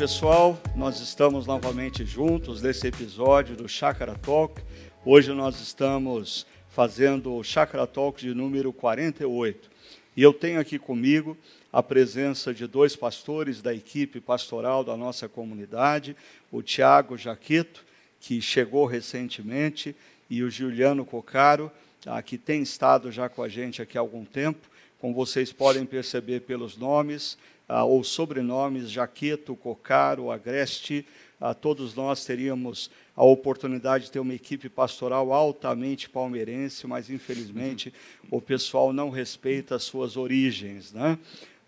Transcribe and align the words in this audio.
pessoal, 0.00 0.58
nós 0.74 0.98
estamos 0.98 1.46
novamente 1.46 2.06
juntos 2.06 2.62
nesse 2.62 2.86
episódio 2.86 3.54
do 3.54 3.68
Chakra 3.68 4.14
Talk. 4.14 4.58
Hoje 5.04 5.30
nós 5.34 5.60
estamos 5.60 6.46
fazendo 6.70 7.34
o 7.34 7.44
Chakra 7.44 7.86
Talk 7.86 8.18
de 8.18 8.32
número 8.32 8.72
48. 8.72 9.70
E 10.16 10.22
eu 10.22 10.32
tenho 10.32 10.58
aqui 10.58 10.78
comigo 10.78 11.36
a 11.70 11.82
presença 11.82 12.54
de 12.54 12.66
dois 12.66 12.96
pastores 12.96 13.60
da 13.60 13.74
equipe 13.74 14.22
pastoral 14.22 14.82
da 14.82 14.96
nossa 14.96 15.28
comunidade, 15.28 16.16
o 16.50 16.62
Tiago 16.62 17.18
Jaquito, 17.18 17.84
que 18.22 18.40
chegou 18.40 18.86
recentemente, 18.86 19.94
e 20.30 20.42
o 20.42 20.50
Juliano 20.50 21.04
Cocaro, 21.04 21.70
ah, 22.06 22.22
que 22.22 22.38
tem 22.38 22.62
estado 22.62 23.12
já 23.12 23.28
com 23.28 23.42
a 23.42 23.50
gente 23.50 23.82
aqui 23.82 23.98
há 23.98 24.00
algum 24.00 24.24
tempo. 24.24 24.66
Como 24.98 25.12
vocês 25.12 25.52
podem 25.52 25.84
perceber 25.84 26.40
pelos 26.40 26.74
nomes, 26.78 27.36
ah, 27.70 27.84
ou 27.84 28.02
sobrenomes, 28.02 28.90
Jaqueto, 28.90 29.54
Cocaro, 29.54 30.32
Agreste, 30.32 31.06
ah, 31.40 31.54
todos 31.54 31.94
nós 31.94 32.24
teríamos 32.24 32.90
a 33.14 33.22
oportunidade 33.22 34.06
de 34.06 34.10
ter 34.10 34.18
uma 34.18 34.34
equipe 34.34 34.68
pastoral 34.68 35.32
altamente 35.32 36.10
palmeirense, 36.10 36.84
mas 36.88 37.08
infelizmente 37.08 37.94
o 38.28 38.40
pessoal 38.40 38.92
não 38.92 39.08
respeita 39.08 39.76
as 39.76 39.84
suas 39.84 40.16
origens. 40.16 40.92
Né? 40.92 41.16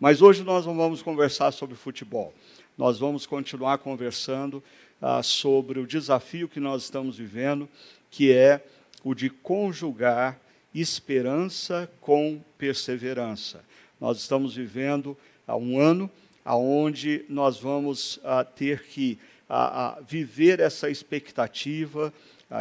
Mas 0.00 0.20
hoje 0.20 0.42
nós 0.42 0.66
não 0.66 0.76
vamos 0.76 1.02
conversar 1.02 1.52
sobre 1.52 1.76
futebol. 1.76 2.34
Nós 2.76 2.98
vamos 2.98 3.24
continuar 3.24 3.78
conversando 3.78 4.60
ah, 5.00 5.22
sobre 5.22 5.78
o 5.78 5.86
desafio 5.86 6.48
que 6.48 6.58
nós 6.58 6.82
estamos 6.82 7.16
vivendo, 7.16 7.68
que 8.10 8.32
é 8.32 8.60
o 9.04 9.14
de 9.14 9.30
conjugar 9.30 10.40
esperança 10.74 11.88
com 12.00 12.40
perseverança. 12.58 13.64
Nós 14.00 14.18
estamos 14.18 14.56
vivendo 14.56 15.16
a 15.46 15.56
um 15.56 15.78
ano 15.78 16.10
aonde 16.44 17.24
nós 17.28 17.58
vamos 17.58 18.16
uh, 18.18 18.44
ter 18.56 18.84
que 18.84 19.18
uh, 19.48 20.00
uh, 20.00 20.04
viver 20.06 20.60
essa 20.60 20.90
expectativa 20.90 22.12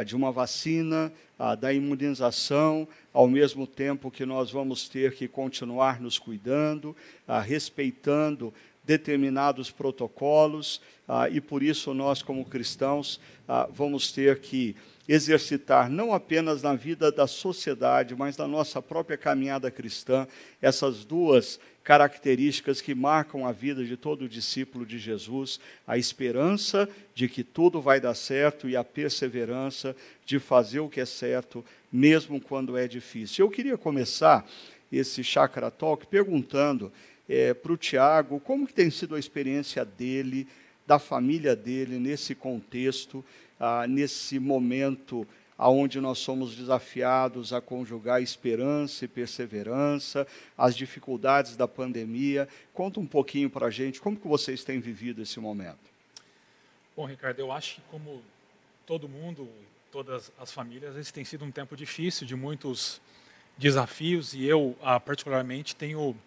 de 0.06 0.16
uma 0.16 0.32
vacina, 0.32 1.12
da 1.60 1.74
imunização, 1.74 2.88
ao 3.12 3.28
mesmo 3.28 3.68
tempo 3.68 4.10
que 4.10 4.26
nós 4.26 4.50
vamos 4.50 4.88
ter 4.88 5.14
que 5.16 5.28
continuar 5.28 6.00
nos 6.00 6.18
cuidando, 6.18 6.96
respeitando 7.44 8.54
determinados 8.86 9.70
protocolos, 9.70 10.80
e 11.30 11.42
por 11.42 11.62
isso 11.62 11.94
nós, 11.94 12.24
como 12.24 12.46
cristãos, 12.46 13.20
vamos 13.74 14.14
ter 14.14 14.40
que 14.40 14.78
exercitar 15.08 15.90
não 15.90 16.14
apenas 16.14 16.62
na 16.62 16.76
vida 16.76 17.12
da 17.12 17.28
sociedade, 17.28 18.16
mas 18.16 18.38
na 18.38 18.48
nossa 18.48 18.82
própria 18.82 19.18
caminhada 19.18 19.72
cristã, 19.72 20.28
essas 20.62 21.04
duas 21.04 21.60
características 21.84 22.80
que 22.80 22.94
marcam 22.94 23.46
a 23.46 23.52
vida 23.52 23.84
de 23.84 23.98
todo 23.98 24.30
discípulo 24.30 24.86
de 24.86 25.00
Jesus: 25.00 25.60
a 25.86 25.98
esperança 25.98 26.88
de 27.14 27.28
que 27.28 27.44
tudo 27.44 27.82
vai 27.82 28.00
dar 28.00 28.14
certo 28.14 28.70
e 28.70 28.76
a 28.76 28.84
perseverança 28.84 29.96
de 30.26 30.40
fazer 30.40 30.80
o 30.80 30.90
que 30.90 31.02
é 31.02 31.06
certo, 31.06 31.66
mesmo 31.92 32.40
quando 32.40 32.78
é 32.78 32.88
difícil. 32.88 33.46
Eu 33.46 33.52
queria 33.52 33.78
começar 33.78 34.48
esse 34.92 35.24
Chakra 35.24 35.72
Talk 35.72 36.06
perguntando 36.08 36.92
é, 37.28 37.54
para 37.54 37.72
o 37.72 37.78
Tiago 37.78 38.40
como 38.40 38.68
que 38.68 38.74
tem 38.74 38.92
sido 38.92 39.16
a 39.16 39.20
experiência 39.20 39.86
dele, 39.86 40.48
da 40.92 41.00
família 41.00 41.56
dele, 41.56 41.98
nesse 41.98 42.36
contexto 42.36 43.24
ah, 43.58 43.88
nesse 43.88 44.38
momento 44.40 45.26
aonde 45.58 46.02
nós 46.02 46.18
somos 46.18 46.54
desafiados 46.54 47.54
a 47.54 47.62
conjugar 47.62 48.22
esperança 48.22 49.06
e 49.06 49.08
perseverança, 49.08 50.28
as 50.58 50.76
dificuldades 50.76 51.56
da 51.56 51.66
pandemia. 51.66 52.50
Conta 52.74 53.00
um 53.00 53.06
pouquinho 53.06 53.50
para 53.50 53.68
a 53.68 53.70
gente 53.70 54.02
como 54.02 54.18
que 54.18 54.28
vocês 54.28 54.66
têm 54.66 54.82
vivido 54.82 55.22
esse 55.22 55.40
momento. 55.40 55.80
Bom, 56.94 57.06
Ricardo, 57.06 57.40
eu 57.40 57.54
acho 57.54 57.76
que 57.76 57.82
como 57.90 58.22
todo 58.86 59.08
mundo, 59.08 59.48
todas 59.94 60.30
as 60.38 60.52
famílias, 60.52 60.98
esse 60.98 61.14
tem 61.14 61.24
sido 61.24 61.46
um 61.46 61.52
tempo 61.52 61.78
difícil, 61.78 62.28
de 62.28 62.36
muitos 62.36 63.00
desafios, 63.58 64.34
e 64.34 64.44
eu, 64.44 64.76
ah, 64.82 65.00
particularmente, 65.00 65.74
tenho 65.74 66.18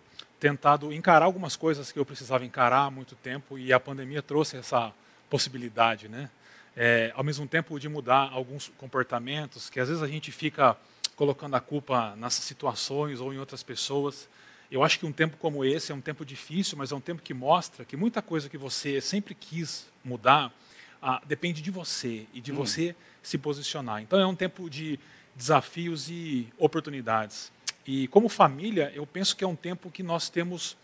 tentado 0.44 0.92
encarar 0.92 1.24
algumas 1.24 1.56
coisas 1.56 1.90
que 1.90 1.98
eu 1.98 2.04
precisava 2.04 2.44
encarar 2.44 2.86
há 2.86 2.90
muito 2.90 3.14
tempo, 3.14 3.58
e 3.58 3.72
a 3.72 3.80
pandemia 3.80 4.20
trouxe 4.20 4.58
essa 4.58 4.92
possibilidade, 5.30 6.06
né? 6.06 6.28
é, 6.76 7.12
ao 7.14 7.22
mesmo 7.22 7.46
tempo 7.46 7.78
de 7.78 7.88
mudar 7.88 8.30
alguns 8.32 8.70
comportamentos, 8.76 9.70
que 9.70 9.78
às 9.78 9.88
vezes 9.88 10.02
a 10.02 10.08
gente 10.08 10.32
fica 10.32 10.76
colocando 11.16 11.54
a 11.54 11.60
culpa 11.60 12.14
nessas 12.16 12.44
situações 12.44 13.20
ou 13.20 13.32
em 13.32 13.38
outras 13.38 13.62
pessoas. 13.62 14.28
Eu 14.70 14.82
acho 14.82 14.98
que 14.98 15.06
um 15.06 15.12
tempo 15.12 15.36
como 15.36 15.64
esse 15.64 15.92
é 15.92 15.94
um 15.94 16.00
tempo 16.00 16.24
difícil, 16.24 16.76
mas 16.76 16.90
é 16.90 16.94
um 16.94 17.00
tempo 17.00 17.22
que 17.22 17.32
mostra 17.32 17.84
que 17.84 17.96
muita 17.96 18.20
coisa 18.20 18.48
que 18.48 18.58
você 18.58 19.00
sempre 19.00 19.34
quis 19.34 19.86
mudar 20.04 20.52
ah, 21.00 21.22
depende 21.24 21.62
de 21.62 21.70
você 21.70 22.26
e 22.32 22.40
de 22.40 22.50
hum. 22.50 22.56
você 22.56 22.96
se 23.22 23.38
posicionar. 23.38 24.02
Então 24.02 24.18
é 24.18 24.26
um 24.26 24.34
tempo 24.34 24.68
de 24.68 24.98
desafios 25.36 26.08
e 26.10 26.48
oportunidades. 26.58 27.52
E 27.86 28.08
como 28.08 28.28
família, 28.28 28.90
eu 28.94 29.06
penso 29.06 29.36
que 29.36 29.44
é 29.44 29.46
um 29.46 29.56
tempo 29.56 29.90
que 29.90 30.02
nós 30.02 30.28
temos 30.30 30.76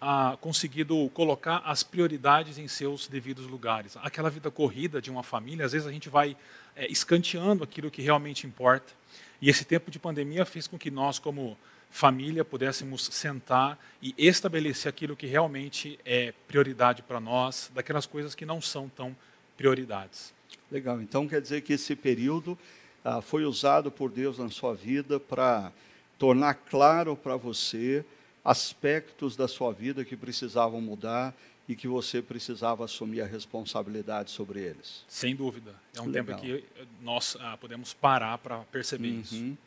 ah, 0.00 0.36
conseguido 0.40 1.08
colocar 1.14 1.62
as 1.64 1.82
prioridades 1.82 2.58
em 2.58 2.68
seus 2.68 3.08
devidos 3.08 3.46
lugares. 3.46 3.96
Aquela 4.02 4.30
vida 4.30 4.50
corrida 4.50 5.00
de 5.00 5.10
uma 5.10 5.22
família, 5.22 5.64
às 5.64 5.72
vezes 5.72 5.86
a 5.86 5.92
gente 5.92 6.08
vai 6.08 6.36
é, 6.76 6.90
escanteando 6.90 7.64
aquilo 7.64 7.90
que 7.90 8.02
realmente 8.02 8.46
importa. 8.46 8.92
E 9.40 9.48
esse 9.48 9.64
tempo 9.64 9.90
de 9.90 9.98
pandemia 9.98 10.44
fez 10.44 10.66
com 10.66 10.78
que 10.78 10.90
nós, 10.90 11.18
como 11.18 11.56
família, 11.90 12.44
pudéssemos 12.44 13.06
sentar 13.06 13.78
e 14.02 14.14
estabelecer 14.18 14.88
aquilo 14.88 15.16
que 15.16 15.26
realmente 15.26 15.98
é 16.04 16.32
prioridade 16.46 17.02
para 17.02 17.20
nós, 17.20 17.70
daquelas 17.74 18.06
coisas 18.06 18.34
que 18.34 18.44
não 18.44 18.60
são 18.60 18.88
tão 18.88 19.16
prioridades. 19.56 20.34
Legal. 20.70 21.00
Então 21.00 21.26
quer 21.28 21.40
dizer 21.40 21.62
que 21.62 21.72
esse 21.72 21.94
período 21.96 22.58
ah, 23.04 23.20
foi 23.20 23.44
usado 23.44 23.90
por 23.90 24.10
Deus 24.10 24.38
na 24.38 24.50
sua 24.50 24.74
vida 24.74 25.20
para 25.20 25.72
tornar 26.18 26.54
claro 26.54 27.16
para 27.16 27.36
você 27.36 28.04
aspectos 28.44 29.36
da 29.36 29.48
sua 29.48 29.72
vida 29.72 30.04
que 30.04 30.16
precisavam 30.16 30.80
mudar 30.80 31.34
e 31.66 31.74
que 31.74 31.88
você 31.88 32.20
precisava 32.20 32.84
assumir 32.84 33.22
a 33.22 33.26
responsabilidade 33.26 34.30
sobre 34.30 34.60
eles. 34.60 35.02
Sem 35.08 35.34
dúvida. 35.34 35.74
É 35.96 36.00
um 36.00 36.06
Legal. 36.06 36.38
tempo 36.38 36.40
que 36.40 36.64
nós 37.00 37.36
ah, 37.40 37.56
podemos 37.56 37.94
parar 37.94 38.36
para 38.38 38.58
perceber 38.64 39.08
uhum. 39.08 39.20
isso. 39.20 39.58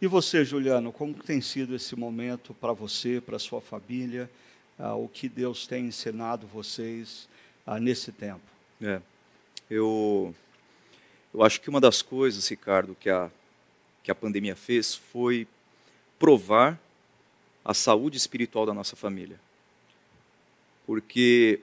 E 0.00 0.06
você, 0.06 0.44
Juliano, 0.44 0.92
como 0.92 1.14
tem 1.14 1.40
sido 1.40 1.74
esse 1.74 1.94
momento 1.96 2.52
para 2.54 2.72
você, 2.72 3.20
para 3.20 3.38
sua 3.38 3.60
família? 3.60 4.28
Ah, 4.78 4.94
o 4.94 5.08
que 5.08 5.28
Deus 5.28 5.66
tem 5.66 5.86
ensinado 5.86 6.46
vocês 6.46 7.28
ah, 7.64 7.78
nesse 7.78 8.12
tempo? 8.12 8.42
É, 8.82 9.00
eu, 9.70 10.34
eu 11.32 11.42
acho 11.42 11.60
que 11.60 11.70
uma 11.70 11.80
das 11.80 12.02
coisas, 12.02 12.46
Ricardo, 12.48 12.96
que 12.98 13.08
a, 13.08 13.30
que 14.06 14.10
a 14.12 14.14
pandemia 14.14 14.54
fez 14.54 14.94
foi 14.94 15.48
provar 16.16 16.80
a 17.64 17.74
saúde 17.74 18.16
espiritual 18.16 18.64
da 18.64 18.72
nossa 18.72 18.94
família. 18.94 19.40
Porque 20.86 21.58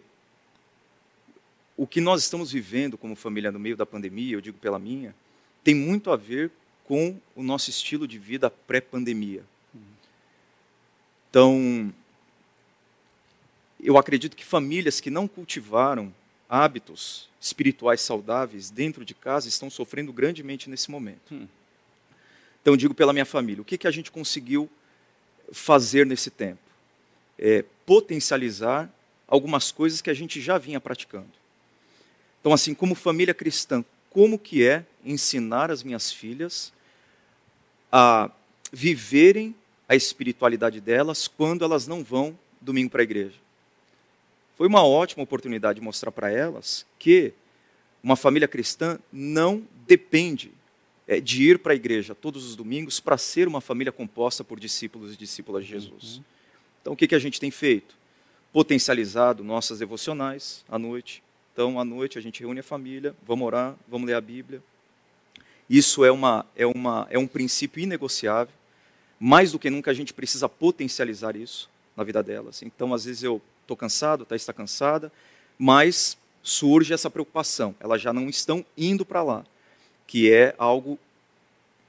o 1.77 1.87
que 1.87 2.01
nós 2.01 2.21
estamos 2.21 2.51
vivendo 2.51 2.97
como 2.97 3.15
família 3.15 3.49
no 3.49 3.57
meio 3.57 3.77
da 3.77 3.85
pandemia, 3.85 4.35
eu 4.35 4.41
digo 4.41 4.57
pela 4.57 4.77
minha, 4.77 5.15
tem 5.63 5.73
muito 5.73 6.11
a 6.11 6.17
ver 6.17 6.51
com 6.83 7.17
o 7.33 7.41
nosso 7.41 7.69
estilo 7.69 8.05
de 8.05 8.19
vida 8.19 8.49
pré-pandemia. 8.49 9.45
Então, 11.29 11.93
eu 13.81 13.97
acredito 13.97 14.35
que 14.35 14.43
famílias 14.43 14.99
que 14.99 15.09
não 15.09 15.29
cultivaram 15.29 16.13
hábitos 16.49 17.29
espirituais 17.39 18.01
saudáveis 18.01 18.69
dentro 18.69 19.05
de 19.05 19.13
casa 19.13 19.47
estão 19.47 19.69
sofrendo 19.69 20.11
grandemente 20.11 20.69
nesse 20.69 20.91
momento. 20.91 21.33
Hum. 21.33 21.47
Então, 22.63 22.77
digo 22.77 22.93
pela 22.93 23.11
minha 23.11 23.25
família, 23.25 23.61
o 23.61 23.65
que, 23.65 23.77
que 23.77 23.87
a 23.87 23.91
gente 23.91 24.09
conseguiu 24.09 24.69
fazer 25.51 26.05
nesse 26.05 26.31
tempo? 26.31 26.61
É 27.37 27.65
potencializar 27.85 28.89
algumas 29.27 29.69
coisas 29.69 30.01
que 30.01 30.09
a 30.09 30.13
gente 30.13 30.39
já 30.39 30.57
vinha 30.57 30.79
praticando. 30.79 31.27
Então, 32.39 32.53
assim, 32.53 32.73
como 32.73 32.95
família 32.95 33.33
cristã, 33.33 33.83
como 34.09 34.39
que 34.39 34.65
é 34.65 34.85
ensinar 35.03 35.71
as 35.71 35.83
minhas 35.83 36.09
filhas 36.09 36.71
a 37.91 38.31
viverem 38.71 39.53
a 39.87 39.93
espiritualidade 39.93 40.79
delas 40.79 41.27
quando 41.27 41.65
elas 41.65 41.85
não 41.85 42.01
vão 42.01 42.39
domingo 42.61 42.89
para 42.89 43.01
a 43.01 43.03
igreja? 43.03 43.35
Foi 44.55 44.67
uma 44.67 44.85
ótima 44.85 45.21
oportunidade 45.21 45.81
de 45.81 45.85
mostrar 45.85 46.13
para 46.13 46.31
elas 46.31 46.85
que 46.97 47.33
uma 48.01 48.15
família 48.15 48.47
cristã 48.47 48.97
não 49.11 49.67
depende 49.85 50.51
de 51.19 51.43
ir 51.43 51.59
para 51.59 51.73
a 51.73 51.75
igreja 51.75 52.15
todos 52.15 52.45
os 52.45 52.55
domingos 52.55 52.99
para 52.99 53.17
ser 53.17 53.47
uma 53.47 53.61
família 53.61 53.91
composta 53.91 54.43
por 54.43 54.59
discípulos 54.59 55.13
e 55.13 55.17
discípulas 55.17 55.65
de 55.65 55.71
Jesus. 55.71 56.17
Uhum. 56.17 56.23
Então, 56.81 56.93
o 56.93 56.95
que, 56.95 57.07
que 57.07 57.15
a 57.15 57.19
gente 57.19 57.39
tem 57.39 57.51
feito? 57.51 57.95
Potencializado 58.51 59.43
nossas 59.43 59.79
devocionais 59.79 60.63
à 60.69 60.77
noite. 60.77 61.23
Então, 61.53 61.79
à 61.79 61.85
noite 61.85 62.17
a 62.17 62.21
gente 62.21 62.41
reúne 62.41 62.59
a 62.59 62.63
família, 62.63 63.15
vamos 63.25 63.45
orar, 63.45 63.75
vamos 63.87 64.07
ler 64.07 64.15
a 64.15 64.21
Bíblia. 64.21 64.61
Isso 65.69 66.03
é, 66.03 66.11
uma, 66.11 66.45
é, 66.55 66.65
uma, 66.65 67.07
é 67.09 67.17
um 67.17 67.27
princípio 67.27 67.81
inegociável. 67.81 68.53
Mais 69.19 69.51
do 69.51 69.59
que 69.59 69.69
nunca 69.69 69.91
a 69.91 69.93
gente 69.93 70.13
precisa 70.13 70.49
potencializar 70.49 71.35
isso 71.35 71.69
na 71.95 72.03
vida 72.03 72.21
delas. 72.21 72.61
Então, 72.61 72.93
às 72.93 73.05
vezes 73.05 73.23
eu 73.23 73.41
estou 73.61 73.77
cansado, 73.77 74.25
Thais 74.25 74.41
está 74.41 74.51
cansada, 74.51 75.11
mas 75.57 76.17
surge 76.41 76.93
essa 76.93 77.09
preocupação. 77.09 77.73
Elas 77.79 78.01
já 78.01 78.11
não 78.11 78.27
estão 78.27 78.65
indo 78.77 79.05
para 79.05 79.23
lá, 79.23 79.45
que 80.07 80.31
é 80.31 80.55
algo 80.57 80.99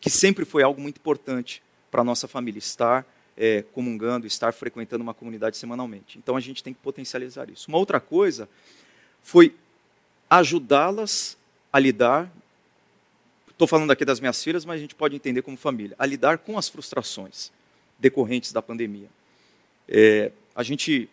que 0.01 0.11
sempre 0.11 0.45
foi 0.45 0.63
algo 0.63 0.81
muito 0.81 0.99
importante 0.99 1.63
para 1.91 2.03
a 2.03 2.05
nossa 2.05 2.29
família, 2.29 2.59
estar 2.59 3.07
é, 3.37 3.63
comungando, 3.73 4.27
estar 4.27 4.53
frequentando 4.53 5.03
uma 5.03 5.15
comunidade 5.15 5.57
semanalmente. 5.57 6.19
Então 6.19 6.37
a 6.37 6.41
gente 6.41 6.63
tem 6.63 6.75
que 6.75 6.81
potencializar 6.81 7.49
isso. 7.49 7.69
Uma 7.69 7.79
outra 7.79 7.99
coisa 7.99 8.49
foi 9.23 9.55
ajudá-las 10.29 11.37
a 11.73 11.79
lidar. 11.79 12.31
Estou 13.49 13.67
falando 13.67 13.91
aqui 13.91 14.05
das 14.05 14.21
minhas 14.21 14.43
filhas, 14.43 14.65
mas 14.65 14.77
a 14.77 14.81
gente 14.81 14.95
pode 14.95 15.17
entender 15.17 15.43
como 15.43 15.57
família, 15.57 15.97
a 15.99 16.05
lidar 16.05 16.39
com 16.39 16.59
as 16.59 16.69
frustrações 16.69 17.51
decorrentes 17.99 18.53
da 18.53 18.61
pandemia. 18.61 19.09
É, 19.89 20.33
a 20.55 20.63
gente 20.63 21.09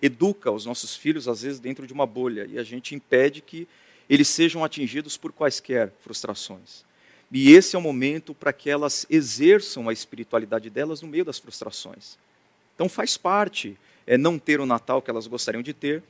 educa 0.00 0.50
os 0.50 0.64
nossos 0.64 0.94
filhos, 0.94 1.26
às 1.26 1.42
vezes, 1.42 1.58
dentro 1.58 1.86
de 1.86 1.92
uma 1.92 2.06
bolha, 2.06 2.46
e 2.48 2.58
a 2.58 2.62
gente 2.62 2.94
impede 2.94 3.40
que 3.40 3.66
eles 4.08 4.28
sejam 4.28 4.64
atingidos 4.64 5.16
por 5.16 5.32
quaisquer 5.32 5.92
frustrações. 6.00 6.84
E 7.30 7.52
esse 7.52 7.76
é 7.76 7.78
o 7.78 7.82
momento 7.82 8.34
para 8.34 8.52
que 8.52 8.70
elas 8.70 9.06
exerçam 9.10 9.88
a 9.88 9.92
espiritualidade 9.92 10.70
delas 10.70 11.02
no 11.02 11.08
meio 11.08 11.24
das 11.24 11.38
frustrações. 11.38 12.16
Então 12.74 12.88
faz 12.88 13.16
parte 13.16 13.76
é, 14.06 14.16
não 14.16 14.38
ter 14.38 14.60
o 14.60 14.66
Natal 14.66 15.02
que 15.02 15.10
elas 15.10 15.26
gostariam 15.26 15.62
de 15.62 15.74
ter, 15.74 16.02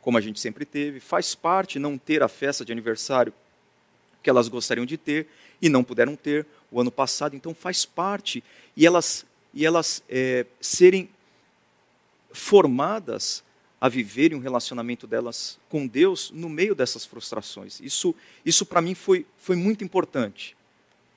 como 0.00 0.16
a 0.16 0.20
gente 0.20 0.40
sempre 0.40 0.64
teve, 0.64 0.98
faz 0.98 1.34
parte 1.34 1.78
não 1.78 1.98
ter 1.98 2.22
a 2.22 2.28
festa 2.28 2.64
de 2.64 2.72
aniversário 2.72 3.32
que 4.22 4.30
elas 4.30 4.48
gostariam 4.48 4.86
de 4.86 4.96
ter 4.96 5.28
e 5.60 5.68
não 5.68 5.84
puderam 5.84 6.16
ter 6.16 6.46
o 6.70 6.80
ano 6.80 6.90
passado. 6.90 7.36
Então 7.36 7.54
faz 7.54 7.84
parte 7.84 8.42
e 8.76 8.86
elas 8.86 9.26
e 9.54 9.66
elas 9.66 10.02
é, 10.08 10.46
serem 10.60 11.10
formadas 12.32 13.44
a 13.82 13.88
viverem 13.88 14.38
um 14.38 14.40
relacionamento 14.40 15.08
delas 15.08 15.58
com 15.68 15.88
Deus 15.88 16.30
no 16.32 16.48
meio 16.48 16.72
dessas 16.72 17.04
frustrações. 17.04 17.80
Isso, 17.80 18.14
isso 18.46 18.64
para 18.64 18.80
mim 18.80 18.94
foi, 18.94 19.26
foi 19.36 19.56
muito 19.56 19.82
importante 19.82 20.56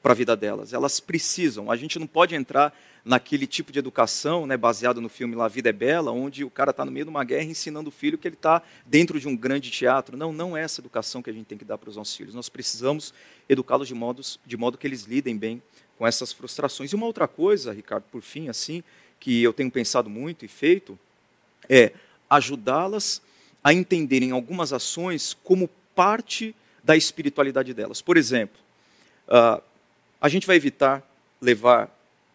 para 0.01 0.13
a 0.13 0.15
vida 0.15 0.35
delas. 0.35 0.73
Elas 0.73 0.99
precisam. 0.99 1.69
A 1.69 1.75
gente 1.75 1.99
não 1.99 2.07
pode 2.07 2.33
entrar 2.33 2.75
naquele 3.05 3.45
tipo 3.45 3.71
de 3.71 3.77
educação, 3.77 4.47
né, 4.47 4.57
baseado 4.57 4.99
no 4.99 5.09
filme 5.09 5.35
La 5.35 5.47
Vida 5.47 5.69
é 5.69 5.71
Bela, 5.71 6.11
onde 6.11 6.43
o 6.43 6.49
cara 6.49 6.71
está 6.71 6.83
no 6.83 6.91
meio 6.91 7.05
de 7.05 7.11
uma 7.11 7.23
guerra 7.23 7.43
ensinando 7.43 7.89
o 7.89 7.91
filho 7.91 8.17
que 8.17 8.27
ele 8.27 8.33
está 8.33 8.63
dentro 8.83 9.19
de 9.19 9.27
um 9.27 9.37
grande 9.37 9.69
teatro. 9.69 10.17
Não, 10.17 10.33
não 10.33 10.57
é 10.57 10.63
essa 10.63 10.81
educação 10.81 11.21
que 11.21 11.29
a 11.29 11.33
gente 11.33 11.45
tem 11.45 11.59
que 11.59 11.65
dar 11.65 11.77
para 11.77 11.91
os 11.91 11.95
nossos 11.95 12.15
filhos. 12.15 12.33
Nós 12.33 12.49
precisamos 12.49 13.13
educá-los 13.47 13.87
de, 13.87 13.93
modos, 13.93 14.39
de 14.43 14.57
modo 14.57 14.75
que 14.75 14.87
eles 14.87 15.03
lidem 15.03 15.37
bem 15.37 15.61
com 15.99 16.07
essas 16.07 16.33
frustrações. 16.33 16.91
E 16.91 16.95
uma 16.95 17.05
outra 17.05 17.27
coisa, 17.27 17.71
Ricardo, 17.71 18.05
por 18.11 18.23
fim, 18.23 18.49
assim, 18.49 18.83
que 19.19 19.43
eu 19.43 19.53
tenho 19.53 19.69
pensado 19.69 20.09
muito 20.09 20.43
e 20.43 20.47
feito, 20.47 20.97
é 21.69 21.93
ajudá-las 22.29 23.21
a 23.63 23.73
entenderem 23.73 24.31
algumas 24.31 24.71
ações 24.71 25.35
como 25.43 25.69
parte 25.95 26.55
da 26.83 26.95
espiritualidade 26.95 27.73
delas. 27.73 28.01
Por 28.01 28.17
exemplo, 28.17 28.59
uh, 29.27 29.61
a 30.21 30.29
gente 30.29 30.45
vai 30.45 30.55
evitar 30.55 31.03
levar 31.41 31.87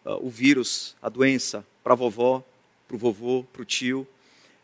uh, 0.05 0.25
o 0.25 0.29
vírus, 0.29 0.95
a 1.01 1.09
doença, 1.09 1.65
para 1.83 1.93
a 1.93 1.95
vovó, 1.95 2.43
para 2.87 2.95
o 2.95 2.99
vovô, 2.99 3.45
para 3.51 3.61
o 3.61 3.65
tio. 3.65 4.07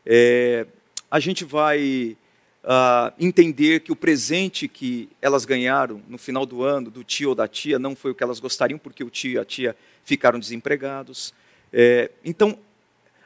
É, 0.05 0.65
a 1.09 1.19
gente 1.19 1.45
vai 1.45 2.17
uh, 2.63 3.13
entender 3.17 3.79
que 3.79 3.91
o 3.91 3.95
presente 3.95 4.67
que 4.67 5.09
elas 5.21 5.45
ganharam 5.45 6.01
no 6.07 6.17
final 6.17 6.45
do 6.45 6.63
ano, 6.63 6.91
do 6.91 7.03
tio 7.03 7.29
ou 7.29 7.35
da 7.35 7.47
tia, 7.47 7.79
não 7.79 7.95
foi 7.95 8.11
o 8.11 8.15
que 8.15 8.23
elas 8.23 8.39
gostariam, 8.39 8.77
porque 8.77 9.03
o 9.03 9.09
tio 9.09 9.33
e 9.33 9.39
a 9.39 9.45
tia 9.45 9.75
ficaram 10.03 10.39
desempregados. 10.39 11.33
É, 11.71 12.11
então, 12.23 12.57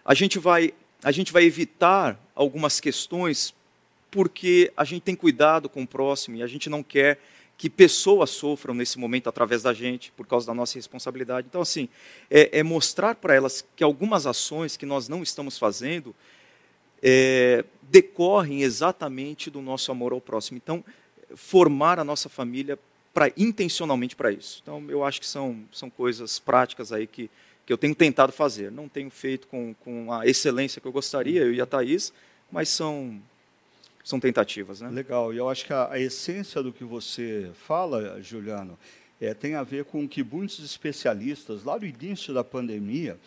a 0.06 0.13
gente 0.13 0.39
vai 0.39 0.74
a 1.03 1.12
gente 1.12 1.33
vai 1.33 1.44
evitar 1.44 2.19
algumas 2.36 2.80
questões 2.80 3.53
porque 4.09 4.71
a 4.75 4.83
gente 4.83 5.03
tem 5.03 5.15
cuidado 5.15 5.69
com 5.69 5.83
o 5.83 5.88
próximo 5.88 6.36
e 6.36 6.44
a 6.44 6.48
gente 6.48 6.69
não 6.69 6.83
quer 6.83 7.19
que 7.57 7.69
pessoas 7.69 8.31
sofram 8.31 8.74
nesse 8.74 8.98
momento 8.98 9.30
através 9.30 9.62
da 9.62 9.71
gente, 9.71 10.12
por 10.13 10.25
causa 10.25 10.48
da 10.48 10.53
nossa 10.53 10.80
responsabilidade. 10.80 11.45
Então, 11.48 11.62
assim, 11.62 11.88
é, 12.30 12.59
é 12.59 12.63
mostrar 12.63 13.15
para 13.15 13.36
elas 13.36 13.63
que 13.75 13.83
algumas 13.83 14.25
ações 14.25 14.75
que 14.75 14.86
nós 14.86 15.07
não 15.07 15.21
estamos 15.21 15.59
fazendo 15.59 16.15
é, 17.03 17.63
decorrem 17.83 18.63
exatamente 18.63 19.51
do 19.51 19.62
nosso 19.62 19.92
amor 19.92 20.12
ao 20.12 20.19
próximo. 20.19 20.57
Então, 20.57 20.83
formar 21.36 22.00
a 22.00 22.03
nossa 22.03 22.27
família 22.30 22.80
para 23.13 23.31
intencionalmente 23.38 24.15
para 24.15 24.31
isso. 24.31 24.59
Então, 24.63 24.83
eu 24.89 25.03
acho 25.03 25.19
que 25.19 25.27
são, 25.27 25.63
são 25.71 25.89
coisas 25.89 26.39
práticas 26.39 26.92
aí 26.92 27.06
que, 27.06 27.30
que 27.66 27.72
eu 27.72 27.78
tenho 27.78 27.96
tentado 27.96 28.31
fazer. 28.31 28.72
Não 28.72 28.88
tenho 28.88 29.10
feito 29.10 29.48
com, 29.48 29.74
com 29.75 30.12
a 30.12 30.25
excelência 30.25 30.81
que 30.81 30.88
eu 30.88 30.92
gostaria, 30.92 31.42
eu 31.42 31.54
e 31.54 31.62
a 31.62 31.66
Thaís, 31.66 32.13
mas 32.52 32.69
são, 32.69 33.22
são 34.04 34.19
tentativas. 34.19 34.81
Né? 34.81 34.90
Legal, 34.90 35.34
e 35.34 35.38
eu 35.38 35.50
acho 35.50 35.66
que 35.66 35.74
a, 35.74 35.92
a 35.92 36.00
essência 36.00 36.62
do 36.62 36.74
que 36.74 36.84
você 36.84 37.52
fala, 37.54 38.22
Juliano, 38.22 38.78
é, 39.19 39.34
tem 39.34 39.56
a 39.56 39.63
ver 39.63 39.86
com 39.86 40.08
que 40.08 40.24
muitos 40.24 40.60
especialistas, 40.60 41.63
lá 41.63 41.78
no 41.78 41.86
início 41.86 42.34
da 42.34 42.44
pandemia, 42.44 43.19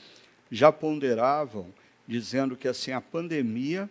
já 0.50 0.72
ponderavam, 0.72 1.72
dizendo 2.06 2.56
que 2.56 2.68
assim 2.68 2.92
a 2.92 3.00
pandemia 3.00 3.88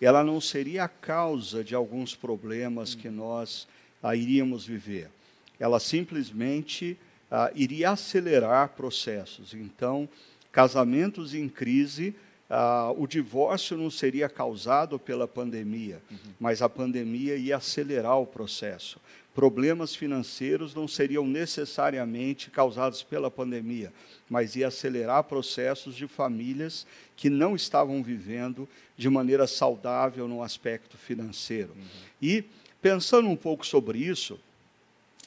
ela 0.00 0.22
não 0.22 0.40
seria 0.40 0.84
a 0.84 0.88
causa 0.88 1.64
de 1.64 1.74
alguns 1.74 2.14
problemas 2.14 2.94
que 2.94 3.08
nós 3.08 3.66
ah, 4.02 4.14
iríamos 4.14 4.66
viver. 4.66 5.10
Ela 5.58 5.80
simplesmente 5.80 6.98
ah, 7.30 7.50
iria 7.54 7.90
acelerar 7.90 8.70
processos. 8.70 9.54
Então, 9.54 10.08
casamentos 10.52 11.34
em 11.34 11.48
crise, 11.48 12.14
ah, 12.48 12.92
o 12.96 13.06
divórcio 13.06 13.76
não 13.76 13.90
seria 13.90 14.28
causado 14.28 14.98
pela 14.98 15.26
pandemia, 15.26 16.00
uhum. 16.10 16.32
mas 16.38 16.62
a 16.62 16.68
pandemia 16.68 17.36
ia 17.36 17.56
acelerar 17.56 18.18
o 18.18 18.26
processo. 18.26 19.00
Problemas 19.34 19.94
financeiros 19.94 20.74
não 20.74 20.88
seriam 20.88 21.26
necessariamente 21.26 22.50
causados 22.50 23.02
pela 23.02 23.30
pandemia, 23.30 23.92
mas 24.30 24.56
ia 24.56 24.68
acelerar 24.68 25.24
processos 25.24 25.94
de 25.94 26.08
famílias 26.08 26.86
que 27.16 27.28
não 27.28 27.54
estavam 27.54 28.02
vivendo 28.02 28.66
de 28.96 29.10
maneira 29.10 29.46
saudável 29.46 30.26
no 30.26 30.42
aspecto 30.42 30.96
financeiro. 30.96 31.72
Uhum. 31.76 31.84
E, 32.22 32.44
pensando 32.80 33.28
um 33.28 33.36
pouco 33.36 33.66
sobre 33.66 33.98
isso, 33.98 34.38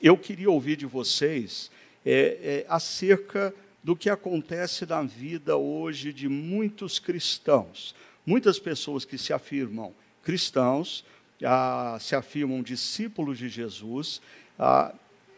eu 0.02 0.18
queria 0.18 0.50
ouvir 0.50 0.78
de 0.78 0.86
vocês 0.86 1.70
é, 2.10 2.40
é, 2.42 2.66
acerca 2.68 3.54
do 3.84 3.96
que 3.96 4.10
acontece 4.10 4.84
na 4.86 5.04
vida 5.04 5.56
hoje 5.56 6.12
de 6.12 6.28
muitos 6.28 6.98
cristãos. 6.98 7.94
Muitas 8.26 8.58
pessoas 8.58 9.06
que 9.06 9.16
se 9.16 9.32
afirmam 9.32 9.94
cristãos, 10.24 11.06
ah, 11.44 11.98
se 12.00 12.16
afirmam 12.16 12.64
discípulos 12.64 13.38
de 13.38 13.48
Jesus, 13.48 14.22
ah, 14.58 14.92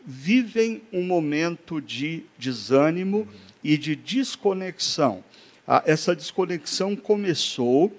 vivem 0.05 0.81
um 0.93 1.03
momento 1.03 1.81
de 1.81 2.23
desânimo 2.37 3.27
e 3.61 3.77
de 3.77 3.93
desconexão. 3.93 5.23
Ah, 5.67 5.83
essa 5.85 6.15
desconexão 6.15 6.95
começou 6.95 7.91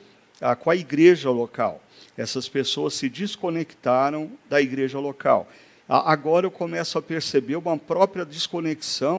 com 0.61 0.71
a 0.71 0.75
igreja 0.75 1.31
local. 1.31 1.81
Essas 2.17 2.49
pessoas 2.49 2.95
se 2.95 3.09
desconectaram 3.09 4.33
da 4.51 4.61
igreja 4.61 4.99
local. 4.99 5.49
Agora 5.95 6.47
eu 6.47 6.51
começo 6.51 6.97
a 6.97 7.03
perceber 7.03 7.57
uma 7.57 7.77
própria 7.77 8.25
desconexão 8.25 9.19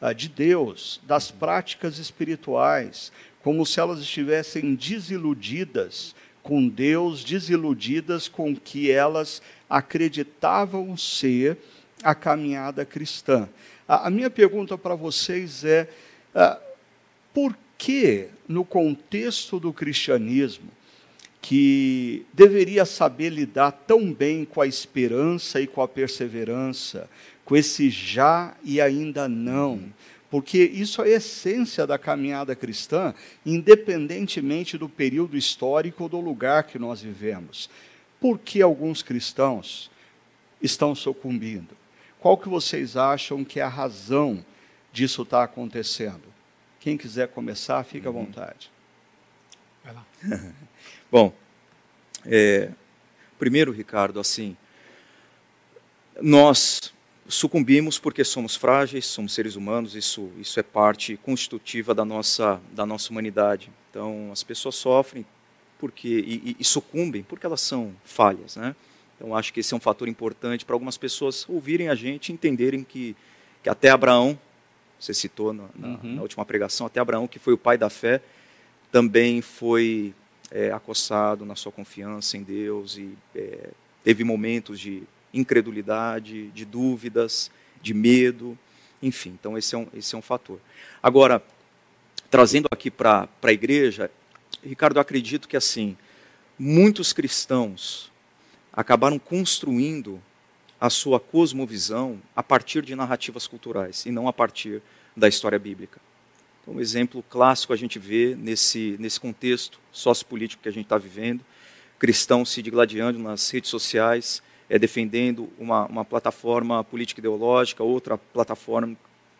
ah, 0.00 0.12
de 0.12 0.28
Deus, 0.28 1.00
das 1.06 1.30
práticas 1.30 1.98
espirituais, 1.98 3.12
como 3.40 3.64
se 3.64 3.78
elas 3.78 4.00
estivessem 4.00 4.74
desiludidas 4.74 6.16
com 6.42 6.68
Deus, 6.68 7.22
desiludidas 7.22 8.26
com 8.26 8.50
o 8.50 8.56
que 8.56 8.90
elas 8.90 9.40
acreditavam 9.70 10.96
ser 10.96 11.56
a 12.02 12.16
caminhada 12.16 12.84
cristã. 12.84 13.48
A 13.86 14.10
minha 14.10 14.28
pergunta 14.28 14.76
para 14.76 14.96
vocês 14.96 15.64
é: 15.64 15.88
ah, 16.34 16.58
por 17.32 17.56
que, 17.76 18.26
no 18.48 18.64
contexto 18.64 19.60
do 19.60 19.72
cristianismo, 19.72 20.68
que 21.40 22.26
deveria 22.32 22.84
saber 22.84 23.30
lidar 23.30 23.72
tão 23.72 24.12
bem 24.12 24.44
com 24.44 24.60
a 24.60 24.66
esperança 24.66 25.60
e 25.60 25.66
com 25.66 25.80
a 25.80 25.88
perseverança, 25.88 27.08
com 27.44 27.56
esse 27.56 27.88
já 27.90 28.54
e 28.62 28.80
ainda 28.80 29.28
não, 29.28 29.92
porque 30.30 30.58
isso 30.58 31.02
é 31.02 31.06
a 31.06 31.16
essência 31.16 31.86
da 31.86 31.98
caminhada 31.98 32.54
cristã, 32.54 33.14
independentemente 33.46 34.76
do 34.76 34.88
período 34.88 35.36
histórico 35.36 36.02
ou 36.02 36.08
do 36.08 36.20
lugar 36.20 36.64
que 36.64 36.78
nós 36.78 37.00
vivemos. 37.00 37.70
Por 38.20 38.38
que 38.38 38.60
alguns 38.60 39.02
cristãos 39.02 39.90
estão 40.60 40.94
sucumbindo? 40.94 41.76
Qual 42.20 42.36
que 42.36 42.48
vocês 42.48 42.96
acham 42.96 43.44
que 43.44 43.60
é 43.60 43.62
a 43.62 43.68
razão 43.68 44.44
disso 44.92 45.22
estar 45.22 45.38
tá 45.38 45.44
acontecendo? 45.44 46.24
Quem 46.80 46.98
quiser 46.98 47.28
começar, 47.28 47.82
fica 47.84 48.08
à 48.08 48.12
uhum. 48.12 48.24
vontade. 48.26 48.70
Vai 49.84 49.94
lá. 49.94 50.06
Bom, 51.10 51.32
é, 52.26 52.70
primeiro, 53.38 53.72
Ricardo, 53.72 54.20
assim, 54.20 54.56
nós 56.20 56.92
sucumbimos 57.26 57.98
porque 57.98 58.24
somos 58.24 58.56
frágeis, 58.56 59.06
somos 59.06 59.32
seres 59.32 59.56
humanos, 59.56 59.94
isso, 59.94 60.30
isso 60.38 60.58
é 60.60 60.62
parte 60.62 61.16
constitutiva 61.18 61.94
da 61.94 62.04
nossa, 62.04 62.60
da 62.72 62.84
nossa 62.84 63.10
humanidade. 63.10 63.70
Então, 63.90 64.30
as 64.32 64.42
pessoas 64.42 64.74
sofrem, 64.74 65.24
porque 65.78 66.08
e, 66.08 66.56
e, 66.58 66.64
sucumbem 66.64 67.22
porque 67.22 67.46
elas 67.46 67.60
são 67.60 67.94
falhas, 68.04 68.56
né? 68.56 68.74
Então 69.16 69.34
acho 69.34 69.52
que 69.52 69.60
esse 69.60 69.72
é 69.72 69.76
um 69.76 69.80
fator 69.80 70.08
importante 70.08 70.64
para 70.64 70.74
algumas 70.74 70.96
pessoas 70.96 71.48
ouvirem 71.48 71.88
a 71.88 71.94
gente, 71.94 72.32
entenderem 72.32 72.84
que, 72.84 73.16
que 73.62 73.68
até 73.68 73.88
Abraão, 73.90 74.38
você 74.98 75.14
citou 75.14 75.52
na, 75.52 75.64
na, 75.74 75.88
uhum. 75.88 76.14
na 76.16 76.22
última 76.22 76.44
pregação, 76.44 76.86
até 76.86 77.00
Abraão 77.00 77.26
que 77.26 77.38
foi 77.38 77.52
o 77.52 77.58
pai 77.58 77.78
da 77.78 77.88
fé, 77.88 78.20
também 78.90 79.40
foi 79.40 80.14
é, 80.50 80.70
acossado 80.70 81.44
na 81.44 81.54
sua 81.54 81.72
confiança 81.72 82.36
em 82.36 82.42
Deus 82.42 82.96
e 82.96 83.16
é, 83.34 83.70
teve 84.02 84.24
momentos 84.24 84.80
de 84.80 85.02
incredulidade, 85.32 86.48
de 86.48 86.64
dúvidas, 86.64 87.50
de 87.82 87.92
medo, 87.92 88.58
enfim. 89.02 89.36
Então 89.38 89.56
esse 89.56 89.74
é 89.74 89.78
um, 89.78 89.86
esse 89.94 90.14
é 90.14 90.18
um 90.18 90.22
fator. 90.22 90.58
Agora, 91.02 91.42
trazendo 92.30 92.68
aqui 92.70 92.90
para 92.90 93.28
a 93.42 93.52
igreja, 93.52 94.10
Ricardo, 94.64 94.98
acredito 94.98 95.48
que 95.48 95.56
assim, 95.56 95.96
muitos 96.58 97.12
cristãos 97.12 98.10
acabaram 98.72 99.18
construindo 99.18 100.20
a 100.80 100.88
sua 100.88 101.18
cosmovisão 101.18 102.20
a 102.34 102.42
partir 102.42 102.82
de 102.82 102.94
narrativas 102.94 103.46
culturais 103.46 104.06
e 104.06 104.10
não 104.10 104.28
a 104.28 104.32
partir 104.32 104.80
da 105.16 105.28
história 105.28 105.58
bíblica. 105.58 106.00
Um 106.70 106.80
exemplo 106.80 107.24
clássico 107.30 107.72
a 107.72 107.76
gente 107.76 107.98
vê 107.98 108.36
nesse, 108.36 108.96
nesse 108.98 109.18
contexto 109.18 109.80
sociopolítico 109.90 110.62
que 110.62 110.68
a 110.68 110.72
gente 110.72 110.84
está 110.84 110.98
vivendo, 110.98 111.42
cristãos 111.98 112.50
se 112.50 112.62
digladiando 112.62 113.18
nas 113.18 113.48
redes 113.50 113.70
sociais, 113.70 114.42
é, 114.68 114.78
defendendo 114.78 115.48
uma, 115.58 115.86
uma 115.86 116.04
plataforma 116.04 116.84
política 116.84 117.20
ideológica, 117.20 117.82
outra 117.82 118.18
plataforma 118.18 118.94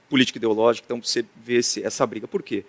política 0.09 0.39
ideológica, 0.39 0.87
então 0.87 1.03
você 1.03 1.23
vê 1.37 1.57
esse, 1.57 1.85
essa 1.85 2.07
briga. 2.07 2.27
Por 2.27 2.43
quê? 2.43 2.65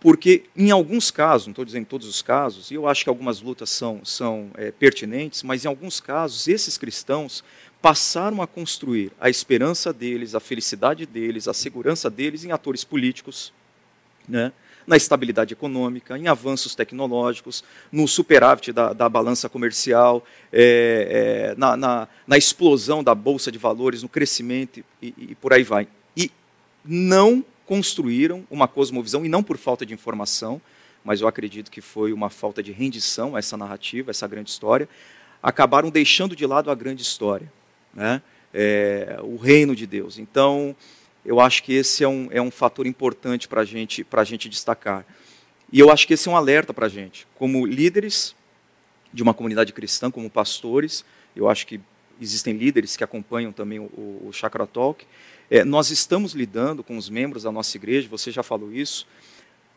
Porque 0.00 0.44
em 0.56 0.72
alguns 0.72 1.12
casos, 1.12 1.46
não 1.46 1.52
estou 1.52 1.64
dizendo 1.64 1.86
todos 1.86 2.08
os 2.08 2.20
casos, 2.20 2.72
e 2.72 2.74
eu 2.74 2.88
acho 2.88 3.04
que 3.04 3.08
algumas 3.08 3.40
lutas 3.40 3.70
são, 3.70 4.04
são 4.04 4.50
é, 4.54 4.72
pertinentes, 4.72 5.44
mas 5.44 5.64
em 5.64 5.68
alguns 5.68 6.00
casos 6.00 6.48
esses 6.48 6.76
cristãos 6.76 7.44
passaram 7.80 8.42
a 8.42 8.46
construir 8.46 9.12
a 9.20 9.30
esperança 9.30 9.92
deles, 9.92 10.34
a 10.34 10.40
felicidade 10.40 11.06
deles, 11.06 11.46
a 11.46 11.54
segurança 11.54 12.10
deles 12.10 12.44
em 12.44 12.50
atores 12.50 12.82
políticos, 12.82 13.52
né? 14.28 14.52
na 14.88 14.96
estabilidade 14.96 15.52
econômica, 15.52 16.16
em 16.16 16.28
avanços 16.28 16.74
tecnológicos, 16.74 17.62
no 17.92 18.08
superávit 18.08 18.72
da, 18.72 18.94
da 18.94 19.06
balança 19.06 19.46
comercial, 19.46 20.24
é, 20.50 21.50
é, 21.52 21.54
na, 21.58 21.76
na, 21.76 22.08
na, 22.26 22.38
explosão 22.38 23.04
da 23.04 23.14
bolsa 23.14 23.52
de 23.52 23.58
valores, 23.58 24.02
no 24.02 24.08
crescimento 24.08 24.82
e, 25.02 25.14
e 25.18 25.34
por 25.34 25.52
aí 25.52 25.62
vai. 25.62 25.86
E 26.16 26.32
não 26.82 27.44
construíram 27.66 28.46
uma 28.50 28.66
cosmovisão, 28.66 29.26
e 29.26 29.28
não 29.28 29.42
por 29.42 29.58
falta 29.58 29.84
de 29.84 29.92
informação, 29.92 30.58
mas 31.04 31.20
eu 31.20 31.28
acredito 31.28 31.70
que 31.70 31.82
foi 31.82 32.14
uma 32.14 32.30
falta 32.30 32.62
de 32.62 32.72
rendição 32.72 33.36
a 33.36 33.40
essa 33.40 33.58
narrativa, 33.58 34.10
a 34.10 34.12
essa 34.12 34.26
grande 34.26 34.48
história, 34.48 34.88
acabaram 35.42 35.90
deixando 35.90 36.34
de 36.34 36.46
lado 36.46 36.70
a 36.70 36.74
grande 36.74 37.02
história, 37.02 37.52
né? 37.92 38.22
É, 38.54 39.18
o 39.22 39.36
reino 39.36 39.76
de 39.76 39.86
Deus. 39.86 40.18
Então, 40.18 40.74
eu 41.28 41.40
acho 41.40 41.62
que 41.62 41.74
esse 41.74 42.02
é 42.02 42.08
um, 42.08 42.26
é 42.30 42.40
um 42.40 42.50
fator 42.50 42.86
importante 42.86 43.46
para 43.46 43.62
gente, 43.62 44.04
a 44.10 44.24
gente 44.24 44.48
destacar. 44.48 45.04
E 45.70 45.78
eu 45.78 45.92
acho 45.92 46.06
que 46.06 46.14
esse 46.14 46.26
é 46.26 46.32
um 46.32 46.34
alerta 46.34 46.72
para 46.72 46.86
a 46.86 46.88
gente. 46.88 47.26
Como 47.34 47.66
líderes 47.66 48.34
de 49.12 49.22
uma 49.22 49.34
comunidade 49.34 49.70
cristã, 49.74 50.10
como 50.10 50.30
pastores, 50.30 51.04
eu 51.36 51.46
acho 51.46 51.66
que 51.66 51.78
existem 52.18 52.56
líderes 52.56 52.96
que 52.96 53.04
acompanham 53.04 53.52
também 53.52 53.78
o, 53.78 53.90
o 54.26 54.30
Chakra 54.32 54.66
Talk. 54.66 55.04
É, 55.50 55.64
nós 55.64 55.90
estamos 55.90 56.32
lidando 56.32 56.82
com 56.82 56.96
os 56.96 57.10
membros 57.10 57.42
da 57.42 57.52
nossa 57.52 57.76
igreja, 57.76 58.08
você 58.08 58.30
já 58.30 58.42
falou 58.42 58.72
isso, 58.72 59.06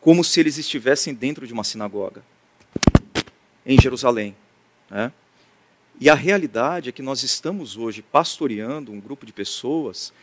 como 0.00 0.24
se 0.24 0.40
eles 0.40 0.56
estivessem 0.56 1.12
dentro 1.12 1.46
de 1.46 1.52
uma 1.52 1.64
sinagoga, 1.64 2.24
em 3.66 3.78
Jerusalém. 3.78 4.34
Né? 4.88 5.12
E 6.00 6.08
a 6.08 6.14
realidade 6.14 6.88
é 6.88 6.92
que 6.92 7.02
nós 7.02 7.22
estamos 7.22 7.76
hoje 7.76 8.00
pastoreando 8.00 8.90
um 8.90 8.98
grupo 8.98 9.26
de 9.26 9.34
pessoas 9.34 10.14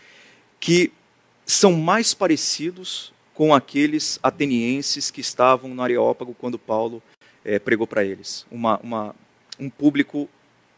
que 0.60 0.92
são 1.52 1.74
mais 1.74 2.14
parecidos 2.14 3.12
com 3.34 3.54
aqueles 3.54 4.20
atenienses 4.22 5.10
que 5.10 5.22
estavam 5.22 5.74
no 5.74 5.82
Areópago 5.82 6.36
quando 6.38 6.60
Paulo 6.60 7.02
é, 7.44 7.58
pregou 7.58 7.88
para 7.88 8.04
eles. 8.04 8.46
Uma, 8.52 8.80
uma, 8.84 9.16
um 9.60 9.70
público 9.70 10.30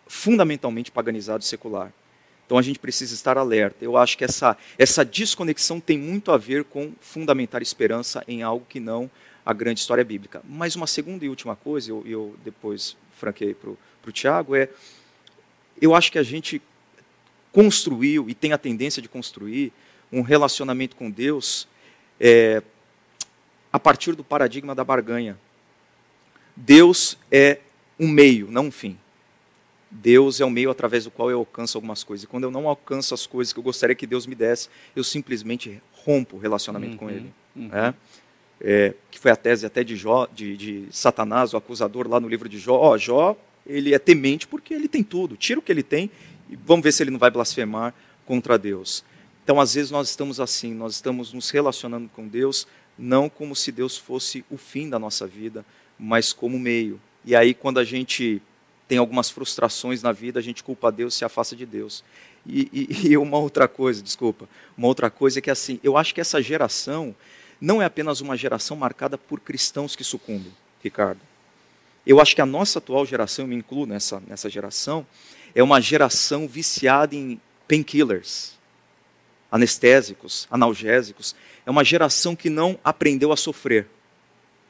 fundamentalmente 0.07 0.91
paganizado 0.91 1.43
e 1.43 1.47
secular. 1.47 1.91
Então 2.45 2.57
a 2.57 2.61
gente 2.61 2.79
precisa 2.79 3.13
estar 3.13 3.37
alerta. 3.37 3.83
Eu 3.83 3.97
acho 3.97 4.17
que 4.17 4.23
essa, 4.23 4.57
essa 4.77 5.03
desconexão 5.03 5.79
tem 5.79 5.97
muito 5.97 6.31
a 6.31 6.37
ver 6.37 6.63
com 6.63 6.93
fundamentar 7.01 7.61
esperança 7.61 8.23
em 8.27 8.41
algo 8.41 8.65
que 8.67 8.79
não 8.79 9.09
a 9.45 9.51
grande 9.53 9.81
história 9.81 10.03
bíblica. 10.03 10.41
Mas 10.47 10.75
uma 10.75 10.87
segunda 10.87 11.25
e 11.25 11.29
última 11.29 11.55
coisa, 11.55 11.91
eu, 11.91 12.03
eu 12.05 12.35
depois 12.45 12.95
franquei 13.17 13.53
para 13.53 13.69
o 13.71 14.11
Tiago, 14.11 14.55
é 14.55 14.69
eu 15.81 15.93
acho 15.95 16.11
que 16.11 16.19
a 16.19 16.23
gente 16.23 16.61
construiu 17.51 18.29
e 18.29 18.33
tem 18.33 18.53
a 18.53 18.57
tendência 18.57 19.01
de 19.01 19.09
construir 19.09 19.73
um 20.11 20.21
relacionamento 20.21 20.95
com 20.95 21.09
Deus 21.09 21.67
é, 22.19 22.61
a 23.71 23.79
partir 23.79 24.13
do 24.13 24.23
paradigma 24.23 24.75
da 24.75 24.83
barganha. 24.83 25.37
Deus 26.55 27.17
é 27.31 27.59
um 27.99 28.07
meio, 28.07 28.49
não 28.51 28.65
um 28.65 28.71
fim. 28.71 28.97
Deus 29.89 30.39
é 30.39 30.45
o 30.45 30.49
meio 30.49 30.71
através 30.71 31.03
do 31.03 31.11
qual 31.11 31.29
eu 31.29 31.39
alcanço 31.39 31.77
algumas 31.77 32.03
coisas. 32.03 32.23
E 32.23 32.27
quando 32.27 32.45
eu 32.45 32.51
não 32.51 32.67
alcanço 32.67 33.13
as 33.13 33.27
coisas 33.27 33.51
que 33.51 33.59
eu 33.59 33.63
gostaria 33.63 33.95
que 33.95 34.07
Deus 34.07 34.25
me 34.25 34.33
desse, 34.33 34.69
eu 34.95 35.03
simplesmente 35.03 35.81
rompo 36.05 36.37
o 36.37 36.39
relacionamento 36.39 36.93
uhum, 36.93 36.97
com 36.97 37.09
Ele. 37.09 37.33
Uhum. 37.55 37.69
É? 37.73 37.93
É, 38.63 38.93
que 39.09 39.19
foi 39.19 39.31
a 39.31 39.35
tese 39.35 39.65
até 39.65 39.83
de, 39.83 39.95
Jó, 39.95 40.27
de, 40.31 40.55
de, 40.55 40.85
Satanás, 40.91 41.53
o 41.53 41.57
acusador, 41.57 42.07
lá 42.07 42.19
no 42.19 42.29
livro 42.29 42.47
de 42.47 42.57
Jó. 42.57 42.77
Ó, 42.77 42.97
Jó, 42.97 43.35
ele 43.65 43.93
é 43.93 43.99
temente 43.99 44.47
porque 44.47 44.73
ele 44.73 44.87
tem 44.87 45.03
tudo. 45.03 45.35
Tira 45.35 45.59
o 45.59 45.63
que 45.63 45.71
ele 45.71 45.83
tem 45.83 46.09
e 46.49 46.55
vamos 46.55 46.83
ver 46.83 46.93
se 46.93 47.03
ele 47.03 47.11
não 47.11 47.19
vai 47.19 47.31
blasfemar 47.31 47.93
contra 48.25 48.57
Deus. 48.57 49.03
Então, 49.43 49.59
às 49.59 49.73
vezes, 49.73 49.91
nós 49.91 50.09
estamos 50.09 50.39
assim, 50.39 50.73
nós 50.73 50.95
estamos 50.95 51.33
nos 51.33 51.49
relacionando 51.49 52.09
com 52.09 52.27
Deus, 52.27 52.67
não 52.97 53.29
como 53.29 53.55
se 53.55 53.71
Deus 53.71 53.97
fosse 53.97 54.45
o 54.49 54.57
fim 54.57 54.89
da 54.89 54.99
nossa 54.99 55.25
vida, 55.25 55.65
mas 55.97 56.31
como 56.33 56.59
meio. 56.59 56.99
E 57.25 57.35
aí, 57.35 57.53
quando 57.53 57.79
a 57.79 57.83
gente 57.83 58.41
tem 58.87 58.97
algumas 58.97 59.29
frustrações 59.29 60.03
na 60.03 60.11
vida, 60.11 60.39
a 60.39 60.43
gente 60.43 60.63
culpa 60.63 60.91
Deus, 60.91 61.13
se 61.13 61.23
afasta 61.23 61.55
de 61.55 61.65
Deus. 61.65 62.03
E, 62.45 62.69
e, 62.73 63.07
e, 63.13 63.17
uma 63.17 63.37
outra 63.37 63.67
coisa, 63.67 64.01
desculpa, 64.01 64.49
uma 64.77 64.87
outra 64.87 65.09
coisa 65.09 65.39
é 65.39 65.41
que 65.41 65.49
assim, 65.49 65.79
eu 65.83 65.95
acho 65.97 66.13
que 66.13 66.21
essa 66.21 66.41
geração 66.41 67.15
não 67.59 67.81
é 67.81 67.85
apenas 67.85 68.21
uma 68.21 68.35
geração 68.35 68.75
marcada 68.75 69.17
por 69.17 69.39
cristãos 69.39 69.95
que 69.95 70.03
sucumbem, 70.03 70.51
Ricardo. 70.83 71.21
Eu 72.05 72.19
acho 72.19 72.35
que 72.35 72.41
a 72.41 72.45
nossa 72.45 72.79
atual 72.79 73.05
geração, 73.05 73.45
eu 73.45 73.49
me 73.49 73.55
incluo 73.55 73.85
nessa, 73.85 74.21
nessa 74.27 74.49
geração, 74.49 75.05
é 75.53 75.61
uma 75.61 75.79
geração 75.79 76.47
viciada 76.47 77.15
em 77.15 77.39
painkillers, 77.67 78.57
anestésicos, 79.51 80.47
analgésicos. 80.49 81.35
É 81.65 81.69
uma 81.69 81.83
geração 81.83 82.35
que 82.35 82.49
não 82.49 82.79
aprendeu 82.83 83.31
a 83.31 83.37
sofrer. 83.37 83.87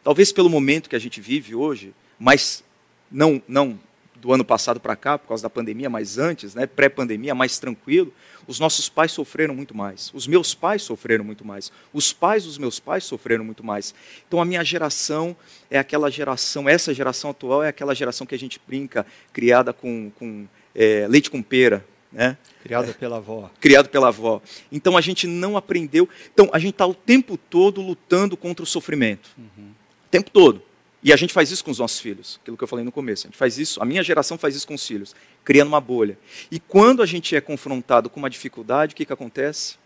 Talvez 0.04 0.32
pelo 0.32 0.50
momento 0.50 0.90
que 0.90 0.96
a 0.96 1.00
gente 1.00 1.22
vive 1.22 1.54
hoje, 1.54 1.94
mas 2.18 2.64
não, 3.12 3.42
não 3.48 3.80
do 4.16 4.32
ano 4.32 4.46
passado 4.46 4.80
para 4.80 4.96
cá, 4.96 5.18
por 5.18 5.28
causa 5.28 5.44
da 5.44 5.50
pandemia, 5.50 5.90
mas 5.90 6.18
antes, 6.18 6.54
né, 6.54 6.68
pré-pandemia, 6.68 7.34
mais 7.34 7.58
tranquilo, 7.58 8.14
os 8.48 8.60
nossos 8.60 8.88
pais 8.88 9.12
sofreram 9.12 9.56
muito 9.56 9.76
mais. 9.76 10.12
Os 10.14 10.28
meus 10.28 10.54
pais 10.54 10.84
sofreram 10.84 11.24
muito 11.24 11.46
mais. 11.46 11.72
Os 11.92 12.14
pais 12.14 12.46
dos 12.46 12.58
meus 12.58 12.80
pais 12.80 13.04
sofreram 13.04 13.44
muito 13.44 13.64
mais. 13.64 13.94
Então 14.28 14.40
a 14.40 14.46
minha 14.46 14.64
geração 14.64 15.36
é 15.70 15.80
aquela 15.80 16.10
geração, 16.10 16.70
essa 16.70 16.94
geração 16.94 17.32
atual 17.32 17.64
é 17.64 17.70
aquela 17.70 17.96
geração 17.96 18.28
que 18.28 18.36
a 18.36 18.40
gente 18.40 18.62
brinca, 18.66 19.06
criada 19.34 19.74
com, 19.74 20.12
com 20.12 20.48
é, 20.76 21.08
leite 21.10 21.30
com 21.30 21.42
pera, 21.42 21.86
né? 22.12 22.38
Criado 22.64 22.94
pela 22.94 23.18
avó. 23.18 23.50
Criado 23.60 23.90
pela 23.90 24.10
avó. 24.10 24.42
Então 24.72 24.98
a 24.98 25.02
gente 25.02 25.26
não 25.28 25.56
aprendeu. 25.56 26.08
Então 26.34 26.50
a 26.52 26.60
gente 26.60 26.74
está 26.74 26.86
o 26.86 26.94
tempo 26.94 27.38
todo 27.38 27.82
lutando 27.82 28.36
contra 28.36 28.64
o 28.64 28.66
sofrimento. 28.68 29.30
Uhum. 29.38 29.70
O 30.06 30.10
tempo 30.10 30.30
todo. 30.30 30.62
E 31.04 31.12
a 31.12 31.16
gente 31.16 31.34
faz 31.34 31.50
isso 31.50 31.64
com 31.64 31.72
os 31.72 31.80
nossos 31.80 32.00
filhos, 32.00 32.40
aquilo 32.42 32.56
que 32.56 32.64
eu 32.64 32.68
falei 32.68 32.86
no 32.86 32.92
começo. 32.92 33.26
A 33.26 33.30
gente 33.30 33.38
faz 33.38 33.58
isso, 33.58 33.82
a 33.82 33.86
minha 33.86 34.04
geração 34.04 34.38
faz 34.38 34.56
isso 34.56 34.68
com 34.68 34.76
os 34.76 34.86
filhos, 34.86 35.16
criando 35.44 35.70
uma 35.70 35.82
bolha. 35.82 36.18
E 36.52 36.60
quando 36.60 37.02
a 37.02 37.08
gente 37.08 37.36
é 37.36 37.42
confrontado 37.42 38.08
com 38.08 38.20
uma 38.20 38.30
dificuldade, 38.30 38.94
o 38.94 38.96
que, 38.96 39.06
que 39.06 39.14
acontece? 39.14 39.78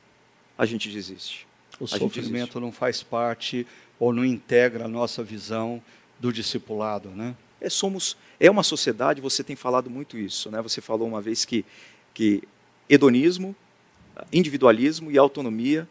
A 0.58 0.66
gente 0.66 0.90
desiste. 0.90 1.48
O 1.80 1.86
a 1.86 1.88
sofrimento 1.88 2.60
não 2.60 2.72
faz 2.72 3.02
parte 3.02 3.66
ou 3.98 4.12
não 4.12 4.26
integra 4.26 4.86
a 4.86 4.88
nossa 4.90 5.24
visão 5.24 5.82
do 6.20 6.34
discipulado, 6.34 7.10
né? 7.10 7.34
É, 7.62 7.70
somos, 7.70 8.18
é 8.38 8.52
uma 8.52 8.64
sociedade, 8.64 9.22
você 9.22 9.44
tem 9.44 9.56
falado 9.56 9.90
muito 9.90 10.18
isso, 10.18 10.52
né? 10.52 10.62
Você 10.62 10.82
falou 10.82 11.08
uma 11.08 11.22
vez 11.22 11.46
que 11.46 11.64
que 12.16 12.42
hedonismo, 12.90 13.56
individualismo 14.34 15.12
e 15.12 15.18
autonomia 15.20 15.88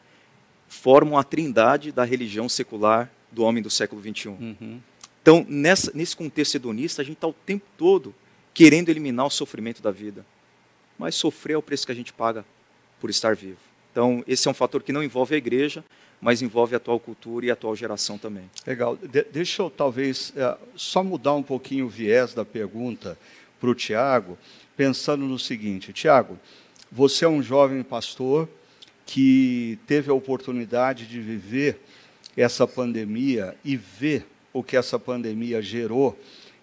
formam 0.67 1.17
a 1.17 1.23
trindade 1.23 1.93
da 1.93 2.03
religião 2.03 2.49
secular 2.49 3.13
do 3.31 3.45
homem 3.45 3.63
do 3.63 3.71
século 3.71 4.03
XXI. 4.03 4.29
Uhum. 4.31 4.81
Então, 5.23 5.47
nessa, 5.49 5.93
nesse 5.95 6.17
contexto 6.17 6.57
hedonista, 6.57 7.03
a 7.03 7.05
gente 7.05 7.17
está 7.17 7.29
o 7.29 7.33
tempo 7.33 7.65
todo 7.77 8.15
querendo 8.53 8.89
eliminar 8.89 9.27
o 9.27 9.31
sofrimento 9.31 9.83
da 9.83 9.91
vida. 9.91 10.25
Mas 10.99 11.15
sofrer 11.15 11.55
é 11.55 11.57
o 11.57 11.63
preço 11.63 11.87
que 11.87 11.93
a 11.93 11.95
gente 11.95 12.13
paga 12.13 12.45
por 13.01 13.11
estar 13.11 13.37
vivo. 13.37 13.59
Então, 13.93 14.25
esse 14.27 14.49
é 14.49 14.51
um 14.51 14.55
fator 14.55 14.83
que 14.83 14.93
não 14.93 15.03
envolve 15.03 15.35
a 15.35 15.39
igreja, 15.39 15.85
mas 16.21 16.41
envolve 16.41 16.75
a 16.75 16.79
atual 16.79 16.99
cultura 16.99 17.47
e 17.47 17.51
a 17.51 17.53
atual 17.53 17.77
geração 17.77 18.17
também. 18.17 18.51
Legal. 18.67 18.97
De 18.97 19.23
deixa 19.25 19.63
eu 19.63 19.71
talvez 19.71 20.33
é, 20.37 20.57
só 20.75 21.05
mudar 21.05 21.35
um 21.35 21.43
pouquinho 21.43 21.87
o 21.87 21.89
viés 21.89 22.33
da 22.33 22.45
pergunta 22.45 23.19
para 23.61 23.71
o 23.71 23.75
Tiago, 23.75 24.39
pensando 24.77 25.25
no 25.25 25.39
seguinte: 25.39 25.93
Tiago, 25.93 26.39
você 26.91 27.25
é 27.25 27.29
um 27.29 27.43
jovem 27.43 27.83
pastor 27.83 28.49
que 29.07 29.79
teve 29.87 30.11
a 30.11 30.15
oportunidade 30.15 31.07
de 31.07 31.21
viver 31.21 31.81
essa 32.37 32.67
pandemia 32.67 33.57
e 33.65 33.77
ver 33.77 34.27
o 34.53 34.63
que 34.63 34.77
essa 34.77 34.99
pandemia 34.99 35.61
gerou 35.61 36.19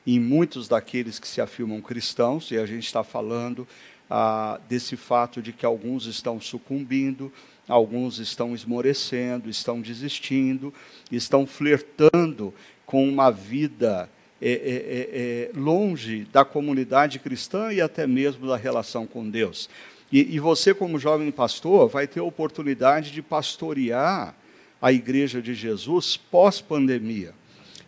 em 0.06 0.20
muitos 0.20 0.68
daqueles 0.68 1.20
que 1.20 1.28
se 1.28 1.40
afirmam 1.40 1.80
cristãos, 1.82 2.50
e 2.52 2.58
a 2.58 2.66
gente 2.66 2.86
está 2.86 3.04
falando 3.04 3.68
ah, 4.10 4.60
desse 4.68 4.98
fato 4.98 5.42
de 5.42 5.54
que 5.54 5.66
alguns 5.66 6.06
estão 6.06 6.42
sucumbindo, 6.42 7.32
alguns 7.68 8.18
estão 8.18 8.56
esmorecendo, 8.56 9.50
estão 9.50 9.80
desistindo, 9.80 10.74
estão 11.12 11.46
flertando 11.46 12.54
com 12.86 13.08
uma 13.08 13.30
vida 13.30 14.10
é, 14.42 14.50
é, 14.50 14.56
é, 14.56 15.10
é, 15.14 15.52
longe 15.56 16.28
da 16.34 16.44
comunidade 16.44 17.20
cristã 17.20 17.72
e 17.72 17.80
até 17.80 18.08
mesmo 18.08 18.48
da 18.48 18.58
relação 18.58 19.06
com 19.06 19.30
Deus. 19.30 19.70
E, 20.12 20.36
e 20.36 20.40
você, 20.40 20.74
como 20.74 20.98
jovem 20.98 21.30
pastor, 21.30 21.88
vai 21.88 22.08
ter 22.08 22.22
a 22.22 22.24
oportunidade 22.24 23.12
de 23.12 23.22
pastorear 23.22 24.36
a 24.82 24.92
igreja 24.92 25.44
de 25.44 25.54
Jesus 25.54 26.18
pós-pandemia. 26.18 27.36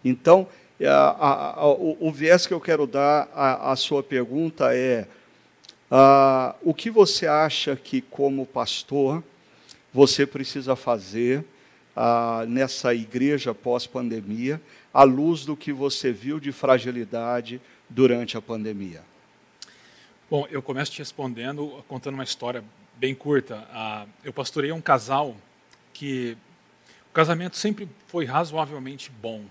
Então, 0.05 0.47
a, 0.79 0.91
a, 0.91 1.59
a, 1.61 1.67
o, 1.67 1.97
o, 1.99 2.11
viés 2.11 2.45
que 2.45 2.53
eu 2.53 2.61
quero 2.61 2.85
dar 2.85 3.29
à 3.33 3.75
sua 3.75 4.03
pergunta 4.03 4.75
é: 4.75 5.07
o 6.61 6.71
que 6.71 6.91
você 6.91 7.25
acha 7.25 7.75
que, 7.75 7.99
como 7.99 8.45
pastor, 8.45 9.23
você 9.91 10.25
precisa 10.25 10.75
fazer 10.75 11.43
nessa 12.47 12.93
igreja 12.93 13.53
pós-pandemia, 13.53 14.61
à 14.93 15.03
luz 15.03 15.45
do 15.45 15.55
que 15.55 15.71
você 15.71 16.11
viu 16.11 16.39
de 16.39 16.51
fragilidade 16.51 17.61
durante 17.89 18.37
a 18.37 18.41
pandemia? 18.41 19.03
Bom, 20.29 20.47
eu 20.49 20.61
começo 20.61 20.91
te 20.91 20.99
respondendo 20.99 21.83
contando 21.87 22.15
uma 22.15 22.23
história 22.23 22.63
bem 22.95 23.13
curta. 23.13 23.67
Ah, 23.71 24.05
eu 24.23 24.33
pastorei 24.33 24.71
um 24.71 24.81
casal 24.81 25.35
que 25.93 26.37
o 27.09 27.13
casamento 27.13 27.57
sempre 27.57 27.87
foi 28.07 28.25
razoavelmente 28.25 29.11
bom, 29.11 29.45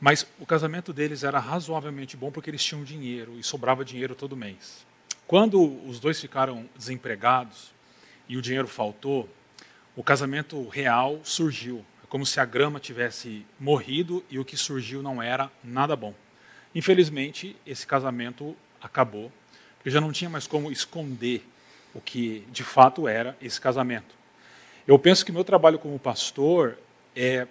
mas 0.00 0.24
o 0.38 0.46
casamento 0.46 0.92
deles 0.92 1.24
era 1.24 1.40
razoavelmente 1.40 2.16
bom 2.16 2.30
porque 2.30 2.50
eles 2.50 2.62
tinham 2.62 2.84
dinheiro 2.84 3.36
e 3.38 3.42
sobrava 3.42 3.84
dinheiro 3.84 4.14
todo 4.14 4.36
mês. 4.36 4.86
Quando 5.26 5.60
os 5.88 5.98
dois 5.98 6.20
ficaram 6.20 6.68
desempregados 6.76 7.72
e 8.28 8.36
o 8.36 8.42
dinheiro 8.42 8.68
faltou, 8.68 9.28
o 9.98 10.02
casamento 10.04 10.68
real 10.68 11.20
surgiu. 11.24 11.84
É 12.02 12.06
como 12.06 12.24
se 12.24 12.38
a 12.38 12.44
grama 12.44 12.78
tivesse 12.78 13.44
morrido 13.58 14.24
e 14.30 14.38
o 14.38 14.44
que 14.44 14.56
surgiu 14.56 15.02
não 15.02 15.22
era 15.22 15.50
nada 15.62 15.94
bom. 15.96 16.14
Infelizmente, 16.74 17.56
esse 17.66 17.86
casamento 17.86 18.56
acabou 18.80 19.32
eu 19.88 19.92
já 19.92 20.02
não 20.02 20.12
tinha 20.12 20.28
mais 20.28 20.46
como 20.46 20.70
esconder 20.70 21.42
o 21.94 22.00
que 22.00 22.46
de 22.50 22.62
fato 22.62 23.08
era 23.08 23.34
esse 23.40 23.58
casamento. 23.58 24.14
Eu 24.86 24.98
penso 24.98 25.24
que 25.24 25.32
meu 25.32 25.42
trabalho 25.42 25.78
como 25.78 25.98
pastor 25.98 26.76
é 27.16 27.46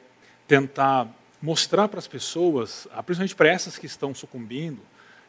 tentar 0.48 1.08
mostrar 1.42 1.88
para 1.88 1.98
as 1.98 2.08
pessoas, 2.08 2.88
ah, 2.92 3.02
principalmente 3.02 3.36
para 3.36 3.50
essas 3.50 3.80
que 3.80 3.88
estão 3.88 4.14
sucumbindo, 4.14 4.80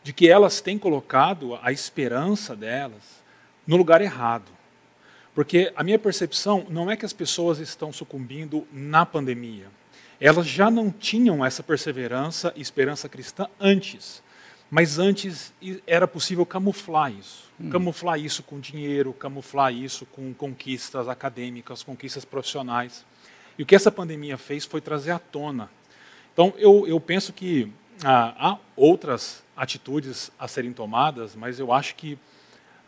de 0.02 0.12
que 0.12 0.28
elas 0.28 0.60
têm 0.60 0.78
colocado 0.78 1.58
a 1.62 1.72
esperança 1.72 2.54
delas 2.54 3.22
no 3.66 3.78
lugar 3.78 4.02
errado. 4.02 4.57
Porque 5.38 5.72
a 5.76 5.84
minha 5.84 6.00
percepção 6.00 6.66
não 6.68 6.90
é 6.90 6.96
que 6.96 7.04
as 7.04 7.12
pessoas 7.12 7.60
estão 7.60 7.92
sucumbindo 7.92 8.66
na 8.72 9.06
pandemia. 9.06 9.68
Elas 10.20 10.48
já 10.48 10.68
não 10.68 10.90
tinham 10.90 11.46
essa 11.46 11.62
perseverança 11.62 12.52
e 12.56 12.60
esperança 12.60 13.08
cristã 13.08 13.46
antes. 13.60 14.20
Mas 14.68 14.98
antes 14.98 15.54
era 15.86 16.08
possível 16.08 16.44
camuflar 16.44 17.12
isso. 17.12 17.44
Hum. 17.60 17.70
Camuflar 17.70 18.18
isso 18.18 18.42
com 18.42 18.58
dinheiro, 18.58 19.12
camuflar 19.12 19.72
isso 19.72 20.04
com 20.06 20.34
conquistas 20.34 21.06
acadêmicas, 21.06 21.84
conquistas 21.84 22.24
profissionais. 22.24 23.06
E 23.56 23.62
o 23.62 23.66
que 23.66 23.76
essa 23.76 23.92
pandemia 23.92 24.36
fez 24.36 24.64
foi 24.64 24.80
trazer 24.80 25.12
à 25.12 25.20
tona. 25.20 25.70
Então, 26.32 26.52
eu, 26.58 26.84
eu 26.88 26.98
penso 26.98 27.32
que 27.32 27.72
ah, 28.02 28.34
há 28.36 28.58
outras 28.74 29.44
atitudes 29.56 30.32
a 30.36 30.48
serem 30.48 30.72
tomadas, 30.72 31.36
mas 31.36 31.60
eu 31.60 31.72
acho 31.72 31.94
que 31.94 32.18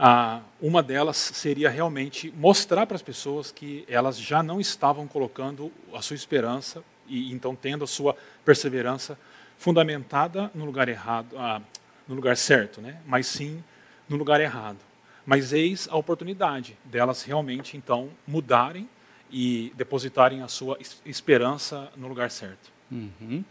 ah, 0.03 0.41
uma 0.63 0.83
delas 0.83 1.19
seria 1.19 1.69
realmente 1.69 2.33
mostrar 2.35 2.87
para 2.87 2.97
as 2.97 3.03
pessoas 3.03 3.53
que 3.53 3.85
elas 3.87 4.19
já 4.19 4.43
não 4.43 4.59
estavam 4.59 5.07
colocando 5.07 5.71
a 5.93 6.01
sua 6.01 6.17
esperança 6.17 6.83
e 7.07 7.31
então 7.31 7.55
tendo 7.55 7.85
a 7.85 7.87
sua 7.87 8.17
perseverança 8.43 9.19
fundamentada 9.59 10.51
no 10.55 10.65
lugar 10.65 10.89
errado, 10.89 11.37
ah, 11.37 11.61
no 12.09 12.15
lugar 12.15 12.35
certo, 12.39 12.81
né? 12.81 12.97
mas 13.05 13.27
sim 13.27 13.63
no 14.09 14.17
lugar 14.17 14.41
errado. 14.41 14.79
Mas 15.27 15.53
eis 15.53 15.87
a 15.91 15.99
oportunidade 15.99 16.79
delas 16.83 17.23
realmente 17.23 17.77
então 17.77 18.09
mudarem 18.27 18.89
e 19.31 19.71
depositarem 19.77 20.41
a 20.41 20.49
sua 20.49 20.79
esperança 21.05 21.93
no 21.95 22.09
lugar 22.09 22.31
certo. 22.31 22.73
Uhum. 22.91 23.45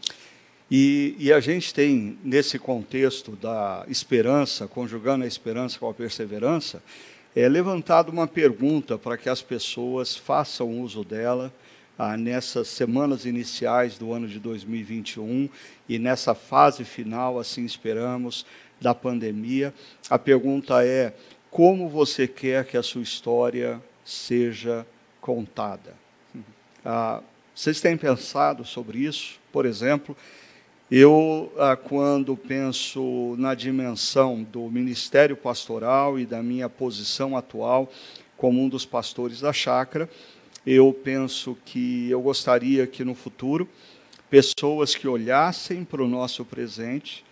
E, 0.70 1.16
e, 1.18 1.32
a 1.32 1.40
gente 1.40 1.74
tem, 1.74 2.16
nesse 2.22 2.56
contexto 2.56 3.32
da 3.32 3.84
esperança, 3.88 4.68
conjugando 4.68 5.24
a 5.24 5.26
esperança 5.26 5.80
com 5.80 5.90
a 5.90 5.94
perseverança, 5.94 6.80
é 7.34 7.48
levantado 7.48 8.10
uma 8.10 8.28
pergunta 8.28 8.96
para 8.96 9.16
que 9.16 9.28
as 9.28 9.42
pessoas 9.42 10.16
façam 10.16 10.80
uso 10.80 11.04
dela 11.04 11.52
ah, 11.98 12.16
nessas 12.16 12.68
semanas 12.68 13.26
iniciais 13.26 13.98
do 13.98 14.12
ano 14.12 14.28
de 14.28 14.38
2021 14.38 15.48
e 15.88 15.98
nessa 15.98 16.34
fase 16.34 16.84
final, 16.84 17.38
assim 17.38 17.64
esperamos, 17.64 18.46
da 18.80 18.94
pandemia. 18.94 19.74
A 20.08 20.18
pergunta 20.18 20.84
é: 20.84 21.12
como 21.50 21.88
você 21.88 22.28
quer 22.28 22.64
que 22.64 22.76
a 22.76 22.82
sua 22.82 23.02
história 23.02 23.82
seja 24.04 24.86
contada? 25.20 25.94
Ah, 26.82 27.20
vocês 27.54 27.78
têm 27.78 27.94
pensado 27.94 28.64
sobre 28.64 29.00
isso? 29.00 29.38
Por 29.52 29.66
exemplo, 29.66 30.16
eu, 30.90 31.52
ah, 31.56 31.76
quando 31.76 32.36
penso 32.36 33.36
na 33.38 33.54
dimensão 33.54 34.42
do 34.42 34.68
ministério 34.68 35.36
pastoral 35.36 36.18
e 36.18 36.26
da 36.26 36.42
minha 36.42 36.68
posição 36.68 37.36
atual 37.36 37.88
como 38.36 38.60
um 38.60 38.68
dos 38.68 38.84
pastores 38.84 39.40
da 39.40 39.52
chácara, 39.52 40.10
eu 40.66 40.92
penso 40.92 41.56
que 41.64 42.10
eu 42.10 42.20
gostaria 42.20 42.88
que 42.88 43.04
no 43.04 43.14
futuro 43.14 43.68
pessoas 44.28 44.94
que 44.94 45.06
olhassem 45.06 45.84
para 45.84 46.02
o 46.02 46.08
nosso 46.08 46.44
presente 46.44 47.24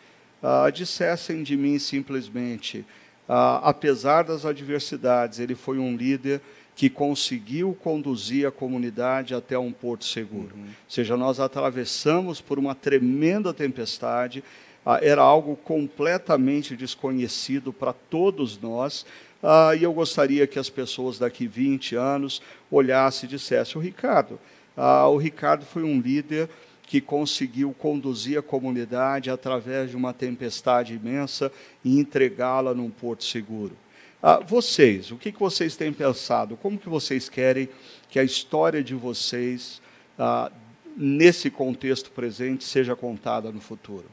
uh, 0.42 0.70
dissessem 0.70 1.42
de 1.42 1.56
mim 1.56 1.78
simplesmente, 1.78 2.80
uh, 3.28 3.58
apesar 3.62 4.22
das 4.22 4.46
adversidades, 4.46 5.40
ele 5.40 5.54
foi 5.56 5.78
um 5.78 5.96
líder 5.96 6.40
que 6.78 6.88
conseguiu 6.88 7.76
conduzir 7.82 8.46
a 8.46 8.52
comunidade 8.52 9.34
até 9.34 9.58
um 9.58 9.72
porto 9.72 10.04
seguro. 10.04 10.54
Uhum. 10.54 10.62
Ou 10.62 10.68
seja, 10.88 11.16
nós 11.16 11.40
atravessamos 11.40 12.40
por 12.40 12.56
uma 12.56 12.72
tremenda 12.72 13.52
tempestade, 13.52 14.44
uh, 14.86 14.92
era 15.02 15.20
algo 15.20 15.56
completamente 15.56 16.76
desconhecido 16.76 17.72
para 17.72 17.92
todos 17.92 18.60
nós, 18.60 19.04
ah, 19.42 19.74
e 19.74 19.82
eu 19.82 19.92
gostaria 19.92 20.46
que 20.46 20.56
as 20.56 20.70
pessoas 20.70 21.18
daqui 21.18 21.48
20 21.48 21.96
anos 21.96 22.40
olhassem 22.70 23.28
e 23.28 23.30
dissessem: 23.30 23.76
o 23.76 23.82
Ricardo, 23.82 24.38
ah, 24.76 25.08
o 25.08 25.16
Ricardo 25.16 25.64
foi 25.64 25.82
um 25.82 26.00
líder 26.00 26.48
que 26.84 27.00
conseguiu 27.00 27.74
conduzir 27.76 28.38
a 28.38 28.42
comunidade 28.42 29.30
através 29.30 29.90
de 29.90 29.96
uma 29.96 30.12
tempestade 30.12 30.94
imensa 30.94 31.50
e 31.84 31.98
entregá-la 31.98 32.72
num 32.72 32.88
porto 32.88 33.24
seguro. 33.24 33.76
Ah, 34.22 34.40
vocês, 34.40 35.12
o 35.12 35.16
que, 35.16 35.30
que 35.30 35.38
vocês 35.38 35.76
têm 35.76 35.92
pensado? 35.92 36.56
Como 36.56 36.78
que 36.78 36.88
vocês 36.88 37.28
querem 37.28 37.68
que 38.08 38.18
a 38.18 38.24
história 38.24 38.82
de 38.82 38.94
vocês, 38.94 39.80
ah, 40.18 40.50
nesse 40.96 41.50
contexto 41.50 42.10
presente, 42.10 42.64
seja 42.64 42.96
contada 42.96 43.52
no 43.52 43.60
futuro? 43.60 44.06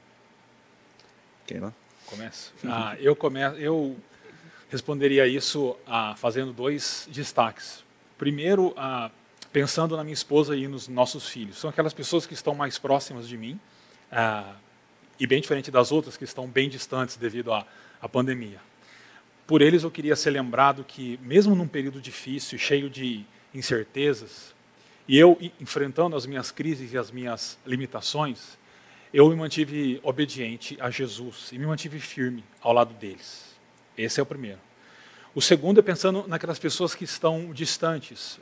Quem 1.48 1.60
lá? 1.60 1.74
Começo. 2.06 2.54
Ah, 2.68 2.96
eu 3.00 3.16
começo. 3.16 3.56
Eu 3.58 3.98
responderia 4.70 5.28
isso 5.28 5.76
ah, 5.88 6.16
fazendo 6.18 6.54
dois 6.54 7.08
destaques. 7.12 7.84
Primeiro, 8.18 8.74
ah, 8.78 9.10
pensando 9.52 9.98
na 9.98 10.04
minha 10.04 10.14
esposa 10.14 10.56
e 10.56 10.68
nos 10.68 10.88
nossos 10.88 11.28
filhos. 11.28 11.58
São 11.58 11.70
aquelas 11.70 11.94
pessoas 11.94 12.26
que 12.26 12.34
estão 12.34 12.54
mais 12.54 12.78
próximas 12.78 13.28
de 13.28 13.38
mim 13.38 13.60
ah, 14.12 14.54
e 15.20 15.26
bem 15.26 15.42
diferente 15.42 15.72
das 15.72 15.92
outras 15.92 16.16
que 16.16 16.24
estão 16.24 16.48
bem 16.48 16.70
distantes 16.70 17.16
devido 17.18 17.52
à, 17.52 17.66
à 18.02 18.08
pandemia. 18.08 18.60
Por 19.48 19.62
eles, 19.62 19.84
eu 19.84 19.92
queria 19.92 20.16
ser 20.16 20.32
lembrado 20.32 20.84
que, 20.84 21.20
mesmo 21.22 21.54
num 21.54 21.68
período 21.68 22.02
difícil, 22.02 22.58
cheio 22.58 22.90
de 22.90 23.24
incertezas, 23.54 24.56
e 25.08 25.18
eu 25.18 25.38
enfrentando 25.60 26.16
as 26.16 26.26
minhas 26.26 26.50
crises 26.50 26.92
e 26.94 26.98
as 26.98 27.12
minhas 27.12 27.60
limitações, 27.66 28.58
eu 29.14 29.30
me 29.30 29.36
mantive 29.36 30.00
obediente 30.02 30.76
a 30.82 30.90
Jesus 30.90 31.52
e 31.52 31.60
me 31.60 31.66
mantive 31.66 32.00
firme 32.00 32.44
ao 32.60 32.74
lado 32.74 32.94
deles. 32.96 33.56
Esse 33.96 34.20
é 34.20 34.24
o 34.24 34.26
primeiro. 34.26 34.60
O 35.34 35.42
segundo 35.42 35.80
é 35.80 35.84
pensando 35.84 36.26
naquelas 36.28 36.58
pessoas 36.58 36.96
que 36.96 37.04
estão 37.04 37.54
distantes, 37.54 38.40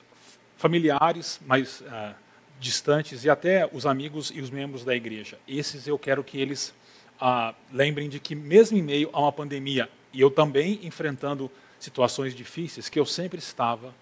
familiares 0.58 1.40
mais 1.46 1.82
uh, 1.82 2.16
distantes 2.60 3.26
e 3.26 3.30
até 3.30 3.70
os 3.74 3.86
amigos 3.86 4.32
e 4.34 4.40
os 4.40 4.50
membros 4.50 4.86
da 4.86 4.96
igreja. 4.96 5.38
Esses 5.46 5.86
eu 5.86 6.00
quero 6.00 6.24
que 6.24 6.40
eles 6.40 6.74
uh, 7.22 7.54
lembrem 7.74 8.08
de 8.08 8.20
que, 8.20 8.36
mesmo 8.36 8.78
em 8.78 8.82
meio 8.82 9.10
a 9.12 9.20
uma 9.20 9.32
pandemia, 9.34 9.90
e 10.14 10.22
eu 10.22 10.30
também 10.30 10.80
enfrentando 10.84 11.52
situações 11.80 12.34
difíceis, 12.36 12.88
que 12.88 13.00
eu 13.00 13.06
sempre 13.06 13.40
estava 13.40 13.94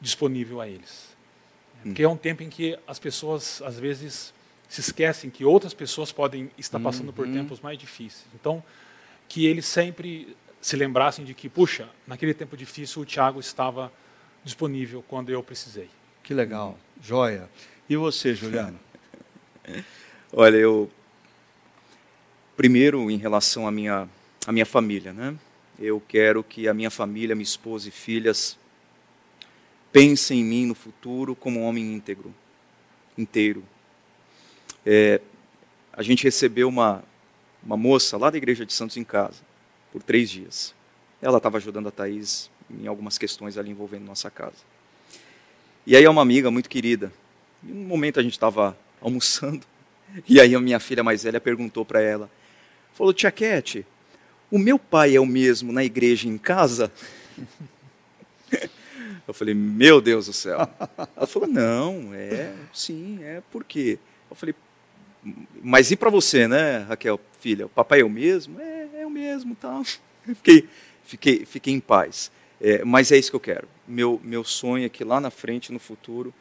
disponível 0.00 0.60
a 0.60 0.68
eles. 0.68 1.16
Porque 1.82 2.02
é 2.02 2.08
um 2.08 2.16
tempo 2.16 2.42
em 2.42 2.48
que 2.48 2.76
as 2.86 2.98
pessoas, 2.98 3.62
às 3.62 3.78
vezes, 3.78 4.34
se 4.68 4.80
esquecem 4.80 5.30
que 5.30 5.44
outras 5.44 5.72
pessoas 5.72 6.10
podem 6.10 6.50
estar 6.58 6.80
passando 6.80 7.12
por 7.12 7.26
uhum. 7.26 7.32
tempos 7.32 7.60
mais 7.60 7.78
difíceis. 7.78 8.26
Então, 8.34 8.62
que 9.28 9.46
eles 9.46 9.66
sempre 9.66 10.36
se 10.60 10.76
lembrassem 10.76 11.24
de 11.24 11.34
que, 11.34 11.48
puxa, 11.48 11.88
naquele 12.06 12.34
tempo 12.34 12.56
difícil 12.56 13.02
o 13.02 13.04
Tiago 13.04 13.38
estava 13.38 13.92
disponível 14.42 15.04
quando 15.06 15.30
eu 15.30 15.42
precisei. 15.42 15.88
Que 16.22 16.34
legal, 16.34 16.76
joia. 17.00 17.48
E 17.88 17.96
você, 17.96 18.34
Juliano? 18.34 18.78
Olha, 20.32 20.56
eu 20.56 20.90
primeiro 22.56 23.08
em 23.10 23.16
relação 23.16 23.68
à 23.68 23.70
minha 23.70 24.08
à 24.46 24.52
minha 24.52 24.66
família, 24.66 25.12
né? 25.12 25.36
Eu 25.78 26.02
quero 26.06 26.42
que 26.42 26.68
a 26.68 26.74
minha 26.74 26.90
família, 26.90 27.34
minha 27.34 27.44
esposa 27.44 27.88
e 27.88 27.92
filhas 27.92 28.58
pensem 29.92 30.40
em 30.40 30.44
mim 30.44 30.66
no 30.66 30.74
futuro 30.74 31.34
como 31.34 31.60
um 31.60 31.64
homem 31.64 31.94
íntegro, 31.94 32.34
inteiro. 33.16 33.64
É, 34.84 35.20
a 35.92 36.02
gente 36.02 36.24
recebeu 36.24 36.68
uma 36.68 37.04
uma 37.62 37.76
moça 37.76 38.16
lá 38.16 38.30
da 38.30 38.38
igreja 38.38 38.64
de 38.64 38.72
Santos 38.72 38.96
em 38.96 39.04
casa 39.04 39.42
por 39.92 40.02
três 40.02 40.30
dias. 40.30 40.74
Ela 41.20 41.38
estava 41.38 41.56
ajudando 41.56 41.88
a 41.88 41.90
Thaís 41.90 42.50
em 42.70 42.86
algumas 42.86 43.18
questões 43.18 43.56
ali 43.56 43.70
envolvendo 43.70 44.04
nossa 44.04 44.30
casa. 44.30 44.56
E 45.86 45.96
aí 45.96 46.04
é 46.04 46.10
uma 46.10 46.22
amiga 46.22 46.50
muito 46.50 46.68
querida. 46.68 47.12
Em 47.64 47.72
um 47.72 47.86
momento 47.86 48.20
a 48.20 48.22
gente 48.22 48.32
estava 48.32 48.76
almoçando, 49.00 49.66
e 50.28 50.40
aí 50.40 50.54
a 50.54 50.60
minha 50.60 50.80
filha 50.80 51.02
mais 51.02 51.22
velha 51.22 51.40
perguntou 51.40 51.84
para 51.84 52.00
ela, 52.00 52.30
falou, 52.94 53.12
tia 53.12 53.30
Cat, 53.30 53.86
o 54.50 54.58
meu 54.58 54.78
pai 54.78 55.16
é 55.16 55.20
o 55.20 55.26
mesmo 55.26 55.72
na 55.72 55.84
igreja 55.84 56.26
e 56.26 56.30
em 56.30 56.38
casa? 56.38 56.92
Eu 59.26 59.34
falei, 59.34 59.52
meu 59.52 60.00
Deus 60.00 60.24
do 60.24 60.32
céu. 60.32 60.66
Ela 61.14 61.26
falou, 61.26 61.46
não, 61.46 62.14
é, 62.14 62.54
sim, 62.72 63.18
é, 63.22 63.42
por 63.50 63.62
quê? 63.62 63.98
Eu 64.30 64.34
falei, 64.34 64.54
mas 65.62 65.90
e 65.90 65.96
para 65.96 66.08
você, 66.08 66.48
né, 66.48 66.78
Raquel, 66.88 67.20
filha? 67.38 67.66
O 67.66 67.68
papai 67.68 68.00
é 68.00 68.04
o 68.04 68.08
mesmo? 68.08 68.58
É, 68.58 68.88
é 69.00 69.06
o 69.06 69.10
mesmo, 69.10 69.54
tal. 69.54 69.82
Fiquei, 70.24 70.68
fiquei, 71.04 71.44
fiquei 71.44 71.74
em 71.74 71.80
paz. 71.80 72.30
É, 72.60 72.84
mas 72.84 73.12
é 73.12 73.16
isso 73.16 73.30
que 73.30 73.36
eu 73.36 73.40
quero. 73.40 73.68
Meu, 73.86 74.20
meu 74.24 74.44
sonho 74.44 74.86
é 74.86 74.88
que 74.88 75.04
lá 75.04 75.20
na 75.20 75.30
frente, 75.30 75.72
no 75.72 75.78
futuro, 75.78 76.34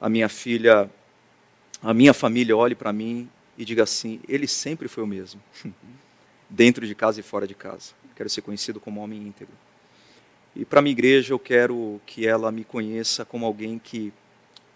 a 0.00 0.08
minha 0.08 0.28
filha, 0.28 0.90
a 1.82 1.92
minha 1.92 2.14
família 2.14 2.56
olhe 2.56 2.74
para 2.74 2.92
mim 2.92 3.28
e 3.58 3.64
diga 3.64 3.82
assim: 3.82 4.20
ele 4.28 4.46
sempre 4.46 4.88
foi 4.88 5.02
o 5.02 5.06
mesmo, 5.06 5.40
dentro 6.48 6.86
de 6.86 6.94
casa 6.94 7.20
e 7.20 7.22
fora 7.22 7.46
de 7.46 7.54
casa. 7.54 7.92
Quero 8.14 8.30
ser 8.30 8.42
conhecido 8.42 8.80
como 8.80 9.00
homem 9.00 9.20
íntegro. 9.20 9.54
E 10.54 10.64
para 10.64 10.78
a 10.78 10.82
minha 10.82 10.92
igreja, 10.92 11.34
eu 11.34 11.38
quero 11.38 12.00
que 12.06 12.26
ela 12.26 12.50
me 12.50 12.64
conheça 12.64 13.24
como 13.24 13.44
alguém 13.44 13.78
que, 13.78 14.12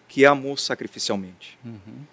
que 0.06 0.26
amou 0.26 0.56
sacrificialmente. 0.56 1.58
Uhum. 1.64 2.04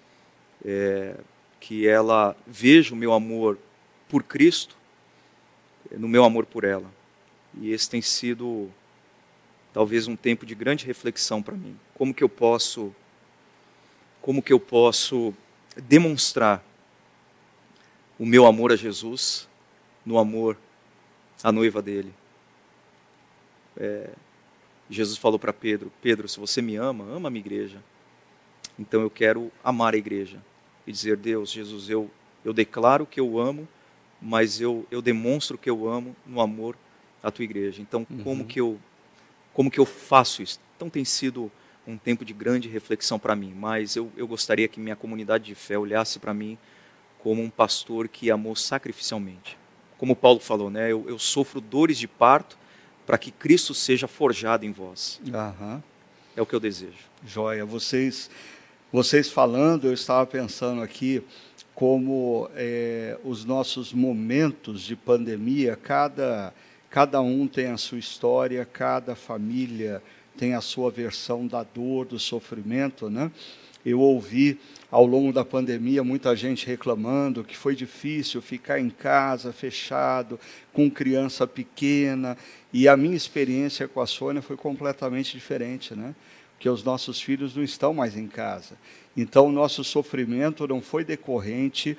É, 0.63 1.15
que 1.60 1.88
ela 1.88 2.36
veja 2.46 2.93
o 2.93 2.98
meu 2.98 3.12
amor 3.12 3.58
por 4.08 4.24
Cristo 4.24 4.78
no 5.96 6.08
meu 6.08 6.24
amor 6.24 6.46
por 6.46 6.63
ela. 6.63 6.91
E 7.60 7.72
esse 7.72 7.89
tem 7.89 8.02
sido 8.02 8.70
talvez 9.74 10.08
um 10.08 10.15
tempo 10.15 10.46
de 10.46 10.56
grande 10.56 10.86
reflexão 10.86 11.41
para 11.41 11.56
mim. 11.56 11.78
Como 11.93 12.13
que 12.13 12.24
eu 12.24 12.30
posso 12.30 12.93
como 14.22 14.41
que 14.41 14.52
eu 14.52 14.60
posso 14.60 15.34
demonstrar 15.84 16.62
o 18.20 18.26
meu 18.26 18.46
amor 18.46 18.74
a 18.74 18.76
Jesus 18.76 19.46
no 20.08 20.17
amor 20.17 20.58
à 21.43 21.52
noiva 21.52 21.82
dele? 21.82 22.13
É, 23.76 24.10
Jesus 24.89 25.17
falou 25.17 25.38
para 25.38 25.52
Pedro: 25.52 25.91
Pedro, 26.02 26.28
se 26.28 26.39
você 26.39 26.62
me 26.62 26.76
ama, 26.76 27.04
ama 27.12 27.28
a 27.28 27.32
minha 27.32 27.41
igreja. 27.41 27.84
Então 28.80 29.02
eu 29.02 29.10
quero 29.10 29.52
amar 29.63 29.93
a 29.93 29.98
igreja 29.98 30.41
e 30.86 30.91
dizer: 30.91 31.17
Deus, 31.17 31.52
Jesus, 31.52 31.89
eu, 31.89 32.10
eu 32.46 32.54
declaro 32.54 33.06
que 33.06 33.20
eu 33.20 33.38
amo 33.38 33.67
mas 34.22 34.60
eu, 34.60 34.86
eu 34.89 35.02
demonstro 35.02 35.58
que 35.58 35.70
eu 35.70 35.88
amo 35.88 36.15
no 36.26 36.41
amor 36.41 36.78
à 37.22 37.32
tua 37.32 37.46
igreja. 37.46 37.82
Então, 37.82 38.06
uhum. 38.10 38.24
como 38.24 38.46
que 38.46 38.60
eu 38.60 38.80
como 39.54 39.72
que 39.72 39.80
eu 39.80 39.86
faço 39.86 40.43
isso? 40.43 40.60
Então 40.76 40.88
tem 40.88 41.04
sido 41.04 41.52
um 41.86 41.98
tempo 41.98 42.24
de 42.24 42.32
grande 42.32 42.70
reflexão 42.70 43.17
para 43.17 43.36
mim, 43.36 43.56
mas 43.56 43.96
eu, 43.96 44.12
eu 44.15 44.28
gostaria 44.28 44.67
que 44.67 44.80
minha 44.80 44.96
comunidade 44.96 45.46
de 45.46 45.56
fé 45.56 45.80
olhasse 45.80 46.20
para 46.20 46.32
mim 46.32 46.60
como 47.17 47.41
um 47.41 47.50
pastor 47.50 48.08
que 48.08 48.30
amou 48.30 48.56
sacrificialmente. 48.56 49.58
Como 49.97 50.15
Paulo 50.15 50.39
falou, 50.39 50.69
né? 50.69 50.91
Eu, 50.91 51.05
eu 51.07 51.17
sofro 51.17 51.60
dores 51.60 51.97
de 51.97 52.07
parto 52.07 52.57
para 53.05 53.17
que 53.17 53.31
Cristo 53.31 53.73
seja 53.73 54.07
forjado 54.07 54.65
em 54.65 54.71
vós. 54.71 55.19
É 56.36 56.41
o 56.41 56.45
que 56.45 56.53
eu 56.53 56.60
desejo. 56.60 57.07
Joia. 57.25 57.65
Vocês, 57.65 58.29
vocês 58.91 59.29
falando, 59.29 59.88
eu 59.88 59.93
estava 59.93 60.25
pensando 60.25 60.81
aqui 60.81 61.23
como 61.73 62.49
é, 62.55 63.17
os 63.23 63.45
nossos 63.45 63.93
momentos 63.93 64.81
de 64.81 64.95
pandemia, 64.95 65.75
cada, 65.75 66.53
cada 66.89 67.21
um 67.21 67.47
tem 67.47 67.67
a 67.67 67.77
sua 67.77 67.99
história, 67.99 68.65
cada 68.65 69.15
família 69.15 70.01
tem 70.38 70.53
a 70.53 70.62
sua 70.62 70.91
versão 70.91 71.47
da 71.47 71.63
dor, 71.63 72.05
do 72.05 72.19
sofrimento, 72.19 73.10
né? 73.10 73.31
Eu 73.89 74.02
ouvi 74.02 74.60
ao 74.91 75.06
longo 75.06 75.32
da 75.32 75.45
pandemia 75.45 76.04
muita 76.04 76.36
gente 76.36 76.67
reclamando 76.67 77.41
que 77.41 77.56
foi 77.56 77.73
difícil 77.73 78.41
ficar 78.41 78.82
em 78.82 78.89
casa, 78.89 79.54
fechado, 79.54 80.38
com 80.73 80.91
criança 80.91 81.47
pequena, 81.47 82.38
e 82.73 82.86
a 82.89 82.97
minha 82.97 83.15
experiência 83.15 83.88
com 83.88 84.02
a 84.02 84.06
Sônia 84.06 84.41
foi 84.41 84.58
completamente 84.58 85.32
diferente, 85.32 85.95
né? 85.95 86.13
Porque 86.54 86.67
os 86.67 86.84
nossos 86.84 87.21
filhos 87.21 87.56
não 87.56 87.63
estão 87.63 87.93
mais 87.93 88.17
em 88.17 88.28
casa. 88.28 88.78
Então, 89.15 89.47
o 89.47 89.54
nosso 89.54 89.86
sofrimento 89.86 90.67
não 90.67 90.82
foi 90.82 91.06
decorrente 91.06 91.97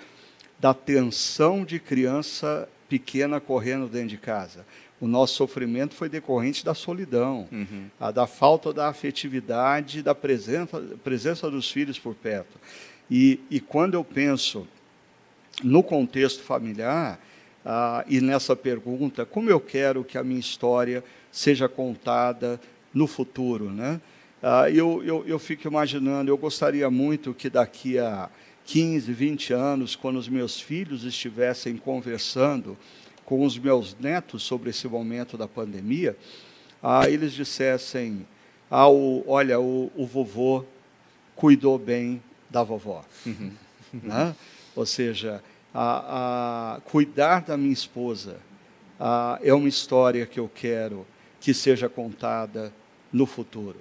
da 0.61 0.75
tensão 0.75 1.65
de 1.65 1.81
criança 1.81 2.69
pequena 2.87 3.41
correndo 3.41 3.89
dentro 3.89 4.09
de 4.09 4.19
casa. 4.19 4.67
O 5.01 5.07
nosso 5.07 5.35
sofrimento 5.35 5.95
foi 5.95 6.09
decorrente 6.09 6.65
da 6.65 6.75
solidão, 6.75 7.47
uhum. 7.53 7.87
a, 8.01 8.11
da 8.11 8.27
falta 8.27 8.73
da 8.73 8.89
afetividade, 8.89 10.03
da 10.03 10.15
presença, 10.15 10.81
presença 11.05 11.51
dos 11.51 11.71
filhos 11.71 11.99
por 11.99 12.15
perto. 12.15 12.59
E, 13.11 13.41
e 13.51 13.61
quando 13.61 13.95
eu 13.95 14.03
penso 14.03 14.67
no 15.63 15.83
contexto 15.83 16.43
familiar, 16.43 17.21
ah, 17.65 18.05
e 18.09 18.21
nessa 18.21 18.57
pergunta, 18.57 19.25
como 19.25 19.51
eu 19.51 19.61
quero 19.61 20.03
que 20.03 20.19
a 20.19 20.25
minha 20.25 20.41
história 20.41 21.05
seja 21.31 21.69
contada 21.69 22.61
no 22.93 23.07
futuro, 23.07 23.71
né? 23.71 24.01
Ah, 24.43 24.71
eu, 24.71 25.03
eu, 25.05 25.25
eu 25.27 25.39
fico 25.39 25.69
imaginando, 25.69 26.31
eu 26.31 26.37
gostaria 26.37 26.91
muito 26.91 27.35
que 27.35 27.51
daqui 27.51 27.99
a 27.99 28.31
15, 28.65 29.13
20 29.13 29.53
anos, 29.53 29.97
quando 29.97 30.17
os 30.17 30.29
meus 30.29 30.61
filhos 30.61 31.05
estivessem 31.05 31.77
conversando 31.77 32.77
com 33.29 33.45
os 33.45 33.59
meus 33.59 33.95
netos 34.01 34.43
sobre 34.43 34.71
esse 34.71 34.89
momento 34.89 35.37
da 35.37 35.47
pandemia, 35.47 36.17
ah, 36.83 37.11
eles 37.11 37.35
dissessem: 37.35 38.27
ah, 38.71 38.89
o, 38.89 39.23
olha, 39.29 39.61
o, 39.61 39.93
o 39.95 40.07
vovô 40.07 40.65
cuidou 41.37 41.79
bem 41.79 42.23
da 42.49 42.63
vovó. 42.63 43.05
Uhum. 43.27 43.53
Né? 44.03 44.35
Ou 44.75 44.87
seja, 44.87 45.45
a, 45.75 46.77
a, 46.77 46.81
cuidar 46.81 47.43
da 47.43 47.55
minha 47.55 47.73
esposa 47.73 48.39
a, 48.99 49.39
é 49.43 49.53
uma 49.53 49.69
história 49.69 50.25
que 50.25 50.41
eu 50.41 50.51
quero 50.55 51.07
que 51.39 51.53
seja 51.53 51.87
contada 51.87 52.73
no 53.13 53.27
futuro. 53.27 53.77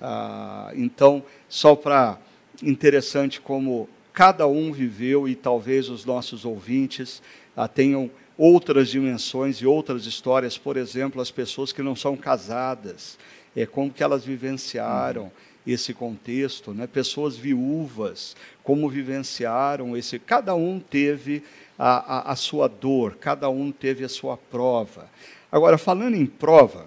Ah, 0.00 0.72
então, 0.74 1.22
só 1.48 1.76
para 1.76 2.18
interessante 2.60 3.40
como 3.40 3.88
cada 4.12 4.48
um 4.48 4.72
viveu 4.72 5.28
e 5.28 5.36
talvez 5.36 5.88
os 5.88 6.04
nossos 6.04 6.44
ouvintes 6.44 7.22
ah, 7.56 7.68
tenham 7.68 8.10
outras 8.38 8.88
dimensões 8.88 9.56
e 9.56 9.66
outras 9.66 10.06
histórias, 10.06 10.56
por 10.56 10.76
exemplo, 10.76 11.20
as 11.20 11.30
pessoas 11.30 11.72
que 11.72 11.82
não 11.82 11.96
são 11.96 12.16
casadas, 12.16 13.18
é 13.56 13.66
como 13.66 13.92
que 13.92 14.02
elas 14.02 14.24
vivenciaram 14.24 15.24
uhum. 15.24 15.30
esse 15.66 15.92
contexto, 15.92 16.72
né? 16.72 16.86
Pessoas 16.86 17.36
viúvas, 17.36 18.36
como 18.62 18.88
vivenciaram 18.88 19.96
esse, 19.96 20.20
cada 20.20 20.54
um 20.54 20.78
teve 20.78 21.42
a, 21.76 22.30
a, 22.30 22.32
a 22.32 22.36
sua 22.36 22.68
dor, 22.68 23.16
cada 23.16 23.50
um 23.50 23.72
teve 23.72 24.04
a 24.04 24.08
sua 24.08 24.36
prova. 24.36 25.10
Agora, 25.50 25.76
falando 25.76 26.14
em 26.14 26.26
prova, 26.26 26.86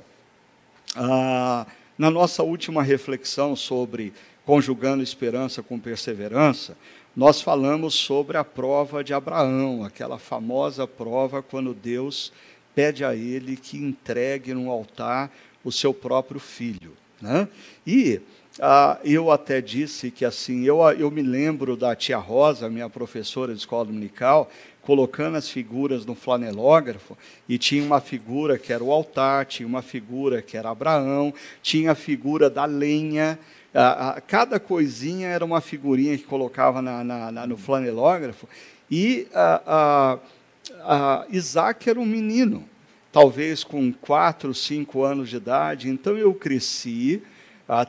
ah, 0.96 1.66
na 1.98 2.10
nossa 2.10 2.44
última 2.44 2.82
reflexão 2.82 3.56
sobre 3.56 4.14
conjugando 4.46 5.04
esperança 5.04 5.62
com 5.62 5.80
perseverança, 5.80 6.78
nós 7.16 7.42
falamos 7.42 7.94
sobre 7.94 8.38
a 8.38 8.44
prova 8.44 9.04
de 9.04 9.14
Abraão, 9.14 9.84
aquela 9.84 10.18
famosa 10.18 10.88
prova 10.88 11.42
quando 11.42 11.74
Deus 11.74 12.32
pede 12.74 13.04
a 13.04 13.14
ele 13.14 13.58
que 13.58 13.78
entregue 13.78 14.54
no 14.54 14.72
altar 14.72 15.30
o 15.64 15.72
seu 15.72 15.94
próprio 15.94 16.40
filho. 16.40 16.94
Né? 17.22 17.48
E 17.86 18.22
ah, 18.60 18.98
eu 19.04 19.30
até 19.32 19.62
disse 19.62 20.10
que 20.10 20.26
assim, 20.26 20.64
eu, 20.64 20.80
eu 20.92 21.12
me 21.12 21.22
lembro 21.22 21.76
da 21.76 21.96
tia 21.96 22.18
Rosa, 22.18 22.70
minha 22.70 22.90
professora 22.90 23.54
de 23.54 23.60
escola 23.60 23.86
dominical, 23.86 24.50
colocando 24.82 25.38
as 25.38 25.50
figuras 25.50 26.06
no 26.06 26.16
flanelógrafo, 26.16 27.18
e 27.48 27.58
tinha 27.58 27.84
uma 27.84 28.02
figura 28.02 28.58
que 28.58 28.74
era 28.74 28.84
o 28.84 28.92
altar, 28.92 29.46
tinha 29.46 29.68
uma 29.68 29.82
figura 29.82 30.42
que 30.42 30.58
era 30.58 30.70
Abraão, 30.70 31.34
tinha 31.62 31.92
a 31.92 31.96
figura 31.96 32.50
da 32.50 32.66
lenha, 32.66 33.38
ah, 33.74 34.16
ah, 34.18 34.22
cada 34.22 34.60
coisinha 34.60 35.28
era 35.28 35.46
uma 35.46 35.62
figurinha 35.62 36.18
que 36.18 36.24
colocava 36.24 36.82
na, 36.82 37.04
na, 37.04 37.32
na, 37.32 37.48
no 37.48 37.58
flanelógrafo, 37.58 38.48
e 38.90 39.28
ah, 39.34 40.20
Isaac 41.30 41.90
era 41.90 42.00
um 42.00 42.06
menino, 42.06 42.68
talvez 43.12 43.64
com 43.64 43.92
quatro, 43.94 44.54
cinco 44.54 45.04
anos 45.04 45.30
de 45.30 45.38
idade, 45.38 45.90
então 45.90 46.18
eu 46.18 46.34
cresci 46.34 47.22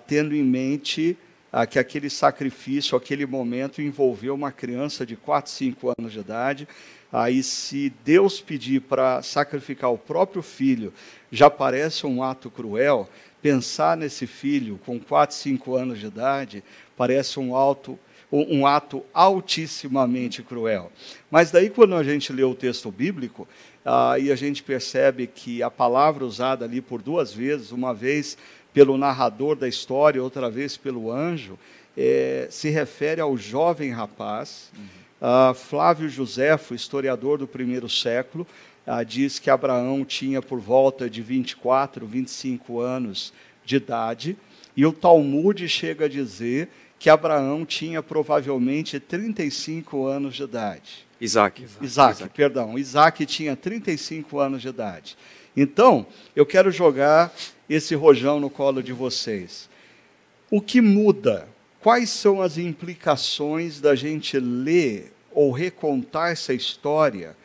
tendo 0.07 0.35
em 0.35 0.45
mente 0.45 1.19
que 1.69 1.79
aquele 1.79 2.09
sacrifício, 2.09 2.97
aquele 2.97 3.27
momento 3.27 3.83
envolveu 3.83 4.35
uma 4.35 4.53
criança 4.53 5.05
de 5.05 5.17
4, 5.17 5.51
5 5.51 5.93
anos 5.99 6.13
de 6.13 6.21
idade. 6.21 6.69
Aí, 7.13 7.43
se 7.43 7.93
Deus 8.03 8.41
pedir 8.41 8.81
para 8.81 9.21
sacrificar 9.21 9.93
o 9.93 9.99
próprio 9.99 10.41
filho, 10.41 10.95
já 11.31 11.51
parece 11.51 12.07
um 12.07 12.23
ato 12.23 12.51
cruel. 12.51 13.07
Pensar 13.43 13.97
nesse 13.97 14.27
filho 14.27 14.79
com 14.87 15.01
4, 15.01 15.35
5 15.37 15.75
anos 15.75 15.99
de 15.99 16.07
idade 16.07 16.63
parece 16.97 17.41
um, 17.41 17.57
alto, 17.57 17.99
um 18.31 18.67
ato 18.67 19.03
altissimamente 19.13 20.43
cruel. 20.43 20.93
Mas 21.29 21.51
daí, 21.51 21.69
quando 21.69 21.97
a 21.97 22.05
gente 22.05 22.33
lê 22.33 22.45
o 22.45 22.55
texto 22.55 22.91
bíblico, 22.91 23.49
ah, 23.85 24.17
e 24.19 24.31
a 24.31 24.37
gente 24.37 24.63
percebe 24.63 25.27
que 25.27 25.63
a 25.63 25.71
palavra 25.71 26.25
usada 26.25 26.65
ali 26.65 26.81
por 26.81 27.03
duas 27.03 27.33
vezes, 27.33 27.73
uma 27.73 27.93
vez 27.93 28.39
pelo 28.73 28.97
narrador 28.97 29.57
da 29.57 29.69
história, 29.69 30.23
outra 30.23 30.49
vez 30.49 30.77
pelo 30.77 31.11
anjo, 31.11 31.59
é, 31.97 32.47
se 32.51 32.71
refere 32.71 33.21
ao 33.21 33.37
jovem 33.37 33.91
rapaz. 33.91 34.71
Uhum. 34.77 35.03
Uh, 35.23 35.55
Flávio 35.55 36.09
Josefo, 36.09 36.75
historiador 36.75 37.39
do 37.39 37.47
primeiro 37.47 37.89
século, 37.89 38.45
uh, 38.87 39.05
diz 39.05 39.39
que 39.39 39.51
Abraão 39.51 40.05
tinha 40.05 40.41
por 40.41 40.61
volta 40.61 41.09
de 41.09 41.23
24, 41.23 42.07
25 42.07 42.81
anos 42.81 43.33
de 43.65 43.77
idade, 43.77 44.37
e 44.77 44.85
o 44.87 44.93
Talmud 44.93 45.69
chega 45.69 46.07
a 46.07 46.09
dizer 46.09 46.69
que 46.99 47.11
Abraão 47.11 47.67
tinha 47.67 48.03
provavelmente 48.03 49.01
35 49.01 50.07
anos 50.07 50.37
de 50.37 50.45
idade. 50.45 51.07
Isaac. 51.21 51.63
Isaac, 51.63 51.85
Isaac, 51.85 52.17
Isaac. 52.17 52.35
perdão. 52.35 52.79
Isaac 52.79 53.27
tinha 53.27 53.57
35 53.57 54.39
anos 54.39 54.63
de 54.63 54.69
idade. 54.69 55.17
Então, 55.57 56.07
eu 56.35 56.47
quero 56.47 56.71
jogar 56.71 57.33
esse 57.69 57.95
rojão 57.95 58.41
no 58.41 58.49
colo 58.49 58.83
de 58.83 58.93
vocês. 58.93 59.69
O 60.51 60.61
que 60.61 60.81
muda? 60.81 61.49
Quais 61.81 62.11
são 62.11 62.41
as 62.41 62.59
implicações 62.59 63.81
da 63.81 63.95
gente 63.95 64.39
ler 64.39 65.13
ou 65.33 65.51
recontar 65.51 66.31
essa 66.31 66.55
história, 66.55 67.37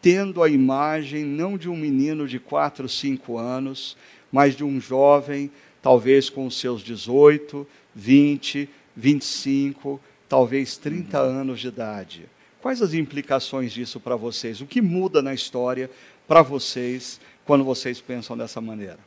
tendo 0.00 0.42
a 0.42 0.48
imagem 0.48 1.24
não 1.24 1.58
de 1.58 1.68
um 1.68 1.76
menino 1.76 2.26
de 2.26 2.38
4, 2.38 2.88
5 2.88 3.36
anos, 3.36 3.96
mas 4.30 4.56
de 4.56 4.64
um 4.64 4.80
jovem, 4.80 5.50
talvez 5.82 6.30
com 6.30 6.48
seus 6.50 6.82
18, 6.82 7.66
20, 7.94 8.68
25, 8.94 10.00
talvez 10.28 10.76
30 10.76 11.22
uhum. 11.22 11.40
anos 11.40 11.60
de 11.60 11.68
idade? 11.68 12.28
Quais 12.60 12.82
as 12.82 12.92
implicações 12.94 13.72
disso 13.72 14.00
para 14.00 14.16
vocês? 14.16 14.60
O 14.60 14.66
que 14.66 14.80
muda 14.80 15.22
na 15.22 15.32
história 15.32 15.90
para 16.26 16.42
vocês 16.42 17.20
quando 17.44 17.64
vocês 17.64 18.00
pensam 18.00 18.36
dessa 18.36 18.60
maneira? 18.60 18.98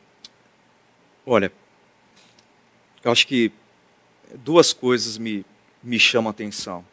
Olha, 1.26 1.52
eu 3.04 3.12
acho 3.12 3.28
que 3.28 3.52
duas 4.36 4.74
coisas 4.74 5.18
me, 5.18 5.46
me 5.84 6.00
chamam 6.00 6.30
a 6.30 6.32
atenção. 6.32 6.84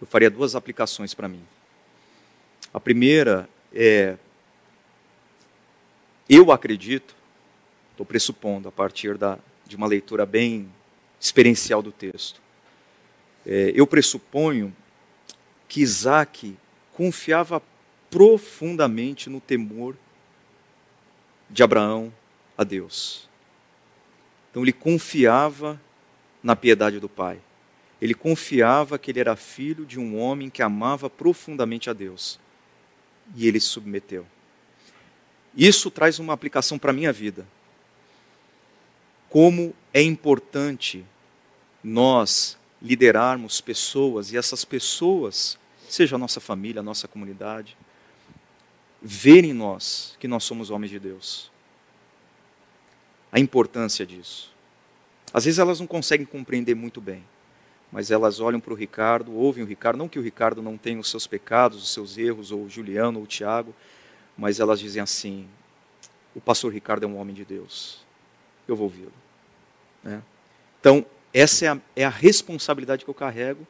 Eu 0.00 0.06
faria 0.06 0.30
duas 0.30 0.56
aplicações 0.56 1.14
para 1.14 1.28
mim. 1.28 1.42
A 2.72 2.80
primeira 2.80 3.48
é, 3.74 4.16
eu 6.28 6.50
acredito, 6.50 7.14
estou 7.90 8.06
pressupondo 8.06 8.68
a 8.68 8.72
partir 8.72 9.18
da, 9.18 9.38
de 9.66 9.76
uma 9.76 9.86
leitura 9.86 10.24
bem 10.24 10.68
experiencial 11.20 11.82
do 11.82 11.92
texto, 11.92 12.40
é, 13.46 13.72
eu 13.74 13.86
pressuponho 13.86 14.74
que 15.68 15.80
Isaac 15.80 16.56
confiava 16.94 17.62
profundamente 18.10 19.28
no 19.28 19.40
temor 19.40 19.96
de 21.48 21.62
Abraão 21.62 22.12
a 22.56 22.64
Deus. 22.64 23.28
Então 24.50 24.62
ele 24.62 24.72
confiava 24.72 25.80
na 26.42 26.54
piedade 26.54 27.00
do 27.00 27.08
pai. 27.08 27.40
Ele 28.00 28.14
confiava 28.14 28.98
que 28.98 29.10
ele 29.10 29.20
era 29.20 29.36
filho 29.36 29.86
de 29.86 29.98
um 29.98 30.18
homem 30.18 30.50
que 30.50 30.62
amava 30.62 31.08
profundamente 31.08 31.88
a 31.88 31.92
Deus. 31.92 32.38
E 33.34 33.46
ele 33.46 33.60
se 33.60 33.66
submeteu. 33.66 34.26
Isso 35.54 35.90
traz 35.90 36.18
uma 36.18 36.32
aplicação 36.32 36.78
para 36.78 36.90
a 36.90 36.94
minha 36.94 37.12
vida. 37.12 37.46
Como 39.28 39.74
é 39.92 40.02
importante 40.02 41.04
nós 41.82 42.58
liderarmos 42.80 43.60
pessoas 43.60 44.32
e 44.32 44.36
essas 44.36 44.64
pessoas, 44.64 45.58
seja 45.88 46.16
a 46.16 46.18
nossa 46.18 46.40
família, 46.40 46.80
a 46.80 46.82
nossa 46.82 47.06
comunidade, 47.06 47.76
ver 49.00 49.44
em 49.44 49.52
nós 49.52 50.16
que 50.18 50.28
nós 50.28 50.44
somos 50.44 50.70
homens 50.70 50.90
de 50.90 50.98
Deus. 50.98 51.50
A 53.30 53.38
importância 53.38 54.04
disso. 54.04 54.52
Às 55.32 55.44
vezes 55.44 55.58
elas 55.58 55.80
não 55.80 55.86
conseguem 55.86 56.26
compreender 56.26 56.74
muito 56.74 57.00
bem, 57.00 57.24
mas 57.92 58.10
elas 58.10 58.40
olham 58.40 58.58
para 58.58 58.72
o 58.72 58.76
Ricardo, 58.76 59.34
ouvem 59.34 59.62
o 59.62 59.66
Ricardo, 59.66 59.98
não 59.98 60.08
que 60.08 60.18
o 60.18 60.22
Ricardo 60.22 60.62
não 60.62 60.78
tenha 60.78 60.98
os 60.98 61.10
seus 61.10 61.26
pecados, 61.26 61.82
os 61.82 61.92
seus 61.92 62.16
erros, 62.16 62.50
ou 62.50 62.64
o 62.64 62.70
Juliano, 62.70 63.18
ou 63.18 63.24
o 63.24 63.28
Tiago, 63.28 63.74
mas 64.36 64.58
elas 64.58 64.80
dizem 64.80 65.02
assim: 65.02 65.46
o 66.34 66.40
pastor 66.40 66.72
Ricardo 66.72 67.04
é 67.04 67.06
um 67.06 67.18
homem 67.18 67.34
de 67.34 67.44
Deus, 67.44 68.02
eu 68.66 68.74
vou 68.74 68.84
ouvi-lo. 68.84 69.12
Né? 70.02 70.22
Então, 70.80 71.04
essa 71.34 71.66
é 71.66 71.68
a, 71.68 71.78
é 71.94 72.04
a 72.04 72.08
responsabilidade 72.08 73.04
que 73.04 73.10
eu 73.10 73.14
carrego 73.14 73.66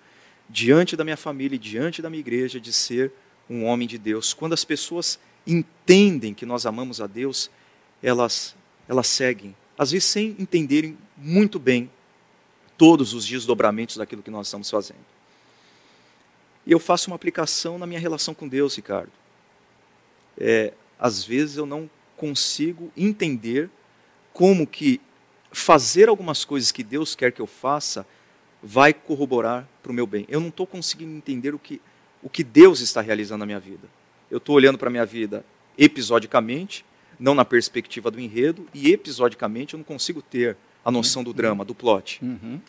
diante 0.48 0.96
da 0.96 1.02
minha 1.02 1.16
família 1.16 1.56
e 1.56 1.58
diante 1.58 2.00
da 2.00 2.08
minha 2.08 2.20
igreja 2.20 2.60
de 2.60 2.72
ser 2.72 3.12
um 3.50 3.64
homem 3.64 3.88
de 3.88 3.98
Deus. 3.98 4.32
Quando 4.32 4.52
as 4.52 4.64
pessoas 4.64 5.18
entendem 5.46 6.32
que 6.32 6.46
nós 6.46 6.64
amamos 6.64 7.00
a 7.00 7.06
Deus, 7.08 7.50
elas, 8.00 8.54
elas 8.88 9.08
seguem, 9.08 9.56
às 9.76 9.90
vezes 9.90 10.08
sem 10.08 10.36
entenderem 10.38 10.96
muito 11.16 11.58
bem 11.58 11.90
todos 12.82 13.14
os 13.14 13.24
desdobramentos 13.24 13.96
daquilo 13.96 14.24
que 14.24 14.30
nós 14.30 14.48
estamos 14.48 14.68
fazendo. 14.68 14.98
E 16.66 16.72
eu 16.72 16.80
faço 16.80 17.08
uma 17.08 17.14
aplicação 17.14 17.78
na 17.78 17.86
minha 17.86 18.00
relação 18.00 18.34
com 18.34 18.48
Deus, 18.48 18.74
Ricardo. 18.74 19.12
É, 20.36 20.72
às 20.98 21.22
vezes 21.22 21.56
eu 21.58 21.64
não 21.64 21.88
consigo 22.16 22.90
entender 22.96 23.70
como 24.32 24.66
que 24.66 25.00
fazer 25.52 26.08
algumas 26.08 26.44
coisas 26.44 26.72
que 26.72 26.82
Deus 26.82 27.14
quer 27.14 27.30
que 27.30 27.40
eu 27.40 27.46
faça 27.46 28.04
vai 28.60 28.92
corroborar 28.92 29.64
para 29.80 29.92
o 29.92 29.94
meu 29.94 30.04
bem. 30.04 30.26
Eu 30.28 30.40
não 30.40 30.48
estou 30.48 30.66
conseguindo 30.66 31.16
entender 31.16 31.54
o 31.54 31.60
que 31.60 31.80
o 32.20 32.28
que 32.28 32.42
Deus 32.42 32.80
está 32.80 33.00
realizando 33.00 33.42
na 33.42 33.46
minha 33.46 33.60
vida. 33.60 33.86
Eu 34.28 34.38
estou 34.38 34.56
olhando 34.56 34.76
para 34.76 34.88
a 34.88 34.90
minha 34.90 35.06
vida 35.06 35.44
episodicamente, 35.78 36.84
não 37.16 37.32
na 37.32 37.44
perspectiva 37.44 38.10
do 38.10 38.18
enredo, 38.18 38.66
e 38.74 38.90
episodicamente 38.90 39.74
eu 39.74 39.78
não 39.78 39.84
consigo 39.84 40.20
ter 40.20 40.56
a 40.84 40.90
noção 40.90 41.22
do 41.22 41.32
drama, 41.32 41.64
do 41.64 41.74
plot. 41.74 42.22
Uhum. 42.22 42.60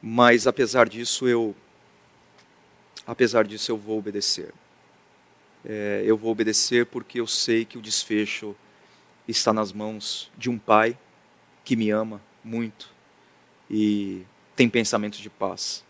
Mas 0.00 0.46
apesar 0.46 0.88
disso, 0.88 1.26
eu 1.26 1.54
apesar 3.06 3.46
disso 3.46 3.70
eu 3.70 3.76
vou 3.76 3.98
obedecer. 3.98 4.52
É, 5.64 6.02
eu 6.04 6.16
vou 6.16 6.30
obedecer 6.30 6.86
porque 6.86 7.20
eu 7.20 7.26
sei 7.26 7.64
que 7.64 7.78
o 7.78 7.82
desfecho 7.82 8.54
está 9.26 9.52
nas 9.52 9.72
mãos 9.72 10.30
de 10.36 10.48
um 10.48 10.58
pai 10.58 10.96
que 11.64 11.74
me 11.74 11.90
ama 11.90 12.22
muito 12.44 12.90
e 13.68 14.22
tem 14.54 14.68
pensamentos 14.68 15.18
de 15.18 15.28
paz 15.28 15.84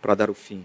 para 0.00 0.14
dar 0.14 0.30
o 0.30 0.34
fim 0.34 0.64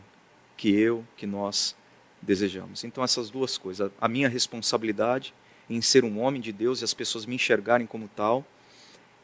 que 0.55 0.69
eu, 0.69 1.05
que 1.17 1.25
nós 1.25 1.75
desejamos. 2.21 2.83
Então, 2.83 3.03
essas 3.03 3.29
duas 3.29 3.57
coisas, 3.57 3.91
a 3.99 4.07
minha 4.07 4.29
responsabilidade 4.29 5.33
em 5.69 5.81
ser 5.81 6.03
um 6.05 6.19
homem 6.19 6.39
de 6.39 6.51
Deus 6.51 6.81
e 6.81 6.83
as 6.83 6.93
pessoas 6.93 7.25
me 7.25 7.35
enxergarem 7.35 7.87
como 7.87 8.09
tal, 8.15 8.45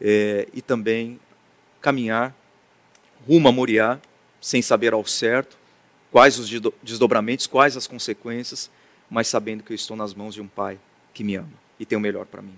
é, 0.02 0.48
e 0.54 0.62
também 0.62 1.20
caminhar 1.82 2.36
rumo 3.28 3.48
a 3.48 3.52
Moriá, 3.52 4.00
sem 4.40 4.62
saber 4.62 4.94
ao 4.94 5.06
certo 5.06 5.58
quais 6.12 6.40
os 6.40 6.50
desdobramentos, 6.82 7.48
quais 7.48 7.76
as 7.76 7.88
consequências, 7.88 8.72
mas 9.10 9.28
sabendo 9.28 9.64
que 9.64 9.72
eu 9.72 9.76
estou 9.76 9.98
nas 9.98 10.14
mãos 10.14 10.34
de 10.34 10.42
um 10.42 10.48
Pai 10.48 10.80
que 11.14 11.24
me 11.24 11.36
ama 11.36 11.54
e 11.80 11.86
tem 11.86 11.98
o 11.98 12.02
melhor 12.02 12.26
para 12.26 12.42
mim. 12.42 12.58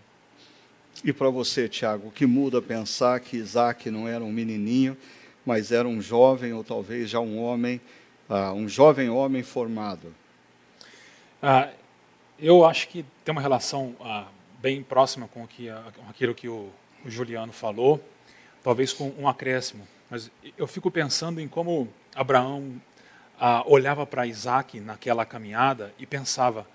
E 1.04 1.14
para 1.14 1.30
você, 1.30 1.68
Tiago, 1.68 2.10
o 2.10 2.12
que 2.12 2.26
muda 2.26 2.62
pensar 2.62 3.20
que 3.20 3.38
Isaac 3.38 3.90
não 3.90 4.08
era 4.08 4.24
um 4.24 4.32
menininho, 4.32 4.98
mas 5.46 5.72
era 5.72 5.88
um 5.88 6.02
jovem 6.02 6.54
ou 6.54 6.64
talvez 6.64 7.10
já 7.10 7.20
um 7.20 7.40
homem 7.42 7.82
ah, 8.30 8.54
um 8.54 8.70
jovem 8.70 9.10
homem 9.10 9.42
formado? 9.42 10.14
Ah, 11.42 11.70
eu 12.38 12.64
acho 12.64 12.88
que 12.88 13.04
tem 13.26 13.32
uma 13.32 13.42
relação 13.42 13.96
ah, 14.00 14.28
bem 14.62 14.84
próxima 14.84 15.28
com, 15.28 15.48
que, 15.48 15.68
com 15.96 16.08
aquilo 16.08 16.36
que 16.36 16.48
o 16.48 16.70
o 17.06 17.10
Juliano 17.10 17.52
falou, 17.52 18.04
talvez 18.64 18.94
com 18.94 19.14
um 19.18 19.28
acréscimo. 19.28 19.88
Mas 20.10 20.32
eu 20.58 20.68
fico 20.68 20.90
pensando 20.90 21.40
em 21.40 21.48
como 21.48 21.88
Abraão 22.16 22.82
ah, 23.40 23.64
olhava 23.66 24.06
para 24.06 24.28
Isaac 24.28 24.80
naquela 24.80 25.26
caminhada 25.26 25.94
e 26.00 26.06
pensava: 26.06 26.68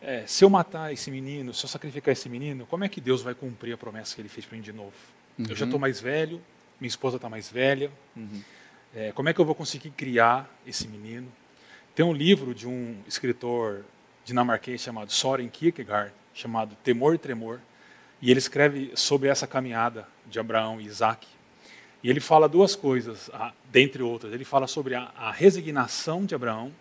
é, 0.00 0.24
se 0.26 0.44
eu 0.44 0.50
matar 0.50 0.92
esse 0.92 1.10
menino, 1.10 1.52
se 1.52 1.64
eu 1.64 1.68
sacrificar 1.68 2.12
esse 2.12 2.28
menino, 2.28 2.66
como 2.66 2.84
é 2.84 2.88
que 2.88 3.00
Deus 3.00 3.20
vai 3.20 3.34
cumprir 3.34 3.72
a 3.72 3.76
promessa 3.76 4.14
que 4.14 4.20
ele 4.20 4.28
fez 4.28 4.46
para 4.46 4.56
mim 4.56 4.62
de 4.62 4.72
novo? 4.72 4.94
Uhum. 5.38 5.46
Eu 5.48 5.56
já 5.56 5.64
estou 5.64 5.76
uhum. 5.76 5.80
mais 5.80 6.00
velho, 6.00 6.40
minha 6.80 6.88
esposa 6.88 7.16
está 7.16 7.28
mais 7.28 7.50
velha. 7.50 7.90
Uhum. 8.16 8.42
É, 8.94 9.12
como 9.12 9.28
é 9.28 9.34
que 9.34 9.40
eu 9.40 9.44
vou 9.44 9.54
conseguir 9.54 9.90
criar 9.90 10.48
esse 10.66 10.88
menino? 10.88 11.30
Tem 11.94 12.06
um 12.06 12.12
livro 12.12 12.54
de 12.54 12.66
um 12.66 12.96
escritor 13.06 13.84
dinamarquês 14.24 14.80
chamado 14.80 15.12
Soren 15.12 15.48
Kierkegaard, 15.48 16.12
chamado 16.32 16.76
Temor 16.82 17.14
e 17.14 17.18
Tremor, 17.18 17.60
e 18.20 18.30
ele 18.30 18.38
escreve 18.38 18.92
sobre 18.94 19.28
essa 19.28 19.46
caminhada 19.46 20.06
de 20.26 20.38
Abraão 20.38 20.80
e 20.80 20.84
Isaac. 20.84 21.26
E 22.02 22.10
ele 22.10 22.20
fala 22.20 22.48
duas 22.48 22.76
coisas, 22.76 23.30
dentre 23.70 24.02
outras. 24.02 24.32
Ele 24.32 24.44
fala 24.44 24.66
sobre 24.66 24.94
a, 24.94 25.10
a 25.16 25.30
resignação 25.30 26.24
de 26.24 26.34
Abraão 26.34 26.72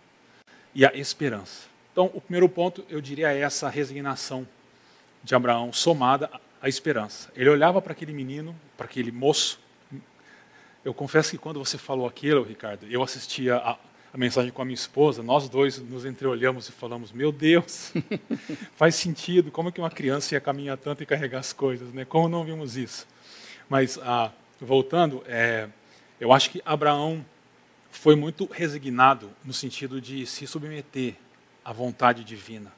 e 0.74 0.86
a 0.86 0.94
esperança. 0.94 1.68
Então, 1.92 2.12
o 2.14 2.22
primeiro 2.22 2.48
ponto, 2.48 2.86
eu 2.90 3.02
diria, 3.02 3.34
é 3.34 3.40
essa 3.40 3.70
resignação 3.70 4.48
de 5.24 5.34
Abraão 5.34 5.74
somada 5.74 6.30
à 6.62 6.70
esperança. 6.70 7.32
Ele 7.36 7.50
olhava 7.50 7.82
para 7.82 7.94
aquele 7.94 8.14
menino, 8.14 8.56
para 8.76 8.86
aquele 8.86 9.12
moço. 9.12 9.60
Eu 10.86 10.94
confesso 10.94 11.32
que 11.32 11.38
quando 11.38 11.60
você 11.60 11.78
falou 11.78 12.08
aquilo, 12.08 12.44
Ricardo, 12.44 12.86
eu 12.88 13.02
assistia 13.02 13.58
a, 13.58 13.78
a 14.14 14.18
mensagem 14.18 14.52
com 14.52 14.62
a 14.62 14.66
minha 14.66 14.76
esposa, 14.76 15.22
nós 15.22 15.50
dois 15.50 15.80
nos 15.80 16.06
entreolhamos 16.06 16.70
e 16.70 16.72
falamos: 16.72 17.12
Meu 17.12 17.32
Deus, 17.32 17.92
faz 18.76 18.96
sentido, 18.96 19.52
como 19.52 19.72
que 19.72 19.80
uma 19.80 19.90
criança 19.90 20.36
ia 20.36 20.42
caminhar 20.42 20.78
tanto 20.78 21.04
e 21.04 21.06
carregar 21.06 21.40
as 21.40 21.54
coisas, 21.54 21.94
né? 21.94 22.06
Como 22.06 22.28
não 22.28 22.44
vimos 22.44 22.78
isso? 22.78 23.08
Mas, 23.70 24.00
ah, 24.02 24.32
voltando, 24.60 25.24
é, 25.28 25.68
eu 26.20 26.32
acho 26.32 26.50
que 26.50 26.62
Abraão 26.66 27.26
foi 27.92 28.16
muito 28.16 28.46
resignado 28.46 29.30
no 29.44 29.54
sentido 29.54 30.00
de 30.00 30.26
se 30.26 30.48
submeter 30.48 31.16
à 31.64 31.74
vontade 31.74 32.24
divina, 32.24 32.72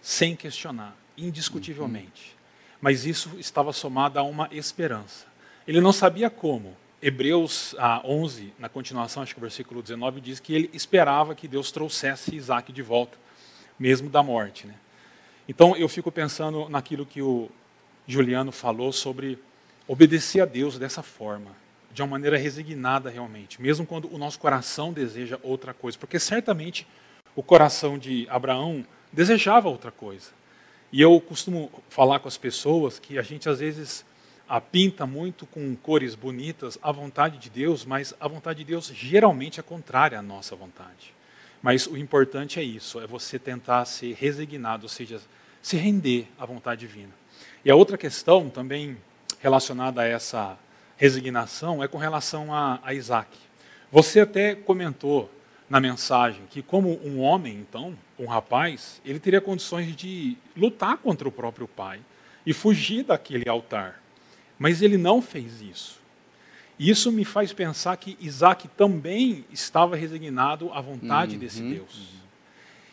sem 0.00 0.34
questionar, 0.34 0.96
indiscutivelmente. 1.16 2.36
Mas 2.80 3.06
isso 3.06 3.30
estava 3.38 3.72
somado 3.72 4.18
a 4.18 4.22
uma 4.22 4.48
esperança. 4.50 5.26
Ele 5.66 5.80
não 5.80 5.92
sabia 5.92 6.28
como, 6.28 6.76
Hebreus 7.02 7.74
11, 8.04 8.52
na 8.60 8.68
continuação, 8.68 9.24
acho 9.24 9.34
que 9.34 9.40
o 9.40 9.42
versículo 9.42 9.82
19, 9.82 10.20
diz 10.20 10.38
que 10.38 10.54
ele 10.54 10.70
esperava 10.72 11.34
que 11.34 11.48
Deus 11.48 11.72
trouxesse 11.72 12.36
Isaac 12.36 12.72
de 12.72 12.80
volta, 12.80 13.18
mesmo 13.76 14.08
da 14.08 14.22
morte. 14.22 14.68
Né? 14.68 14.74
Então 15.48 15.76
eu 15.76 15.88
fico 15.88 16.12
pensando 16.12 16.68
naquilo 16.68 17.04
que 17.04 17.20
o 17.20 17.50
Juliano 18.06 18.52
falou 18.52 18.92
sobre 18.92 19.36
obedecer 19.88 20.42
a 20.42 20.44
Deus 20.44 20.78
dessa 20.78 21.02
forma, 21.02 21.50
de 21.92 22.00
uma 22.02 22.08
maneira 22.08 22.38
resignada 22.38 23.10
realmente, 23.10 23.60
mesmo 23.60 23.84
quando 23.84 24.08
o 24.14 24.16
nosso 24.16 24.38
coração 24.38 24.92
deseja 24.92 25.40
outra 25.42 25.74
coisa, 25.74 25.98
porque 25.98 26.20
certamente 26.20 26.86
o 27.34 27.42
coração 27.42 27.98
de 27.98 28.28
Abraão 28.30 28.86
desejava 29.12 29.68
outra 29.68 29.90
coisa. 29.90 30.30
E 30.92 31.00
eu 31.00 31.20
costumo 31.20 31.68
falar 31.88 32.20
com 32.20 32.28
as 32.28 32.38
pessoas 32.38 33.00
que 33.00 33.18
a 33.18 33.22
gente 33.22 33.48
às 33.48 33.58
vezes 33.58 34.04
a 34.48 34.60
pinta 34.60 35.06
muito 35.06 35.46
com 35.46 35.74
cores 35.76 36.14
bonitas 36.14 36.78
a 36.82 36.92
vontade 36.92 37.38
de 37.38 37.48
Deus, 37.48 37.84
mas 37.84 38.14
a 38.20 38.28
vontade 38.28 38.58
de 38.58 38.64
Deus 38.64 38.92
geralmente 38.94 39.60
é 39.60 39.62
contrária 39.62 40.18
à 40.18 40.22
nossa 40.22 40.54
vontade. 40.54 41.14
Mas 41.62 41.86
o 41.86 41.96
importante 41.96 42.58
é 42.58 42.62
isso, 42.62 43.00
é 43.00 43.06
você 43.06 43.38
tentar 43.38 43.84
ser 43.84 44.14
resignado, 44.14 44.84
ou 44.84 44.88
seja, 44.88 45.20
se 45.62 45.76
render 45.76 46.28
à 46.38 46.44
vontade 46.44 46.86
divina. 46.86 47.12
E 47.64 47.70
a 47.70 47.76
outra 47.76 47.96
questão 47.96 48.50
também 48.50 48.96
relacionada 49.40 50.02
a 50.02 50.06
essa 50.06 50.58
resignação 50.96 51.82
é 51.82 51.88
com 51.88 51.98
relação 51.98 52.52
a, 52.52 52.80
a 52.82 52.92
Isaac. 52.92 53.30
Você 53.90 54.20
até 54.20 54.54
comentou 54.54 55.30
na 55.70 55.80
mensagem 55.80 56.42
que, 56.50 56.62
como 56.62 57.00
um 57.04 57.20
homem, 57.20 57.54
então, 57.56 57.96
um 58.18 58.26
rapaz, 58.26 59.00
ele 59.04 59.18
teria 59.18 59.40
condições 59.40 59.94
de 59.96 60.36
lutar 60.56 60.98
contra 60.98 61.26
o 61.28 61.32
próprio 61.32 61.68
pai 61.68 62.00
e 62.44 62.52
fugir 62.52 63.04
daquele 63.04 63.48
altar. 63.48 64.01
Mas 64.62 64.80
ele 64.80 64.96
não 64.96 65.20
fez 65.20 65.60
isso. 65.60 66.00
E 66.78 66.88
isso 66.88 67.10
me 67.10 67.24
faz 67.24 67.52
pensar 67.52 67.96
que 67.96 68.16
Isaac 68.20 68.68
também 68.68 69.44
estava 69.50 69.96
resignado 69.96 70.72
à 70.72 70.80
vontade 70.80 71.34
uhum, 71.34 71.40
desse 71.40 71.60
Deus. 71.60 71.96
Uhum. 71.96 72.20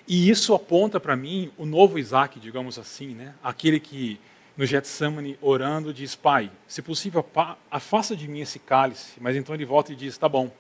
E 0.08 0.32
isso 0.32 0.56
aponta 0.56 1.00
para 1.00 1.16
mim 1.16 1.52
o 1.60 1.68
novo 1.68 2.00
Isaac, 2.00 2.40
digamos 2.40 2.80
assim, 2.80 3.10
né? 3.10 3.36
aquele 3.44 3.80
que 3.80 4.20
no 4.58 4.66
Getsemane 4.66 5.38
orando 5.40 5.94
diz: 5.94 6.16
Pai, 6.16 6.52
se 6.68 6.82
possível, 6.82 7.24
afasta 7.70 8.16
de 8.16 8.28
mim 8.28 8.40
esse 8.40 8.58
cálice. 8.58 9.20
Mas 9.22 9.36
então 9.36 9.54
ele 9.54 9.64
volta 9.64 9.94
e 9.94 9.96
diz: 9.96 10.18
Tá 10.18 10.28
bom, 10.28 10.52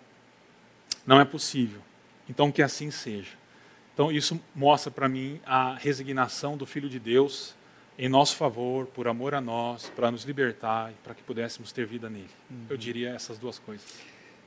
não 1.08 1.19
é 1.19 1.26
possível. 1.26 1.82
Então 2.30 2.52
que 2.52 2.62
assim 2.62 2.91
seja. 2.91 3.32
Então 3.95 4.12
isso 4.12 4.39
mostra 4.54 4.91
para 4.91 5.10
mim 5.10 5.41
a 5.43 5.74
resignação 5.74 6.56
do 6.56 6.67
Filho 6.67 6.88
de 6.88 7.00
Deus 7.00 7.58
em 8.00 8.08
nosso 8.08 8.38
favor, 8.38 8.86
por 8.86 9.10
amor 9.10 9.36
a 9.36 9.42
nós, 9.42 9.92
para 9.94 10.10
nos 10.10 10.24
libertar 10.24 10.90
e 10.90 10.94
para 11.04 11.14
que 11.14 11.22
pudéssemos 11.22 11.74
ter 11.74 11.86
vida 11.86 12.10
nele. 12.10 12.30
Uhum. 12.50 12.66
Eu 12.70 12.78
diria 12.78 13.10
essas 13.10 13.38
duas 13.38 13.60
coisas. 13.60 13.86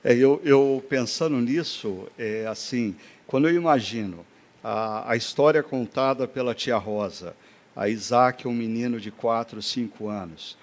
É, 0.02 0.14
eu, 0.14 0.40
eu, 0.42 0.82
pensando 0.88 1.36
nisso, 1.36 2.08
é 2.18 2.46
assim, 2.46 2.96
quando 3.26 3.46
eu 3.46 3.54
imagino 3.54 4.24
a, 4.64 5.12
a 5.12 5.16
história 5.16 5.62
contada 5.62 6.26
pela 6.26 6.54
tia 6.54 6.78
Rosa, 6.78 7.36
a 7.76 7.90
Isaac, 7.90 8.48
um 8.48 8.54
menino 8.54 8.98
de 8.98 9.10
4, 9.10 9.60
5 9.60 10.08
anos, 10.08 10.56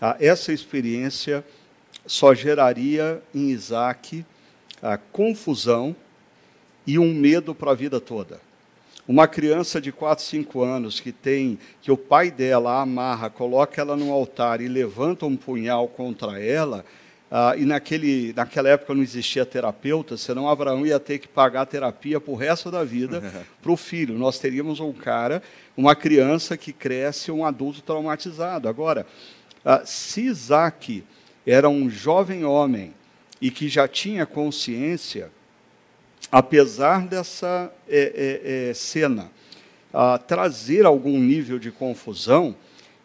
a, 0.00 0.16
essa 0.20 0.52
experiência 0.52 1.44
só 2.06 2.32
geraria 2.32 3.20
em 3.34 3.50
Isaac 3.50 4.24
a 4.80 4.96
confusão 4.96 5.96
e 6.86 6.96
um 6.96 7.12
medo 7.12 7.56
para 7.56 7.72
a 7.72 7.74
vida 7.74 8.00
toda. 8.00 8.40
Uma 9.08 9.28
criança 9.28 9.80
de 9.80 9.92
4, 9.92 10.24
5 10.24 10.62
anos 10.62 10.98
que 10.98 11.12
tem 11.12 11.58
que 11.80 11.92
o 11.92 11.96
pai 11.96 12.30
dela 12.30 12.80
amarra, 12.80 13.30
coloca 13.30 13.80
ela 13.80 13.96
no 13.96 14.12
altar 14.12 14.60
e 14.60 14.66
levanta 14.66 15.26
um 15.26 15.36
punhal 15.36 15.86
contra 15.86 16.42
ela, 16.42 16.84
ah, 17.30 17.54
e 17.56 17.64
naquele, 17.64 18.32
naquela 18.34 18.68
época 18.68 18.94
não 18.94 19.02
existia 19.02 19.44
terapeuta, 19.44 20.16
senão 20.16 20.48
Abraão 20.48 20.86
ia 20.86 20.98
ter 20.98 21.18
que 21.18 21.26
pagar 21.26 21.66
terapia 21.66 22.20
para 22.20 22.32
o 22.32 22.36
resto 22.36 22.70
da 22.70 22.84
vida 22.84 23.20
para 23.62 23.72
o 23.72 23.76
filho. 23.76 24.16
Nós 24.16 24.38
teríamos 24.38 24.78
um 24.78 24.92
cara, 24.92 25.42
uma 25.76 25.94
criança 25.94 26.56
que 26.56 26.72
cresce, 26.72 27.32
um 27.32 27.44
adulto 27.44 27.82
traumatizado. 27.82 28.68
Agora, 28.68 29.06
ah, 29.64 29.82
se 29.84 30.22
Isaac 30.22 31.04
era 31.46 31.68
um 31.68 31.90
jovem 31.90 32.44
homem 32.44 32.94
e 33.40 33.50
que 33.50 33.68
já 33.68 33.86
tinha 33.86 34.24
consciência, 34.24 35.30
apesar 36.30 37.06
dessa 37.06 37.72
é, 37.88 38.40
é, 38.44 38.68
é, 38.70 38.74
cena 38.74 39.30
trazer 40.26 40.84
algum 40.84 41.18
nível 41.18 41.58
de 41.58 41.70
confusão, 41.70 42.54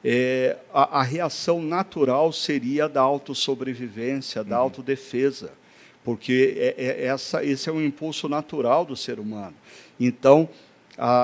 é, 0.04 0.58
a, 0.74 1.00
a, 1.00 1.04
reação 1.04 1.62
natural 1.62 2.34
seria 2.34 2.90
da 2.90 3.00
autossobrevivência, 3.00 4.44
da 4.44 4.58
uhum. 4.58 4.64
autodefesa, 4.64 5.54
porque 6.04 6.74
é, 6.78 7.06
essa, 7.06 7.46
esse 7.46 7.70
é 7.70 7.72
um 7.72 7.82
impulso 7.82 8.28
natural 8.28 8.84
do 8.84 8.98
ser 8.98 9.20
humano. 9.20 9.54
Então, 9.98 10.50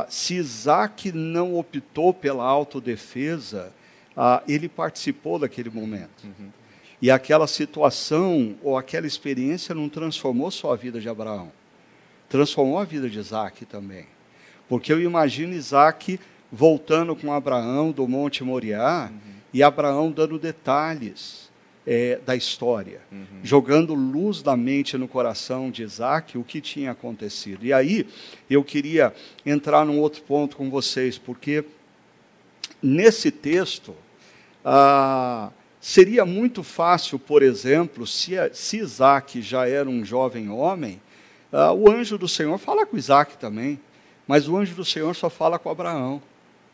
se 0.07 0.35
Isaac 0.35 1.11
não 1.11 1.57
optou 1.57 2.13
pela 2.13 2.45
autodefesa, 2.45 3.73
ele 4.47 4.69
participou 4.69 5.37
daquele 5.37 5.69
momento. 5.69 6.23
Uhum. 6.23 6.49
E 7.01 7.11
aquela 7.11 7.45
situação 7.45 8.55
ou 8.63 8.77
aquela 8.77 9.05
experiência 9.05 9.75
não 9.75 9.89
transformou 9.89 10.49
só 10.49 10.71
a 10.71 10.75
vida 10.77 11.01
de 11.01 11.09
Abraão 11.09 11.51
transformou 12.29 12.77
a 12.77 12.83
vida 12.83 13.09
de 13.09 13.19
Isaac 13.19 13.65
também. 13.65 14.05
Porque 14.67 14.91
eu 14.91 15.01
imagino 15.01 15.53
Isaac 15.53 16.19
voltando 16.51 17.15
com 17.15 17.31
Abraão 17.31 17.91
do 17.91 18.07
Monte 18.07 18.43
Moriá 18.43 19.09
uhum. 19.11 19.31
e 19.53 19.63
Abraão 19.63 20.11
dando 20.11 20.39
detalhes 20.39 21.47
é, 21.85 22.19
da 22.25 22.35
história, 22.35 22.99
uhum. 23.09 23.25
jogando 23.43 23.93
luz 23.93 24.41
da 24.41 24.57
mente 24.57 24.97
no 24.97 25.07
coração 25.07 25.71
de 25.71 25.83
Isaac 25.83 26.37
o 26.37 26.43
que 26.43 26.59
tinha 26.59 26.91
acontecido. 26.91 27.65
E 27.65 27.71
aí 27.71 28.05
eu 28.49 28.61
queria 28.61 29.13
entrar 29.45 29.85
num 29.85 29.99
outro 29.99 30.21
ponto 30.23 30.57
com 30.57 30.69
vocês, 30.69 31.17
porque 31.17 31.63
nesse 32.83 33.31
texto 33.31 33.95
ah, 34.65 35.49
seria 35.79 36.25
muito 36.25 36.61
fácil, 36.61 37.17
por 37.17 37.41
exemplo, 37.41 38.05
se, 38.05 38.33
se 38.51 38.77
Isaac 38.77 39.41
já 39.41 39.65
era 39.65 39.89
um 39.89 40.03
jovem 40.03 40.49
homem, 40.49 41.01
Uh, 41.51 41.73
o 41.73 41.89
anjo 41.89 42.17
do 42.17 42.27
Senhor 42.27 42.57
fala 42.57 42.85
com 42.85 42.97
Isaac 42.97 43.37
também, 43.37 43.79
mas 44.27 44.47
o 44.47 44.57
anjo 44.57 44.75
do 44.75 44.83
Senhor 44.83 45.15
só 45.15 45.29
fala 45.29 45.57
com 45.57 45.69
Abraão. 45.69 46.21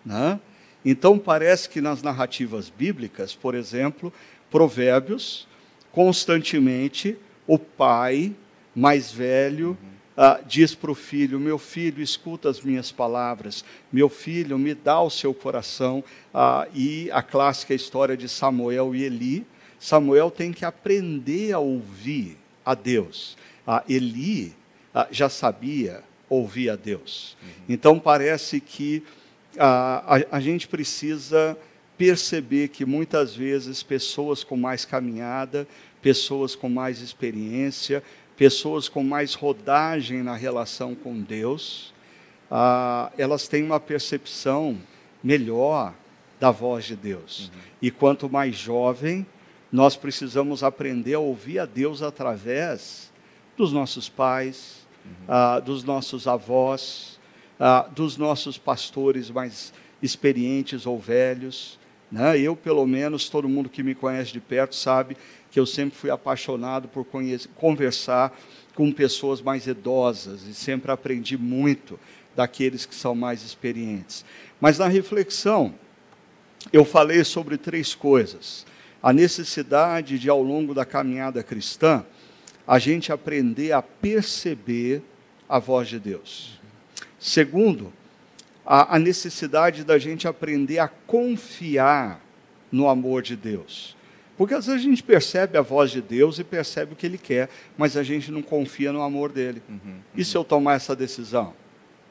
Né? 0.06 0.40
Então, 0.84 1.18
parece 1.18 1.70
que 1.70 1.80
nas 1.80 2.02
narrativas 2.02 2.70
bíblicas, 2.70 3.34
por 3.34 3.56
exemplo, 3.56 4.12
Provérbios, 4.50 5.48
constantemente 5.92 7.18
o 7.48 7.58
pai 7.58 8.36
mais 8.76 9.12
velho 9.12 9.78
ah, 10.16 10.40
diz 10.46 10.76
para 10.76 10.92
o 10.92 10.96
filho: 10.96 11.40
Meu 11.40 11.58
filho, 11.58 12.02
escuta 12.02 12.50
as 12.50 12.62
minhas 12.62 12.92
palavras, 12.92 13.66
meu 13.92 14.10
filho, 14.10 14.58
me 14.60 14.74
dá 14.74 15.02
o 15.02 15.10
seu 15.10 15.34
coração. 15.34 16.04
Ah, 16.34 16.68
e 16.74 17.10
a 17.12 17.22
clássica 17.22 17.74
história 17.74 18.16
de 18.16 18.30
Samuel 18.30 18.96
e 18.96 19.04
Eli. 19.04 19.46
Samuel 19.80 20.32
tem 20.32 20.54
que 20.54 20.64
aprender 20.64 21.52
a 21.52 21.60
ouvir 21.60 22.38
a 22.64 22.74
Deus. 22.74 23.38
Ah, 23.66 23.84
Eli 23.90 24.54
ah, 24.56 24.63
já 25.12 25.30
sabia 25.30 26.04
ouvir 26.30 26.70
a 26.70 26.76
Deus. 26.76 27.38
Uhum. 27.42 27.50
Então 27.70 28.00
parece 28.00 28.60
que 28.60 29.04
ah, 29.58 30.18
a, 30.32 30.38
a 30.38 30.40
gente 30.40 30.68
precisa 30.68 31.58
perceber 31.98 32.70
que 32.70 32.86
muitas 32.86 33.36
vezes 33.36 33.84
pessoas 33.84 34.44
com 34.44 34.58
mais 34.58 34.86
caminhada, 34.86 35.68
pessoas 36.02 36.56
com 36.56 36.70
mais 36.70 37.00
experiência, 37.00 38.04
pessoas 38.36 38.90
com 38.90 39.04
mais 39.04 39.34
rodagem 39.34 40.24
na 40.24 40.36
relação 40.36 40.96
com 40.96 41.22
Deus, 41.22 41.94
ah, 42.50 43.12
elas 43.18 43.48
têm 43.48 43.64
uma 43.64 43.80
percepção 43.80 44.78
melhor 45.24 45.94
da 46.40 46.52
voz 46.52 46.86
de 46.86 46.96
Deus. 46.96 47.50
Uhum. 47.54 47.60
E 47.82 47.92
quanto 47.92 48.30
mais 48.30 48.56
jovem, 48.56 49.26
nós 49.72 49.96
precisamos 49.96 50.64
aprender 50.64 51.14
a 51.14 51.20
ouvir 51.20 51.60
a 51.60 51.66
Deus 51.66 52.02
através 52.02 53.12
dos 53.56 53.72
nossos 53.72 54.10
pais, 54.10 54.83
ah, 55.28 55.60
dos 55.60 55.84
nossos 55.84 56.28
avós, 56.28 57.20
ah, 57.60 57.88
dos 57.94 58.18
nossos 58.18 58.58
pastores 58.58 59.30
mais 59.30 59.74
experientes 60.02 60.86
ou 60.86 61.00
velhos. 61.00 61.80
Né? 62.12 62.40
Eu, 62.40 62.56
pelo 62.56 62.86
menos, 62.86 63.30
todo 63.30 63.50
mundo 63.50 63.70
que 63.70 63.82
me 63.82 63.96
conhece 63.96 64.32
de 64.34 64.40
perto 64.40 64.76
sabe 64.76 65.18
que 65.50 65.60
eu 65.60 65.66
sempre 65.66 65.98
fui 65.98 66.10
apaixonado 66.10 66.88
por 66.88 67.06
conversar 67.56 68.38
com 68.76 68.92
pessoas 68.92 69.42
mais 69.42 69.68
idosas 69.68 70.44
e 70.48 70.54
sempre 70.54 70.92
aprendi 70.92 71.38
muito 71.38 72.00
daqueles 72.36 72.86
que 72.86 72.96
são 72.96 73.14
mais 73.14 73.44
experientes. 73.44 74.26
Mas 74.60 74.80
na 74.80 74.88
reflexão, 74.88 75.74
eu 76.72 76.86
falei 76.86 77.24
sobre 77.24 77.58
três 77.58 77.94
coisas. 77.94 78.66
A 79.02 79.12
necessidade 79.12 80.18
de, 80.18 80.30
ao 80.30 80.42
longo 80.42 80.74
da 80.74 80.86
caminhada 80.86 81.44
cristã, 81.44 82.06
a 82.68 82.80
gente 82.80 83.12
aprender 83.12 83.72
a 83.72 83.82
perceber 83.82 85.02
a 85.48 85.60
voz 85.60 85.88
de 85.88 86.00
Deus. 86.00 86.60
Segundo, 87.20 87.92
a, 88.66 88.96
a 88.96 89.00
necessidade 89.00 89.84
da 89.84 89.98
gente 89.98 90.28
aprender 90.28 90.80
a 90.80 90.88
confiar 90.88 92.22
no 92.72 92.88
amor 92.88 93.22
de 93.22 93.36
Deus. 93.36 93.96
Porque 94.38 94.54
às 94.54 94.66
vezes 94.66 94.82
a 94.82 94.84
gente 94.90 95.04
percebe 95.04 95.58
a 95.58 95.62
voz 95.62 95.92
de 95.92 96.02
Deus 96.02 96.40
e 96.40 96.44
percebe 96.44 96.94
o 96.94 96.96
que 96.96 97.06
Ele 97.06 97.18
quer, 97.18 97.50
mas 97.78 97.96
a 97.96 98.04
gente 98.04 98.32
não 98.32 98.42
confia 98.42 98.92
no 98.92 99.02
amor 99.02 99.32
dele. 99.32 99.62
Uhum, 99.70 99.80
uhum. 99.86 100.00
E 100.16 100.26
se 100.26 100.36
eu 100.36 100.44
tomar 100.44 100.76
essa 100.76 100.96
decisão? 100.96 101.54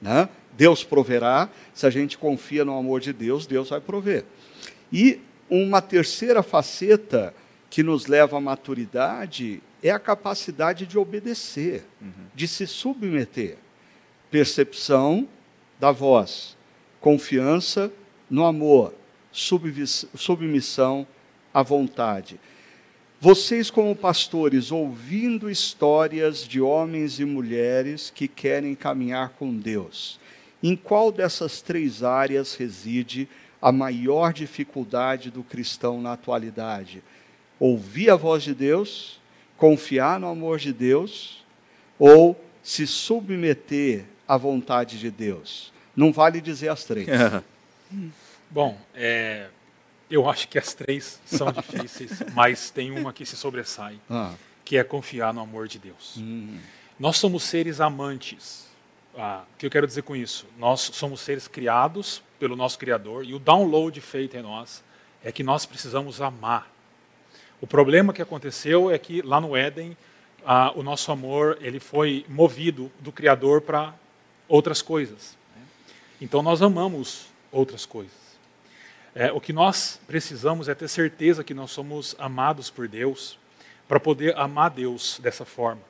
Né? 0.01 0.29
Deus 0.57 0.85
proverá, 0.85 1.49
se 1.75 1.87
a 1.87 1.91
gente 1.91 2.17
confia 2.17 2.65
no 2.65 2.77
amor 2.77 3.01
de 3.01 3.13
Deus, 3.13 3.47
Deus 3.47 3.71
vai 3.71 3.81
prover. 3.81 4.25
E 4.93 5.21
uma 5.51 5.83
terceira 5.83 6.43
faceta 6.43 7.35
que 7.69 7.83
nos 7.83 8.07
leva 8.07 8.37
à 8.37 8.41
maturidade 8.41 9.63
é 9.83 9.91
a 9.91 9.99
capacidade 9.99 10.87
de 10.87 10.97
obedecer, 10.97 11.85
uhum. 12.01 12.11
de 12.35 12.47
se 12.47 12.67
submeter. 12.67 13.59
Percepção 14.31 15.29
da 15.79 15.91
voz, 15.91 16.57
confiança 17.01 17.93
no 18.31 18.45
amor, 18.45 18.95
submissão 19.33 21.07
à 21.53 21.63
vontade. 21.63 22.39
Vocês, 23.21 23.71
como 23.71 23.95
pastores, 23.95 24.73
ouvindo 24.73 25.51
histórias 25.51 26.47
de 26.47 26.61
homens 26.61 27.21
e 27.21 27.25
mulheres 27.25 28.11
que 28.11 28.27
querem 28.27 28.75
caminhar 28.75 29.31
com 29.39 29.55
Deus, 29.57 30.19
em 30.63 30.75
qual 30.75 31.13
dessas 31.13 31.61
três 31.61 32.03
áreas 32.03 32.55
reside 32.55 33.29
a 33.61 33.71
maior 33.71 34.33
dificuldade 34.33 35.31
do 35.31 35.45
cristão 35.45 36.01
na 36.01 36.15
atualidade? 36.15 37.03
Ouvir 37.61 38.11
a 38.11 38.17
voz 38.17 38.43
de 38.43 38.55
Deus, 38.55 39.22
confiar 39.63 40.19
no 40.19 40.27
amor 40.27 40.59
de 40.59 40.73
Deus 40.73 41.41
ou 41.97 42.37
se 42.65 42.85
submeter 42.85 44.05
à 44.27 44.37
vontade 44.37 44.99
de 44.99 45.09
Deus? 45.09 45.73
Não 45.95 46.13
vale 46.13 46.41
dizer 46.41 46.69
as 46.69 46.83
três. 46.83 47.07
Bom, 48.51 48.77
é, 48.93 49.47
eu 50.11 50.29
acho 50.29 50.49
que 50.49 50.59
as 50.59 50.75
três 50.75 51.21
são 51.25 51.47
difíceis, 51.55 52.11
mas 52.35 52.71
tem 52.71 52.91
uma 52.91 53.13
que 53.13 53.25
se 53.25 53.37
sobressai, 53.37 54.01
ah. 54.11 54.35
que 54.65 54.77
é 54.77 54.83
confiar 54.83 55.33
no 55.33 55.41
amor 55.41 55.69
de 55.69 55.79
Deus. 55.79 56.17
Hum. 56.19 56.59
Nós 56.99 57.19
somos 57.19 57.45
seres 57.45 57.81
amantes. 57.81 58.67
Ah, 59.17 59.45
o 59.55 59.59
que 59.59 59.67
eu 59.67 59.71
quero 59.71 59.87
dizer 59.87 60.03
com 60.03 60.17
isso? 60.17 60.45
Nós 60.59 60.81
somos 60.93 61.21
seres 61.21 61.47
criados 61.47 62.21
pelo 62.37 62.57
nosso 62.57 62.77
Criador 62.81 63.25
e 63.25 63.33
o 63.33 63.39
download 63.39 64.01
feito 64.01 64.37
em 64.37 64.43
nós 64.43 64.83
é 65.23 65.31
que 65.31 65.45
nós 65.45 65.65
precisamos 65.65 66.21
amar. 66.21 66.69
O 67.63 67.67
problema 67.67 68.13
que 68.13 68.21
aconteceu 68.21 68.91
é 68.91 68.99
que 68.99 69.23
lá 69.23 69.41
no 69.41 69.57
Éden, 69.57 69.97
ah, 70.45 70.73
o 70.75 70.83
nosso 70.83 71.13
amor 71.13 71.57
ele 71.61 71.79
foi 71.79 72.27
movido 72.29 72.91
do 72.99 73.13
Criador 73.13 73.61
para 73.61 73.95
outras 74.49 74.83
coisas. 74.83 75.39
Né? 75.55 75.63
Então 76.21 76.43
nós 76.43 76.61
amamos 76.61 77.27
outras 77.53 77.87
coisas. 77.87 78.11
É, 79.15 79.31
o 79.31 79.41
que 79.41 79.53
nós 79.53 80.01
precisamos 80.09 80.69
é 80.69 80.75
ter 80.75 80.89
certeza 80.89 81.45
que 81.45 81.55
nós 81.55 81.71
somos 81.71 82.17
amados 82.19 82.69
por 82.69 82.89
Deus, 82.89 83.39
para 83.87 84.01
poder 84.01 84.37
amar 84.37 84.71
Deus 84.71 85.21
dessa 85.23 85.45
forma. 85.45 85.83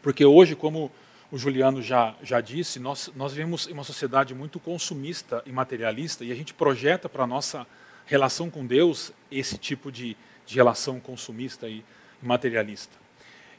Porque 0.00 0.24
hoje, 0.24 0.56
como 0.56 0.90
o 1.30 1.36
Juliano 1.36 1.82
já, 1.82 2.14
já 2.22 2.40
disse, 2.40 2.80
nós, 2.80 3.10
nós 3.14 3.34
vivemos 3.34 3.68
em 3.68 3.72
uma 3.74 3.84
sociedade 3.84 4.34
muito 4.34 4.58
consumista 4.58 5.42
e 5.44 5.52
materialista, 5.52 6.24
e 6.24 6.32
a 6.32 6.34
gente 6.34 6.54
projeta 6.54 7.06
para 7.06 7.24
a 7.24 7.26
nossa 7.26 7.66
relação 8.06 8.48
com 8.48 8.64
Deus 8.64 9.12
esse 9.30 9.58
tipo 9.58 9.92
de, 9.92 10.16
de 10.46 10.54
relação 10.56 11.00
consumista 11.00 11.68
e 11.68 11.84
materialista. 12.22 12.96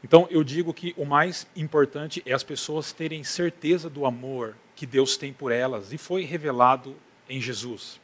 Então, 0.03 0.27
eu 0.29 0.43
digo 0.43 0.73
que 0.73 0.93
o 0.97 1.05
mais 1.05 1.47
importante 1.55 2.21
é 2.25 2.33
as 2.33 2.43
pessoas 2.43 2.91
terem 2.91 3.23
certeza 3.23 3.89
do 3.89 4.05
amor 4.05 4.55
que 4.75 4.85
Deus 4.85 5.15
tem 5.15 5.31
por 5.31 5.51
elas 5.51 5.93
e 5.93 5.97
foi 5.97 6.23
revelado 6.25 6.95
em 7.29 7.39
Jesus. 7.39 8.01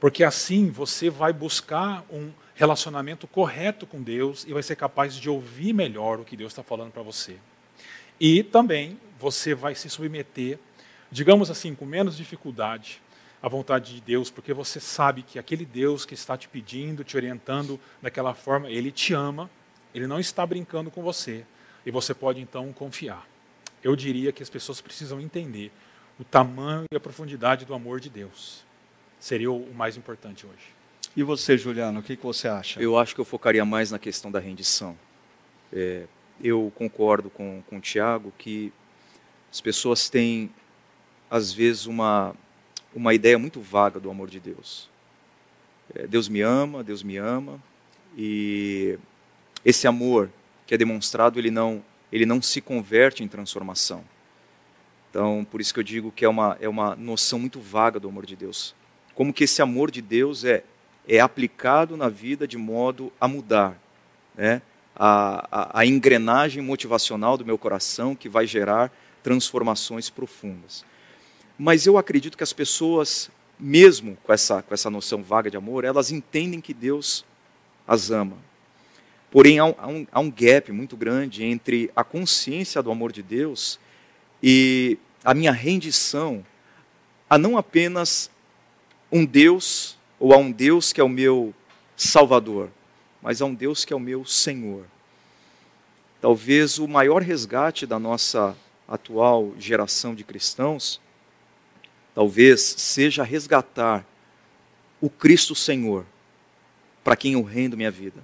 Porque 0.00 0.24
assim 0.24 0.70
você 0.70 1.10
vai 1.10 1.32
buscar 1.32 2.04
um 2.10 2.30
relacionamento 2.54 3.26
correto 3.26 3.86
com 3.86 4.02
Deus 4.02 4.44
e 4.46 4.52
vai 4.52 4.62
ser 4.62 4.76
capaz 4.76 5.16
de 5.16 5.28
ouvir 5.28 5.72
melhor 5.72 6.20
o 6.20 6.24
que 6.24 6.36
Deus 6.36 6.52
está 6.52 6.62
falando 6.62 6.92
para 6.92 7.02
você. 7.02 7.36
E 8.18 8.42
também 8.42 8.98
você 9.18 9.54
vai 9.54 9.74
se 9.74 9.90
submeter, 9.90 10.58
digamos 11.10 11.50
assim, 11.50 11.74
com 11.74 11.84
menos 11.84 12.16
dificuldade 12.16 13.02
à 13.44 13.48
vontade 13.48 13.92
de 13.92 14.00
Deus, 14.00 14.30
porque 14.30 14.54
você 14.54 14.80
sabe 14.80 15.22
que 15.22 15.38
aquele 15.38 15.66
Deus 15.66 16.06
que 16.06 16.14
está 16.14 16.34
te 16.34 16.48
pedindo, 16.48 17.04
te 17.04 17.14
orientando 17.14 17.78
daquela 18.00 18.32
forma, 18.32 18.70
ele 18.70 18.90
te 18.90 19.12
ama, 19.12 19.50
ele 19.94 20.06
não 20.06 20.18
está 20.18 20.46
brincando 20.46 20.90
com 20.90 21.02
você, 21.02 21.44
e 21.84 21.90
você 21.90 22.14
pode 22.14 22.40
então 22.40 22.72
confiar. 22.72 23.28
Eu 23.82 23.94
diria 23.94 24.32
que 24.32 24.42
as 24.42 24.48
pessoas 24.48 24.80
precisam 24.80 25.20
entender 25.20 25.70
o 26.18 26.24
tamanho 26.24 26.86
e 26.90 26.96
a 26.96 27.00
profundidade 27.00 27.66
do 27.66 27.74
amor 27.74 28.00
de 28.00 28.08
Deus 28.08 28.64
seria 29.20 29.52
o 29.52 29.74
mais 29.74 29.98
importante 29.98 30.46
hoje. 30.46 30.72
E 31.14 31.22
você, 31.22 31.58
Juliano, 31.58 32.00
o 32.00 32.02
que, 32.02 32.16
que 32.16 32.22
você 32.22 32.48
acha? 32.48 32.80
Eu 32.80 32.96
acho 32.96 33.14
que 33.14 33.20
eu 33.20 33.26
focaria 33.26 33.64
mais 33.66 33.90
na 33.90 33.98
questão 33.98 34.30
da 34.30 34.38
rendição. 34.38 34.96
É, 35.70 36.04
eu 36.42 36.72
concordo 36.74 37.28
com, 37.28 37.62
com 37.68 37.76
o 37.76 37.80
Tiago 37.80 38.32
que 38.38 38.72
as 39.52 39.60
pessoas 39.60 40.08
têm, 40.08 40.50
às 41.30 41.52
vezes, 41.52 41.84
uma, 41.84 42.34
uma 42.94 43.12
ideia 43.14 43.38
muito 43.38 43.60
vaga 43.60 43.98
do 43.98 44.10
amor 44.10 44.28
de 44.28 44.40
Deus. 44.40 44.88
É, 45.94 46.06
Deus 46.06 46.28
me 46.28 46.40
ama, 46.40 46.84
Deus 46.84 47.02
me 47.02 47.16
ama, 47.16 47.60
e 48.16 48.98
esse 49.64 49.86
amor 49.86 50.30
que 50.66 50.74
é 50.74 50.78
demonstrado, 50.78 51.38
ele 51.38 51.50
não, 51.50 51.84
ele 52.12 52.24
não 52.24 52.40
se 52.40 52.60
converte 52.60 53.22
em 53.22 53.28
transformação. 53.28 54.04
Então, 55.10 55.46
por 55.50 55.60
isso 55.60 55.72
que 55.72 55.80
eu 55.80 55.84
digo 55.84 56.10
que 56.10 56.24
é 56.24 56.28
uma, 56.28 56.56
é 56.60 56.68
uma 56.68 56.96
noção 56.96 57.38
muito 57.38 57.60
vaga 57.60 58.00
do 58.00 58.08
amor 58.08 58.24
de 58.24 58.34
Deus 58.34 58.74
como 59.14 59.32
que 59.32 59.44
esse 59.44 59.62
amor 59.62 59.90
de 59.90 60.02
Deus 60.02 60.44
é, 60.44 60.64
é 61.08 61.20
aplicado 61.20 61.96
na 61.96 62.08
vida 62.08 62.46
de 62.46 62.58
modo 62.58 63.12
a 63.20 63.28
mudar 63.28 63.78
né? 64.34 64.60
a, 64.94 65.46
a, 65.50 65.80
a 65.80 65.86
engrenagem 65.86 66.62
motivacional 66.62 67.36
do 67.36 67.44
meu 67.44 67.56
coração 67.56 68.14
que 68.14 68.28
vai 68.28 68.46
gerar 68.46 68.92
transformações 69.22 70.10
profundas. 70.10 70.84
Mas 71.58 71.86
eu 71.86 71.96
acredito 71.96 72.36
que 72.36 72.42
as 72.42 72.52
pessoas, 72.52 73.30
mesmo 73.58 74.18
com 74.24 74.32
essa, 74.32 74.62
com 74.62 74.74
essa 74.74 74.90
noção 74.90 75.22
vaga 75.22 75.50
de 75.50 75.56
amor, 75.56 75.84
elas 75.84 76.10
entendem 76.10 76.60
que 76.60 76.74
Deus 76.74 77.24
as 77.86 78.10
ama. 78.10 78.36
Porém, 79.30 79.58
há 79.58 79.66
um, 79.66 80.06
há 80.12 80.20
um 80.20 80.30
gap 80.30 80.70
muito 80.72 80.96
grande 80.96 81.44
entre 81.44 81.90
a 81.94 82.04
consciência 82.04 82.82
do 82.82 82.90
amor 82.90 83.12
de 83.12 83.22
Deus 83.22 83.78
e 84.42 84.98
a 85.24 85.34
minha 85.34 85.52
rendição 85.52 86.44
a 87.28 87.38
não 87.38 87.56
apenas 87.56 88.30
um 89.10 89.24
Deus, 89.24 89.96
ou 90.20 90.32
a 90.32 90.36
um 90.36 90.50
Deus 90.52 90.92
que 90.92 91.00
é 91.00 91.04
o 91.04 91.08
meu 91.08 91.54
Salvador, 91.96 92.70
mas 93.22 93.40
a 93.40 93.44
um 93.44 93.54
Deus 93.54 93.84
que 93.84 93.92
é 93.92 93.96
o 93.96 94.00
meu 94.00 94.24
Senhor. 94.24 94.84
Talvez 96.20 96.78
o 96.78 96.86
maior 96.86 97.22
resgate 97.22 97.86
da 97.86 97.98
nossa 97.98 98.56
atual 98.86 99.52
geração 99.58 100.14
de 100.14 100.22
cristãos, 100.24 101.00
talvez 102.14 102.60
seja 102.60 103.24
resgatar 103.24 104.06
o 105.00 105.10
Cristo 105.10 105.54
Senhor, 105.54 106.06
para 107.02 107.16
quem 107.16 107.34
eu 107.34 107.42
rendo 107.42 107.76
minha 107.76 107.90
vida. 107.90 108.22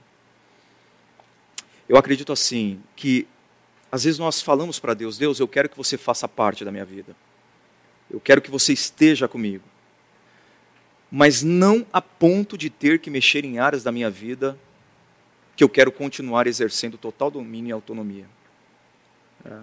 Eu 1.88 1.96
acredito 1.96 2.32
assim, 2.32 2.80
que 2.94 3.26
às 3.90 4.04
vezes 4.04 4.18
nós 4.18 4.40
falamos 4.40 4.78
para 4.78 4.94
Deus: 4.94 5.18
Deus, 5.18 5.40
eu 5.40 5.48
quero 5.48 5.68
que 5.68 5.76
você 5.76 5.98
faça 5.98 6.28
parte 6.28 6.64
da 6.64 6.70
minha 6.70 6.84
vida. 6.84 7.14
Eu 8.10 8.20
quero 8.20 8.40
que 8.40 8.50
você 8.50 8.72
esteja 8.72 9.28
comigo. 9.28 9.64
Mas 11.10 11.42
não 11.42 11.84
a 11.92 12.00
ponto 12.00 12.56
de 12.56 12.70
ter 12.70 13.00
que 13.00 13.10
mexer 13.10 13.44
em 13.44 13.58
áreas 13.58 13.82
da 13.82 13.90
minha 13.90 14.08
vida 14.08 14.56
que 15.56 15.64
eu 15.64 15.68
quero 15.68 15.90
continuar 15.90 16.46
exercendo 16.46 16.96
total 16.96 17.30
domínio 17.30 17.70
e 17.70 17.72
autonomia. 17.72 18.26
É. 19.44 19.58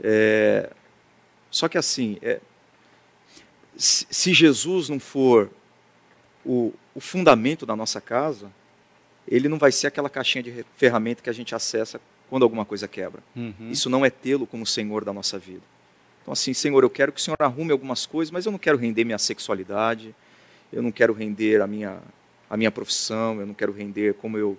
É, 0.00 0.70
só 1.50 1.68
que 1.68 1.78
assim, 1.78 2.18
é, 2.20 2.40
se, 3.76 4.32
Jesus 4.32 4.88
não 4.88 5.00
for 5.00 5.50
o, 6.44 6.72
o 6.94 7.00
fundamento 7.00 7.66
da 7.66 7.74
nossa 7.74 8.00
casa, 8.00 8.50
ele 9.26 9.48
não 9.48 9.58
vai 9.58 9.72
ser 9.72 9.86
aquela 9.86 10.10
caixinha 10.10 10.42
de 10.42 10.64
ferramenta 10.76 11.22
que 11.22 11.30
a 11.30 11.32
gente 11.32 11.54
acessa 11.54 12.00
quando 12.28 12.42
alguma 12.42 12.64
coisa 12.64 12.86
quebra. 12.86 13.22
Uhum. 13.34 13.70
Isso 13.70 13.88
não 13.88 14.04
é 14.04 14.10
tê-lo 14.10 14.46
como 14.46 14.66
Senhor 14.66 15.04
da 15.04 15.12
nossa 15.12 15.38
vida. 15.38 15.62
Então, 16.22 16.32
assim, 16.32 16.54
Senhor, 16.54 16.82
eu 16.82 16.90
quero 16.90 17.12
que 17.12 17.20
o 17.20 17.22
Senhor 17.22 17.36
arrume 17.40 17.72
algumas 17.72 18.06
coisas, 18.06 18.30
mas 18.30 18.46
eu 18.46 18.52
não 18.52 18.58
quero 18.58 18.78
render 18.78 19.04
minha 19.04 19.18
sexualidade, 19.18 20.14
eu 20.72 20.82
não 20.82 20.90
quero 20.90 21.12
render 21.12 21.60
a 21.60 21.66
minha, 21.66 21.98
a 22.48 22.56
minha 22.56 22.70
profissão, 22.70 23.40
eu 23.40 23.46
não 23.46 23.54
quero 23.54 23.72
render 23.72 24.14
como 24.14 24.38
eu 24.38 24.56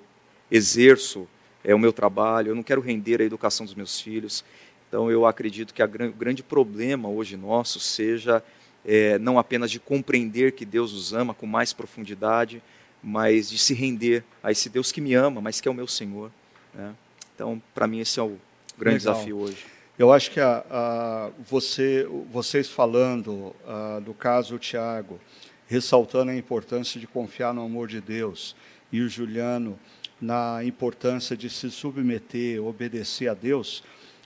exerço 0.49 1.27
é, 1.63 1.73
o 1.73 1.79
meu 1.79 1.91
trabalho, 1.91 2.49
eu 2.49 2.55
não 2.55 2.61
quero 2.61 2.81
render 2.81 3.19
a 3.19 3.25
educação 3.25 3.65
dos 3.65 3.73
meus 3.73 3.99
filhos. 3.99 4.45
Então, 4.87 5.09
eu 5.09 5.25
acredito 5.25 5.73
que 5.73 5.83
o 5.83 5.87
grande 6.13 6.43
problema 6.43 7.09
hoje 7.09 7.35
nosso 7.35 7.79
seja 7.79 8.43
é, 8.85 9.17
não 9.17 9.39
apenas 9.39 9.71
de 9.71 9.79
compreender 9.79 10.51
que 10.51 10.65
Deus 10.65 10.93
os 10.93 11.13
ama 11.13 11.33
com 11.33 11.45
mais 11.45 11.73
profundidade, 11.73 12.61
mas 13.01 13.49
de 13.49 13.57
se 13.57 13.73
render 13.73 14.23
a 14.43 14.51
esse 14.51 14.69
Deus 14.69 14.91
que 14.91 15.01
me 15.01 15.13
ama, 15.13 15.41
mas 15.41 15.59
que 15.59 15.67
é 15.67 15.71
o 15.71 15.75
meu 15.75 15.87
Senhor. 15.87 16.31
Né? 16.73 16.93
Então, 17.33 17.61
para 17.73 17.87
mim, 17.87 17.99
esse 17.99 18.19
é 18.19 18.23
o 18.23 18.37
grande 18.77 18.99
Legal. 18.99 19.13
desafio 19.13 19.37
hoje. 19.37 19.65
Eu 19.97 20.11
acho 20.11 20.31
que 20.31 20.39
a, 20.39 20.63
a, 20.69 21.29
você, 21.39 22.07
vocês 22.31 22.69
falando 22.69 23.55
a, 23.65 23.99
do 23.99 24.13
caso 24.13 24.57
Tiago, 24.59 25.19
ressaltando 25.67 26.31
a 26.31 26.35
importância 26.35 26.99
de 26.99 27.07
confiar 27.07 27.53
no 27.53 27.63
amor 27.63 27.87
de 27.87 28.01
Deus, 28.01 28.55
e 28.91 29.01
o 29.01 29.09
Juliano 29.09 29.79
na 30.21 30.63
importância 30.63 31.35
de 31.35 31.49
se 31.49 31.69
submeter, 31.69 32.63
obedecer 32.63 33.27
a 33.27 33.33
Deus, 33.33 33.83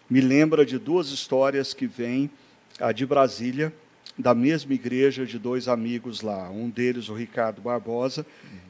me 0.10 0.22
lembra 0.22 0.66
de 0.66 0.78
duas 0.78 1.10
histórias 1.10 1.74
que 1.74 1.88
vêm 1.88 2.30
de 2.96 3.06
Brasília, 3.06 3.74
da 4.20 4.36
mesma 4.36 4.74
igreja 4.74 5.26
de 5.26 5.40
dois 5.40 5.70
amigos 5.70 6.22
lá. 6.22 6.50
Um 6.52 6.70
deles, 6.70 7.08
o 7.08 7.14
Ricardo 7.14 7.62
Barbosa, 7.62 8.26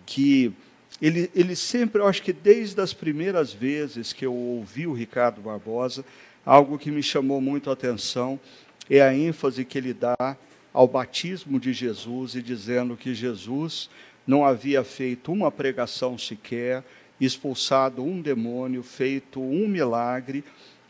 que 0.06 0.54
ele, 1.02 1.32
ele 1.36 1.56
sempre, 1.56 2.00
eu 2.02 2.08
acho 2.08 2.22
que 2.22 2.32
desde 2.32 2.80
as 2.80 2.94
primeiras 2.94 3.52
vezes 3.52 4.14
que 4.14 4.24
eu 4.24 4.34
ouvi 4.34 4.86
o 4.86 4.94
Ricardo 4.94 5.42
Barbosa, 5.42 6.06
algo 6.46 6.78
que 6.78 6.92
me 6.92 7.02
chamou 7.02 7.42
muito 7.42 7.72
a 7.72 7.74
atenção 7.74 8.40
é 8.88 9.02
a 9.02 9.14
ênfase 9.14 9.66
que 9.66 9.78
ele 9.78 9.94
dá 9.94 10.38
ao 10.72 10.88
batismo 10.88 11.60
de 11.60 11.74
Jesus 11.74 12.36
e 12.36 12.42
dizendo 12.44 12.96
que 12.96 13.16
Jesus 13.16 13.90
não 14.26 14.46
havia 14.46 14.84
feito 14.84 15.32
uma 15.32 15.52
pregação 15.52 16.16
sequer, 16.16 16.84
expulsado 17.20 18.04
um 18.04 18.22
demônio, 18.22 18.84
feito 18.84 19.42
um 19.42 19.68
milagre, 19.68 20.44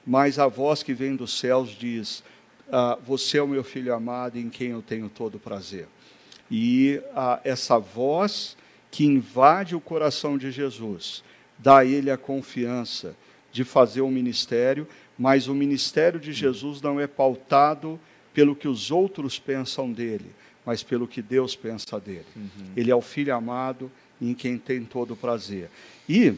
mas 0.05 0.38
a 0.38 0.47
voz 0.47 0.84
que 0.84 0.93
vem 0.93 1.16
dos 1.16 1.39
céus 1.39 1.70
diz: 1.70 2.24
ah, 2.72 2.98
Você 3.06 3.38
é 3.38 3.42
o 3.42 3.48
meu 3.48 3.64
filho 3.64 3.94
amado 3.94 4.38
em 4.38 4.50
quem 4.50 4.70
eu 4.70 4.82
tenho 4.82 5.10
todo 5.10 5.40
prazer. 5.40 5.88
E 6.50 7.02
ah, 7.16 7.40
essa 7.44 7.78
voz 7.78 8.58
que 8.92 9.06
invade 9.06 9.76
o 9.76 9.82
coração 9.82 10.38
de 10.38 10.52
Jesus 10.52 11.24
dá 11.58 11.80
a 11.80 11.86
ele 11.86 12.10
a 12.10 12.18
confiança 12.18 13.16
de 13.52 13.64
fazer 13.64 14.02
o 14.02 14.10
ministério, 14.10 14.88
mas 15.18 15.48
o 15.48 15.54
ministério 15.54 16.20
de 16.20 16.32
Jesus 16.32 16.82
não 16.82 17.00
é 17.00 17.08
pautado 17.08 18.00
pelo 18.34 18.56
que 18.56 18.68
os 18.68 18.90
outros 18.90 19.38
pensam 19.38 19.92
dele, 19.92 20.32
mas 20.66 20.82
pelo 20.82 21.08
que 21.08 21.22
Deus 21.22 21.56
pensa 21.56 22.00
dele. 22.00 22.26
Uhum. 22.36 22.72
Ele 22.76 22.92
é 22.92 22.96
o 22.96 23.02
filho 23.02 23.36
amado 23.36 23.92
em 24.22 24.34
quem 24.34 24.58
tem 24.58 24.84
todo 24.84 25.14
o 25.14 25.18
prazer. 25.18 25.70
E 26.08 26.36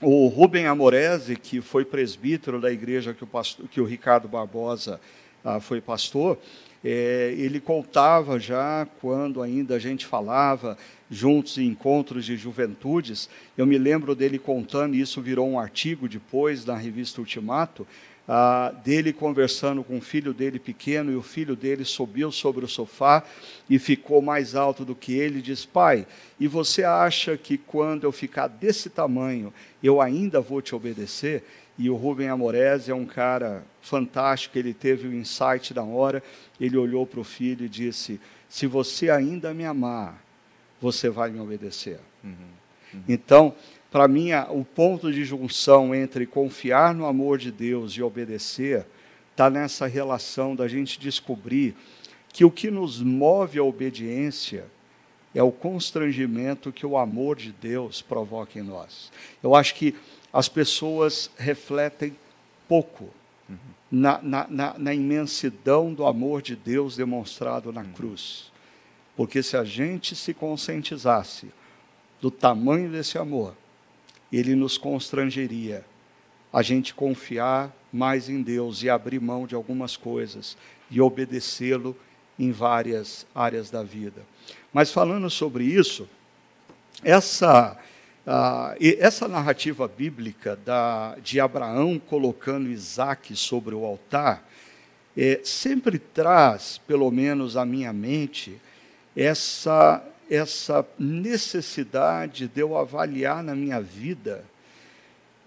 o 0.00 0.28
Rubem 0.28 0.66
Amorese, 0.66 1.36
que 1.36 1.60
foi 1.60 1.84
presbítero 1.84 2.60
da 2.60 2.70
igreja 2.70 3.12
que 3.12 3.24
o, 3.24 3.26
pastor, 3.26 3.68
que 3.68 3.80
o 3.80 3.84
Ricardo 3.84 4.28
Barbosa 4.28 5.00
ah, 5.44 5.60
foi 5.60 5.80
pastor, 5.80 6.38
é, 6.82 7.34
ele 7.36 7.60
contava 7.60 8.38
já 8.38 8.86
quando 9.00 9.42
ainda 9.42 9.74
a 9.74 9.78
gente 9.78 10.06
falava 10.06 10.78
juntos 11.10 11.58
em 11.58 11.66
encontros 11.66 12.24
de 12.24 12.36
juventudes. 12.36 13.28
Eu 13.56 13.66
me 13.66 13.76
lembro 13.76 14.14
dele 14.14 14.38
contando, 14.38 14.94
e 14.94 15.00
isso 15.00 15.20
virou 15.20 15.48
um 15.48 15.58
artigo 15.58 16.08
depois 16.08 16.64
na 16.64 16.76
revista 16.76 17.20
Ultimato, 17.20 17.86
ah, 18.26 18.72
dele 18.84 19.12
conversando 19.12 19.82
com 19.82 19.98
o 19.98 20.00
filho 20.00 20.32
dele 20.32 20.58
pequeno, 20.58 21.10
e 21.10 21.16
o 21.16 21.22
filho 21.22 21.56
dele 21.56 21.84
subiu 21.84 22.30
sobre 22.30 22.64
o 22.64 22.68
sofá 22.68 23.24
e 23.68 23.78
ficou 23.78 24.22
mais 24.22 24.54
alto 24.54 24.84
do 24.84 24.94
que 24.94 25.12
ele, 25.12 25.40
e 25.40 25.42
diz: 25.42 25.66
Pai, 25.66 26.06
e 26.38 26.46
você 26.46 26.84
acha 26.84 27.36
que 27.36 27.58
quando 27.58 28.04
eu 28.04 28.12
ficar 28.12 28.46
desse 28.46 28.88
tamanho, 28.88 29.52
eu 29.82 30.00
ainda 30.00 30.40
vou 30.40 30.62
te 30.62 30.74
obedecer? 30.74 31.44
E 31.80 31.88
o 31.88 31.96
Rubem 31.96 32.28
Amorese 32.28 32.90
é 32.90 32.94
um 32.94 33.06
cara 33.06 33.64
fantástico, 33.80 34.58
ele 34.58 34.74
teve 34.74 35.08
o 35.08 35.14
insight 35.14 35.72
da 35.72 35.82
hora, 35.82 36.22
ele 36.60 36.76
olhou 36.76 37.06
para 37.06 37.20
o 37.20 37.24
filho 37.24 37.64
e 37.64 37.70
disse: 37.70 38.20
Se 38.50 38.66
você 38.66 39.08
ainda 39.08 39.54
me 39.54 39.64
amar, 39.64 40.22
você 40.78 41.08
vai 41.08 41.30
me 41.30 41.40
obedecer. 41.40 41.98
Uhum, 42.22 42.34
uhum. 42.92 43.02
Então, 43.08 43.54
para 43.90 44.06
mim, 44.06 44.28
o 44.50 44.62
ponto 44.62 45.10
de 45.10 45.24
junção 45.24 45.94
entre 45.94 46.26
confiar 46.26 46.94
no 46.94 47.06
amor 47.06 47.38
de 47.38 47.50
Deus 47.50 47.92
e 47.92 48.02
obedecer 48.02 48.84
está 49.30 49.48
nessa 49.48 49.86
relação 49.86 50.54
da 50.54 50.68
gente 50.68 51.00
descobrir 51.00 51.74
que 52.30 52.44
o 52.44 52.50
que 52.50 52.70
nos 52.70 53.00
move 53.00 53.58
à 53.58 53.64
obediência 53.64 54.66
é 55.34 55.42
o 55.42 55.50
constrangimento 55.50 56.72
que 56.72 56.84
o 56.84 56.98
amor 56.98 57.36
de 57.36 57.52
Deus 57.52 58.02
provoca 58.02 58.58
em 58.58 58.62
nós. 58.62 59.10
Eu 59.42 59.54
acho 59.54 59.74
que 59.74 59.94
as 60.32 60.48
pessoas 60.48 61.30
refletem 61.36 62.16
pouco 62.68 63.10
uhum. 63.48 63.56
na, 63.90 64.20
na, 64.22 64.46
na, 64.48 64.78
na, 64.78 64.94
imensidão 64.94 65.92
do 65.92 66.06
amor 66.06 66.40
de 66.40 66.54
Deus 66.54 66.96
demonstrado 66.96 67.72
na 67.72 67.82
uhum. 67.82 67.92
cruz. 67.92 68.52
Porque 69.16 69.42
se 69.42 69.56
a 69.56 69.64
gente 69.64 70.14
se 70.14 70.32
conscientizasse 70.32 71.50
do 72.20 72.30
tamanho 72.30 72.90
desse 72.90 73.18
amor, 73.18 73.54
ele 74.32 74.54
nos 74.54 74.78
constrangeria 74.78 75.84
a 76.52 76.62
gente 76.62 76.94
confiar 76.94 77.74
mais 77.92 78.28
em 78.28 78.42
Deus 78.42 78.82
e 78.82 78.90
abrir 78.90 79.20
mão 79.20 79.46
de 79.46 79.54
algumas 79.54 79.96
coisas 79.96 80.56
e 80.90 81.00
obedecê-lo 81.00 81.96
em 82.38 82.52
várias 82.52 83.26
áreas 83.34 83.70
da 83.70 83.82
vida. 83.82 84.22
Mas 84.72 84.92
falando 84.92 85.28
sobre 85.28 85.64
isso, 85.64 86.08
essa, 87.02 87.76
uh, 88.26 88.76
essa 88.98 89.26
narrativa 89.26 89.88
bíblica 89.88 90.56
da, 90.56 91.16
de 91.22 91.40
Abraão 91.40 91.98
colocando 91.98 92.68
Isaac 92.68 93.34
sobre 93.36 93.74
o 93.74 93.84
altar, 93.84 94.48
é, 95.16 95.40
sempre 95.42 95.98
traz, 95.98 96.78
pelo 96.86 97.10
menos 97.10 97.56
à 97.56 97.64
minha 97.64 97.92
mente, 97.92 98.60
essa 99.16 100.04
essa 100.30 100.86
necessidade 100.96 102.46
de 102.46 102.60
eu 102.60 102.78
avaliar 102.78 103.42
na 103.42 103.52
minha 103.52 103.80
vida 103.80 104.44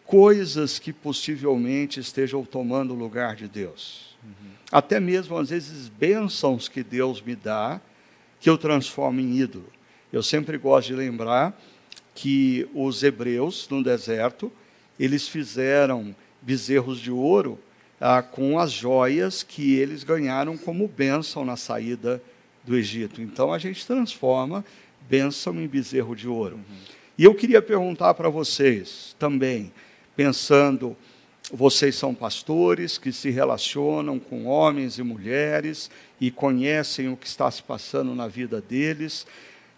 coisas 0.06 0.78
que 0.78 0.92
possivelmente 0.92 2.02
estejam 2.02 2.44
tomando 2.44 2.94
o 2.94 2.98
lugar 2.98 3.38
de 3.38 3.48
Deus. 3.48 4.18
Uhum. 4.22 4.52
Até 4.70 5.00
mesmo, 5.00 5.38
às 5.38 5.50
vezes, 5.50 5.88
bênçãos 5.88 6.68
que 6.68 6.84
Deus 6.84 7.22
me 7.22 7.34
dá, 7.34 7.80
que 8.42 8.50
eu 8.50 8.58
transformo 8.58 9.22
em 9.22 9.38
ídolo. 9.38 9.72
Eu 10.12 10.22
sempre 10.22 10.58
gosto 10.58 10.88
de 10.88 10.96
lembrar 10.96 11.58
que 12.14 12.68
os 12.74 13.04
hebreus, 13.04 13.68
no 13.70 13.84
deserto, 13.84 14.52
eles 15.00 15.28
fizeram 15.28 16.16
bezerros 16.42 17.00
de 17.00 17.12
ouro 17.12 17.60
ah, 18.00 18.22
com 18.22 18.60
as 18.60 18.72
joias 18.72 19.44
que 19.44 19.76
eles 19.76 20.04
ganharam 20.04 20.58
como 20.58 20.88
bênção 20.88 21.46
na 21.46 21.56
saída 21.56 22.22
do 22.64 22.76
Egito. 22.76 23.22
Então 23.22 23.54
a 23.54 23.58
gente 23.58 23.86
transforma 23.86 24.64
bênção 25.10 25.62
em 25.62 25.68
bezerro 25.68 26.16
de 26.16 26.28
ouro. 26.28 26.56
Uhum. 26.56 26.78
E 27.18 27.24
eu 27.24 27.36
queria 27.36 27.62
perguntar 27.62 28.14
para 28.14 28.30
vocês 28.30 29.16
também, 29.20 29.72
pensando, 30.16 30.96
vocês 31.52 31.96
são 31.96 32.14
pastores 32.16 32.98
que 32.98 33.12
se 33.12 33.30
relacionam 33.30 34.18
com 34.18 34.46
homens 34.46 34.98
e 34.98 35.04
mulheres 35.04 35.92
e 36.20 36.32
conhecem 36.32 37.10
o 37.10 37.18
que 37.18 37.28
está 37.28 37.52
se 37.52 37.62
passando 37.62 38.16
na 38.16 38.28
vida 38.28 38.60
deles. 38.60 39.28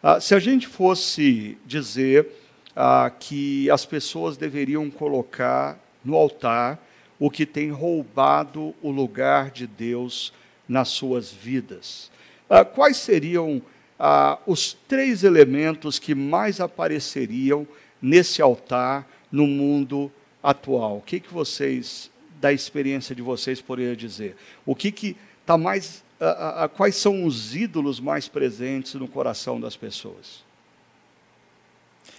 Ah, 0.08 0.22
se 0.22 0.36
a 0.36 0.40
gente 0.40 0.68
fosse 0.68 1.58
dizer 1.66 2.28
ah, 2.76 3.12
que 3.20 3.68
as 3.72 3.88
pessoas 3.88 4.38
deveriam 4.38 4.88
colocar 4.92 5.80
no 6.04 6.14
altar 6.14 6.80
o 7.20 7.32
que 7.32 7.44
tem 7.44 7.72
roubado 7.72 8.76
o 8.84 8.92
lugar 8.92 9.50
de 9.50 9.66
Deus 9.66 10.32
nas 10.70 10.90
suas 10.90 11.32
vidas. 11.32 12.12
Ah, 12.48 12.64
quais 12.64 12.98
seriam 12.98 13.60
ah, 13.98 14.38
os 14.46 14.78
três 14.88 15.24
elementos 15.24 15.98
que 15.98 16.14
mais 16.14 16.62
apareceriam 16.62 17.68
nesse 18.00 18.44
altar 18.44 19.10
no 19.32 19.48
mundo 19.48 20.12
atual? 20.44 20.98
O 20.98 21.02
que, 21.02 21.20
que 21.20 21.34
vocês, 21.34 22.12
da 22.40 22.54
experiência 22.54 23.16
de 23.16 23.24
vocês, 23.24 23.60
poderiam 23.60 23.96
dizer? 23.96 24.36
O 24.68 24.76
que 24.76 25.18
está 25.42 25.58
mais. 25.58 26.05
Ah, 26.20 26.70
quais 26.74 26.96
são 26.96 27.26
os 27.26 27.56
ídolos 27.56 28.00
mais 28.00 28.28
presentes 28.28 28.94
no 28.94 29.08
coração 29.08 29.60
das 29.60 29.76
pessoas? 29.76 30.44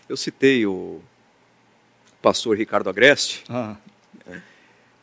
Eu 0.09 0.17
citei 0.17 0.67
o 0.67 1.01
pastor 2.21 2.57
Ricardo 2.57 2.91
Agreste, 2.91 3.45
ah. 3.49 3.77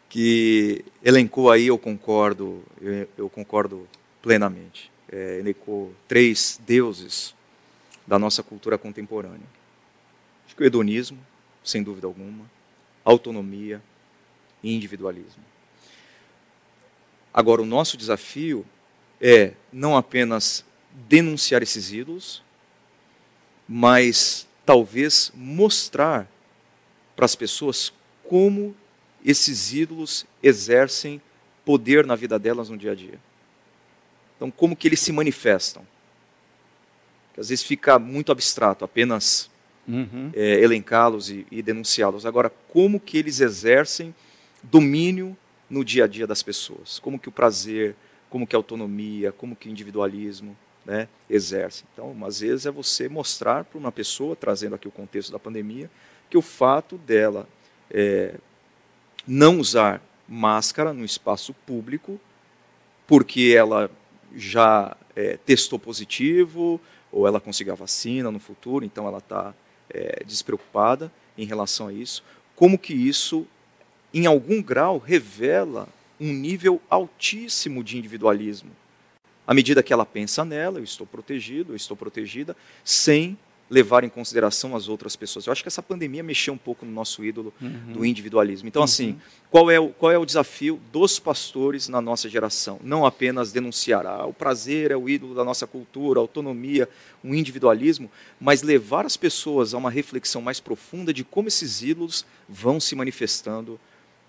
que 0.09 0.85
elencou 1.03 1.49
aí, 1.49 1.67
eu 1.67 1.77
concordo, 1.77 2.63
eu, 2.79 3.09
eu 3.17 3.29
concordo 3.29 3.87
plenamente. 4.21 4.91
É, 5.11 5.39
elencou 5.39 5.93
três 6.07 6.59
deuses 6.65 7.35
da 8.05 8.19
nossa 8.19 8.43
cultura 8.43 8.77
contemporânea. 8.77 9.47
Acho 10.45 10.55
que 10.55 10.63
o 10.63 10.65
hedonismo, 10.65 11.19
sem 11.63 11.81
dúvida 11.81 12.07
alguma, 12.07 12.45
autonomia 13.03 13.81
e 14.61 14.73
individualismo. 14.73 15.43
Agora, 17.33 17.61
o 17.61 17.65
nosso 17.65 17.97
desafio 17.97 18.65
é 19.25 19.53
não 19.71 19.95
apenas 19.95 20.65
denunciar 21.07 21.63
esses 21.63 21.93
ídolos, 21.93 22.43
mas 23.67 24.45
talvez 24.65 25.31
mostrar 25.33 26.27
para 27.15 27.23
as 27.23 27.33
pessoas 27.33 27.93
como 28.27 28.75
esses 29.23 29.71
ídolos 29.71 30.25
exercem 30.41 31.21
poder 31.63 32.05
na 32.05 32.15
vida 32.15 32.37
delas 32.37 32.69
no 32.69 32.77
dia 32.77 32.91
a 32.91 32.95
dia. 32.95 33.17
Então, 34.35 34.51
como 34.51 34.75
que 34.75 34.89
eles 34.89 34.99
se 34.99 35.13
manifestam? 35.13 35.87
Que 37.33 37.39
às 37.39 37.47
vezes 37.47 37.63
fica 37.63 37.97
muito 37.97 38.29
abstrato, 38.29 38.83
apenas 38.83 39.49
uhum. 39.87 40.31
é, 40.33 40.59
elencá-los 40.59 41.29
e, 41.29 41.47
e 41.49 41.61
denunciá-los. 41.61 42.25
Agora, 42.25 42.51
como 42.67 42.99
que 42.99 43.17
eles 43.17 43.39
exercem 43.39 44.13
domínio 44.61 45.37
no 45.69 45.85
dia 45.85 46.03
a 46.03 46.07
dia 46.07 46.27
das 46.27 46.43
pessoas? 46.43 46.99
Como 46.99 47.17
que 47.17 47.29
o 47.29 47.31
prazer, 47.31 47.95
como 48.33 48.47
que 48.47 48.55
a 48.55 48.57
autonomia, 48.57 49.31
como 49.31 49.55
que 49.55 49.69
o 49.69 49.71
individualismo, 49.71 50.57
né, 50.83 51.07
exerce. 51.29 51.83
Então, 51.93 52.17
às 52.25 52.39
vezes 52.39 52.65
é 52.65 52.71
você 52.71 53.07
mostrar 53.07 53.63
para 53.63 53.77
uma 53.77 53.91
pessoa, 53.91 54.35
trazendo 54.35 54.73
aqui 54.73 54.87
o 54.87 54.91
contexto 54.91 55.31
da 55.31 55.37
pandemia, 55.37 55.87
que 56.31 56.35
o 56.35 56.41
fato 56.41 56.97
dela 56.97 57.47
é, 57.91 58.33
não 59.27 59.59
usar 59.59 60.01
máscara 60.27 60.91
no 60.93 61.05
espaço 61.05 61.53
público, 61.53 62.19
porque 63.05 63.53
ela 63.55 63.91
já 64.35 64.97
é, 65.15 65.37
testou 65.37 65.77
positivo, 65.77 66.81
ou 67.11 67.27
ela 67.27 67.39
conseguiu 67.39 67.73
a 67.73 67.75
vacina 67.75 68.31
no 68.31 68.39
futuro, 68.39 68.83
então 68.83 69.07
ela 69.07 69.19
está 69.19 69.53
é, 69.91 70.23
despreocupada 70.25 71.11
em 71.37 71.45
relação 71.45 71.89
a 71.89 71.93
isso, 71.93 72.23
como 72.55 72.79
que 72.79 72.95
isso, 72.95 73.45
em 74.11 74.25
algum 74.25 74.59
grau, 74.59 74.97
revela 74.97 75.87
um 76.19 76.31
nível 76.31 76.81
altíssimo 76.89 77.83
de 77.83 77.97
individualismo 77.97 78.71
à 79.45 79.53
medida 79.53 79.83
que 79.83 79.93
ela 79.93 80.05
pensa 80.05 80.43
nela, 80.43 80.79
eu 80.79 80.83
estou 80.83 81.05
protegido, 81.05 81.73
eu 81.73 81.75
estou 81.75 81.95
protegida, 81.95 82.55
sem 82.83 83.37
levar 83.69 84.03
em 84.03 84.09
consideração 84.09 84.75
as 84.75 84.87
outras 84.87 85.15
pessoas. 85.15 85.47
Eu 85.47 85.51
acho 85.51 85.63
que 85.63 85.67
essa 85.67 85.81
pandemia 85.81 86.21
mexeu 86.21 86.53
um 86.53 86.57
pouco 86.57 86.85
no 86.85 86.91
nosso 86.91 87.23
ídolo 87.25 87.51
uhum. 87.59 87.93
do 87.93 88.05
individualismo. 88.05 88.67
Então, 88.67 88.83
assim, 88.83 89.11
uhum. 89.11 89.17
assim, 89.17 89.39
qual 89.49 89.71
é, 89.71 89.79
o, 89.79 89.89
qual 89.89 90.11
é 90.11 90.17
o 90.17 90.25
desafio 90.25 90.79
dos 90.91 91.17
pastores 91.17 91.87
na 91.87 91.99
nossa 91.99 92.29
geração? 92.29 92.79
Não 92.83 93.05
apenas 93.05 93.51
denunciar 93.51 94.05
ah, 94.05 94.25
o 94.25 94.33
prazer 94.33 94.91
é 94.91 94.97
o 94.97 95.09
ídolo 95.09 95.33
da 95.33 95.43
nossa 95.43 95.65
cultura, 95.65 96.19
a 96.19 96.21
autonomia, 96.21 96.87
o 97.23 97.29
um 97.29 97.33
individualismo, 97.33 98.11
mas 98.39 98.61
levar 98.61 99.05
as 99.05 99.17
pessoas 99.17 99.73
a 99.73 99.77
uma 99.77 99.89
reflexão 99.89 100.41
mais 100.41 100.59
profunda 100.59 101.13
de 101.13 101.23
como 101.23 101.47
esses 101.47 101.81
ídolos 101.81 102.25
vão 102.47 102.79
se 102.79 102.95
manifestando 102.95 103.79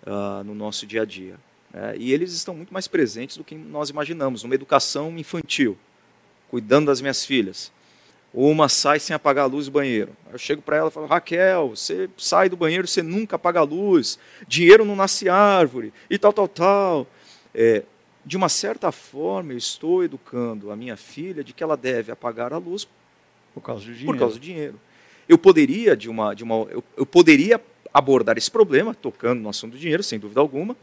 uh, 0.07 0.43
no 0.45 0.55
nosso 0.55 0.87
dia 0.87 1.03
a 1.03 1.05
dia. 1.05 1.37
É, 1.75 1.97
e 1.99 2.12
eles 2.12 2.33
estão 2.33 2.55
muito 2.55 2.72
mais 2.72 2.87
presentes 2.87 3.37
do 3.37 3.43
que 3.43 3.57
nós 3.57 3.91
imaginamos, 3.91 4.45
numa 4.45 4.55
educação 4.55 5.18
infantil, 5.18 5.77
cuidando 6.49 6.87
das 6.87 7.01
minhas 7.01 7.27
filhas. 7.27 7.72
Uma 8.33 8.68
sai 8.68 9.01
sem 9.01 9.14
apagar 9.14 9.45
a 9.45 9.49
luz 9.49 9.66
do 9.66 9.72
banheiro. 9.72 10.12
Eu 10.33 10.39
chego 10.39 10.62
para 10.62 10.77
ela 10.77 10.89
e 10.89 10.93
falo: 10.93 11.07
Raquel, 11.07 11.70
você 11.70 12.09
sai 12.16 12.49
do 12.49 12.57
banheiro, 12.57 12.87
você 12.87 13.03
nunca 13.03 13.35
apaga 13.35 13.59
a 13.61 13.64
luz, 13.64 14.18
dinheiro 14.47 14.85
não 14.85 14.95
nasce 14.95 15.29
árvore, 15.29 15.93
e 16.09 16.16
tal, 16.16 16.33
tal, 16.33 16.47
tal. 16.47 17.07
É, 17.53 17.83
de 18.25 18.37
uma 18.37 18.49
certa 18.49 18.93
forma, 18.93 19.53
eu 19.53 19.59
estou 19.59 20.05
educando 20.05 20.70
a 20.70 20.77
minha 20.77 20.97
filha 20.97 21.43
de 21.43 21.53
que 21.53 21.62
ela 21.62 21.77
deve 21.77 22.12
apagar 22.12 22.53
a 22.53 22.59
luz 22.59 22.89
por 23.53 23.61
causa 23.61 23.85
do 23.85 23.93
dinheiro. 23.93 24.12
Por 24.12 24.18
causa 24.18 24.35
do 24.35 24.41
dinheiro. 24.41 24.81
Eu 25.29 25.39
poderia, 25.39 25.97
de 25.97 26.09
uma, 26.09 26.35
de 26.35 26.43
uma, 26.45 26.55
eu, 26.70 26.85
eu 26.97 27.07
poderia 27.07 27.61
abordar 27.93 28.37
esse 28.37 28.51
problema, 28.51 28.95
tocando 28.95 29.41
no 29.41 29.49
assunto 29.49 29.72
do 29.72 29.79
dinheiro, 29.79 30.03
sem 30.03 30.18
dúvida 30.18 30.41
alguma, 30.41 30.77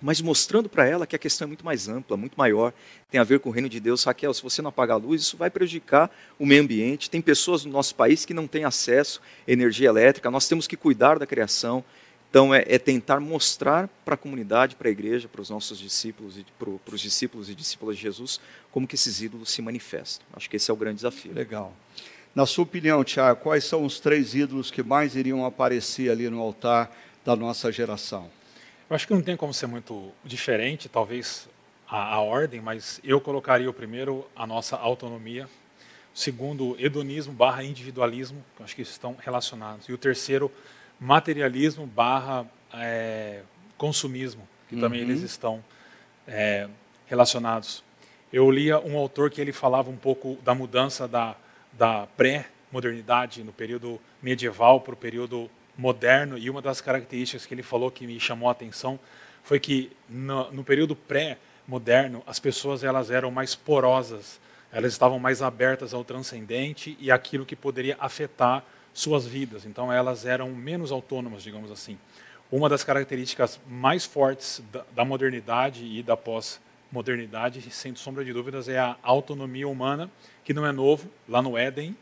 mas 0.00 0.20
mostrando 0.20 0.68
para 0.68 0.86
ela 0.86 1.06
que 1.06 1.16
a 1.16 1.18
questão 1.18 1.46
é 1.46 1.48
muito 1.48 1.64
mais 1.64 1.88
ampla, 1.88 2.16
muito 2.16 2.36
maior, 2.36 2.72
tem 3.10 3.20
a 3.20 3.24
ver 3.24 3.40
com 3.40 3.48
o 3.48 3.52
reino 3.52 3.68
de 3.68 3.80
Deus. 3.80 4.04
Raquel, 4.04 4.32
se 4.34 4.42
você 4.42 4.60
não 4.60 4.68
apagar 4.68 4.96
a 4.96 5.00
luz, 5.00 5.22
isso 5.22 5.36
vai 5.36 5.50
prejudicar 5.50 6.10
o 6.38 6.44
meio 6.44 6.62
ambiente. 6.62 7.08
Tem 7.08 7.20
pessoas 7.20 7.64
no 7.64 7.72
nosso 7.72 7.94
país 7.94 8.24
que 8.24 8.34
não 8.34 8.46
têm 8.46 8.64
acesso 8.64 9.20
à 9.46 9.50
energia 9.50 9.88
elétrica, 9.88 10.30
nós 10.30 10.48
temos 10.48 10.66
que 10.66 10.76
cuidar 10.76 11.18
da 11.18 11.26
criação. 11.26 11.84
Então, 12.28 12.54
é, 12.54 12.64
é 12.66 12.78
tentar 12.78 13.18
mostrar 13.20 13.88
para 14.04 14.14
a 14.14 14.18
comunidade, 14.18 14.76
para 14.76 14.88
a 14.88 14.90
igreja, 14.90 15.28
para 15.28 15.40
os 15.40 15.48
nossos 15.48 15.78
discípulos, 15.78 16.36
e 16.36 16.44
para, 16.58 16.94
os 16.94 17.00
discípulos 17.00 17.48
e 17.48 17.54
discípulas 17.54 17.96
de 17.96 18.02
Jesus, 18.02 18.40
como 18.70 18.86
que 18.86 18.94
esses 18.94 19.22
ídolos 19.22 19.50
se 19.50 19.62
manifestam. 19.62 20.26
Acho 20.34 20.50
que 20.50 20.56
esse 20.56 20.70
é 20.70 20.74
o 20.74 20.76
grande 20.76 20.96
desafio. 20.96 21.32
Legal. 21.32 21.72
Na 22.34 22.44
sua 22.44 22.64
opinião, 22.64 23.02
Tiago, 23.02 23.40
quais 23.40 23.64
são 23.64 23.86
os 23.86 23.98
três 23.98 24.34
ídolos 24.34 24.70
que 24.70 24.82
mais 24.82 25.16
iriam 25.16 25.46
aparecer 25.46 26.10
ali 26.10 26.28
no 26.28 26.40
altar 26.40 26.94
da 27.24 27.34
nossa 27.34 27.72
geração? 27.72 28.30
Eu 28.88 28.94
acho 28.94 29.06
que 29.06 29.12
não 29.12 29.22
tem 29.22 29.36
como 29.36 29.52
ser 29.52 29.66
muito 29.66 30.12
diferente, 30.24 30.88
talvez 30.88 31.48
a, 31.88 32.14
a 32.14 32.20
ordem, 32.20 32.60
mas 32.60 33.00
eu 33.02 33.20
colocaria 33.20 33.68
o 33.68 33.72
primeiro 33.72 34.24
a 34.34 34.46
nossa 34.46 34.76
autonomia, 34.76 35.46
o 36.14 36.18
segundo 36.18 36.76
hedonismo 36.78 37.32
barra 37.32 37.64
individualismo, 37.64 38.44
que 38.56 38.62
acho 38.62 38.76
que 38.76 38.82
estão 38.82 39.16
relacionados, 39.18 39.88
e 39.88 39.92
o 39.92 39.98
terceiro 39.98 40.52
materialismo 41.00 41.84
barra 41.84 42.46
é, 42.72 43.42
consumismo, 43.76 44.46
que 44.68 44.76
uhum. 44.76 44.80
também 44.80 45.00
eles 45.00 45.20
estão 45.20 45.64
é, 46.26 46.68
relacionados. 47.06 47.82
Eu 48.32 48.48
lia 48.52 48.78
um 48.78 48.96
autor 48.96 49.30
que 49.30 49.40
ele 49.40 49.52
falava 49.52 49.90
um 49.90 49.96
pouco 49.96 50.38
da 50.44 50.54
mudança 50.54 51.08
da, 51.08 51.34
da 51.72 52.06
pré-modernidade 52.16 53.42
no 53.42 53.52
período 53.52 54.00
medieval 54.22 54.80
para 54.80 54.94
o 54.94 54.96
período 54.96 55.50
moderno 55.76 56.38
e 56.38 56.48
uma 56.48 56.62
das 56.62 56.80
características 56.80 57.46
que 57.46 57.54
ele 57.54 57.62
falou 57.62 57.90
que 57.90 58.06
me 58.06 58.18
chamou 58.18 58.48
a 58.48 58.52
atenção 58.52 58.98
foi 59.42 59.60
que 59.60 59.92
no, 60.08 60.50
no 60.50 60.64
período 60.64 60.96
pré-moderno 60.96 62.22
as 62.26 62.38
pessoas 62.38 62.82
elas 62.82 63.10
eram 63.10 63.30
mais 63.30 63.54
porosas, 63.54 64.40
elas 64.72 64.92
estavam 64.92 65.18
mais 65.18 65.42
abertas 65.42 65.94
ao 65.94 66.04
transcendente 66.04 66.96
e 67.00 67.10
aquilo 67.10 67.46
que 67.46 67.54
poderia 67.54 67.96
afetar 68.00 68.64
suas 68.92 69.26
vidas. 69.26 69.64
Então 69.64 69.92
elas 69.92 70.24
eram 70.24 70.50
menos 70.50 70.90
autônomas, 70.90 71.42
digamos 71.42 71.70
assim. 71.70 71.98
Uma 72.50 72.68
das 72.68 72.82
características 72.82 73.60
mais 73.68 74.04
fortes 74.04 74.62
da, 74.72 74.84
da 74.94 75.04
modernidade 75.04 75.84
e 75.84 76.02
da 76.02 76.16
pós-modernidade, 76.16 77.60
sem 77.70 77.94
sombra 77.94 78.24
de 78.24 78.32
dúvidas, 78.32 78.68
é 78.68 78.78
a 78.78 78.96
autonomia 79.02 79.68
humana, 79.68 80.10
que 80.44 80.54
não 80.54 80.64
é 80.64 80.72
novo. 80.72 81.10
Lá 81.28 81.42
no 81.42 81.58
Éden, 81.58 81.96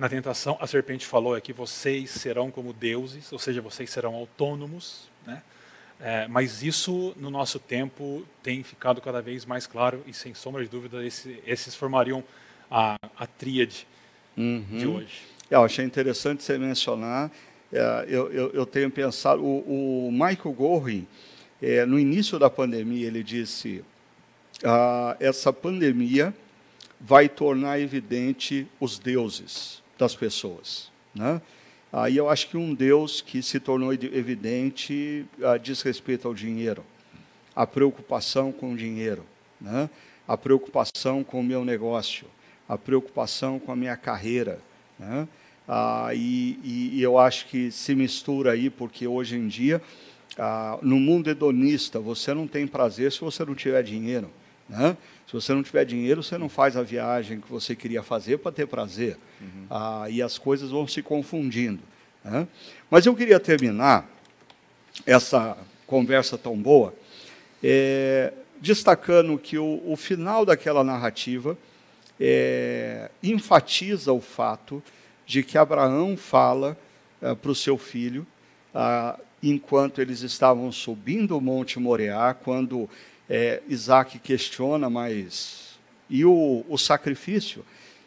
na 0.00 0.08
tentação, 0.08 0.56
a 0.58 0.66
serpente 0.66 1.04
falou 1.04 1.36
é 1.36 1.42
que 1.42 1.52
vocês 1.52 2.08
serão 2.08 2.50
como 2.50 2.72
deuses, 2.72 3.30
ou 3.30 3.38
seja, 3.38 3.60
vocês 3.60 3.90
serão 3.90 4.14
autônomos, 4.14 5.10
né? 5.26 5.42
É, 6.00 6.26
mas 6.26 6.62
isso, 6.62 7.12
no 7.18 7.28
nosso 7.28 7.58
tempo, 7.58 8.24
tem 8.42 8.62
ficado 8.62 9.02
cada 9.02 9.20
vez 9.20 9.44
mais 9.44 9.66
claro 9.66 10.02
e, 10.06 10.14
sem 10.14 10.32
sombra 10.32 10.64
de 10.64 10.70
dúvida, 10.70 11.04
esse, 11.04 11.42
esses 11.46 11.74
formariam 11.74 12.24
a, 12.70 12.96
a 13.14 13.26
tríade 13.26 13.86
uhum. 14.38 14.64
de 14.70 14.86
hoje. 14.86 15.20
É, 15.50 15.56
eu 15.56 15.62
achei 15.62 15.84
interessante 15.84 16.42
você 16.42 16.56
mencionar. 16.56 17.30
É, 17.70 18.06
eu, 18.08 18.32
eu, 18.32 18.50
eu, 18.52 18.64
tenho 18.64 18.90
pensado. 18.90 19.44
O, 19.44 20.06
o 20.08 20.10
Michael 20.10 20.54
Gorin, 20.54 21.06
é, 21.60 21.84
no 21.84 21.98
início 21.98 22.38
da 22.38 22.48
pandemia, 22.48 23.06
ele 23.06 23.22
disse: 23.22 23.84
ah, 24.64 25.14
essa 25.20 25.52
pandemia 25.52 26.34
vai 26.98 27.28
tornar 27.28 27.78
evidente 27.78 28.66
os 28.80 28.98
deuses 28.98 29.79
das 30.00 30.16
pessoas. 30.16 30.90
Né? 31.14 31.40
Aí 31.92 32.16
eu 32.16 32.28
acho 32.28 32.48
que 32.48 32.56
um 32.56 32.74
Deus 32.74 33.20
que 33.20 33.42
se 33.42 33.60
tornou 33.60 33.92
evidente 33.92 35.26
uh, 35.38 35.58
diz 35.58 35.82
respeito 35.82 36.26
ao 36.26 36.34
dinheiro, 36.34 36.84
a 37.54 37.66
preocupação 37.66 38.50
com 38.50 38.72
o 38.72 38.76
dinheiro, 38.76 39.24
né? 39.60 39.90
a 40.26 40.36
preocupação 40.36 41.22
com 41.22 41.40
o 41.40 41.44
meu 41.44 41.64
negócio, 41.64 42.26
a 42.68 42.78
preocupação 42.78 43.58
com 43.58 43.70
a 43.72 43.76
minha 43.76 43.96
carreira. 43.96 44.60
Né? 44.98 45.28
Ah, 45.68 46.10
e, 46.14 46.58
e, 46.64 46.90
e, 46.98 47.02
eu 47.02 47.18
acho 47.18 47.46
que 47.46 47.70
se 47.70 47.94
mistura 47.94 48.52
aí, 48.52 48.70
porque 48.70 49.06
hoje 49.06 49.36
em 49.36 49.46
dia 49.46 49.80
ah, 50.38 50.78
no 50.82 50.98
mundo 50.98 51.28
hedonista, 51.28 52.00
você 52.00 52.32
não 52.32 52.46
tem 52.46 52.66
prazer 52.66 53.12
se 53.12 53.20
você 53.20 53.44
não 53.44 53.54
tiver 53.54 53.82
dinheiro. 53.82 54.30
Né? 54.70 54.96
Se 55.26 55.32
você 55.32 55.52
não 55.52 55.62
tiver 55.62 55.84
dinheiro, 55.84 56.22
você 56.22 56.38
não 56.38 56.48
faz 56.48 56.76
a 56.76 56.82
viagem 56.82 57.40
que 57.40 57.50
você 57.50 57.74
queria 57.74 58.02
fazer 58.02 58.38
para 58.38 58.52
ter 58.52 58.66
prazer. 58.66 59.18
Uhum. 59.40 59.66
Ah, 59.68 60.06
e 60.08 60.22
as 60.22 60.38
coisas 60.38 60.70
vão 60.70 60.86
se 60.86 61.02
confundindo. 61.02 61.82
Né? 62.24 62.46
Mas 62.90 63.04
eu 63.04 63.14
queria 63.14 63.38
terminar 63.38 64.08
essa 65.06 65.58
conversa 65.86 66.38
tão 66.38 66.56
boa 66.56 66.94
é, 67.62 68.32
destacando 68.60 69.38
que 69.38 69.58
o, 69.58 69.82
o, 69.84 69.96
final 69.96 70.44
daquela 70.44 70.82
narrativa 70.84 71.56
é, 72.18 73.10
enfatiza 73.22 74.12
o 74.12 74.20
fato 74.20 74.82
de 75.26 75.42
que 75.42 75.56
Abraão 75.58 76.16
fala 76.16 76.76
é, 77.20 77.34
para 77.34 77.50
o 77.50 77.54
seu 77.54 77.78
filho, 77.78 78.26
ah, 78.74 79.18
enquanto 79.42 80.00
eles 80.00 80.20
estavam 80.20 80.70
subindo 80.70 81.36
o 81.36 81.40
Monte 81.40 81.78
Moriá, 81.78 82.34
quando 82.34 82.88
é, 83.30 83.62
Isaac 83.68 84.18
questiona, 84.18 84.90
mas 84.90 85.78
e 86.10 86.24
o, 86.24 86.64
o 86.68 86.76
sacrifício? 86.76 87.64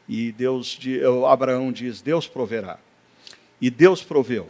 E 0.07 0.33
Deus, 0.33 0.77
Abraão 1.29 1.71
diz: 1.71 2.01
Deus 2.01 2.27
proverá. 2.27 2.77
E 3.61 3.69
Deus 3.69 4.03
proveu. 4.03 4.49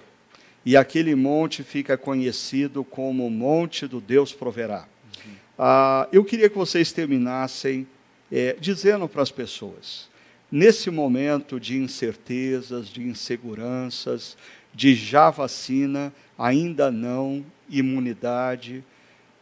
E 0.65 0.75
aquele 0.75 1.13
monte 1.13 1.61
fica 1.61 1.95
conhecido 1.95 2.83
como 2.83 3.27
o 3.27 3.29
Monte 3.29 3.85
do 3.85 4.01
Deus 4.01 4.33
proverá. 4.33 4.87
Uhum. 5.23 5.31
Ah, 5.59 6.07
eu 6.11 6.25
queria 6.25 6.49
que 6.49 6.57
vocês 6.57 6.91
terminassem 6.91 7.85
é, 8.31 8.55
dizendo 8.59 9.07
para 9.07 9.21
as 9.21 9.29
pessoas, 9.29 10.09
nesse 10.51 10.89
momento 10.89 11.59
de 11.59 11.77
incertezas, 11.77 12.87
de 12.87 13.03
inseguranças, 13.03 14.35
de 14.73 14.95
já 14.95 15.29
vacina, 15.29 16.11
ainda 16.35 16.89
não 16.89 17.45
imunidade, 17.69 18.83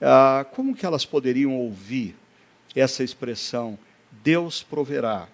ah, 0.01 0.45
como 0.51 0.75
que 0.75 0.85
elas 0.85 1.05
poderiam 1.05 1.55
ouvir 1.55 2.15
essa 2.75 3.03
expressão, 3.03 3.77
Deus 4.23 4.63
proverá, 4.63 5.27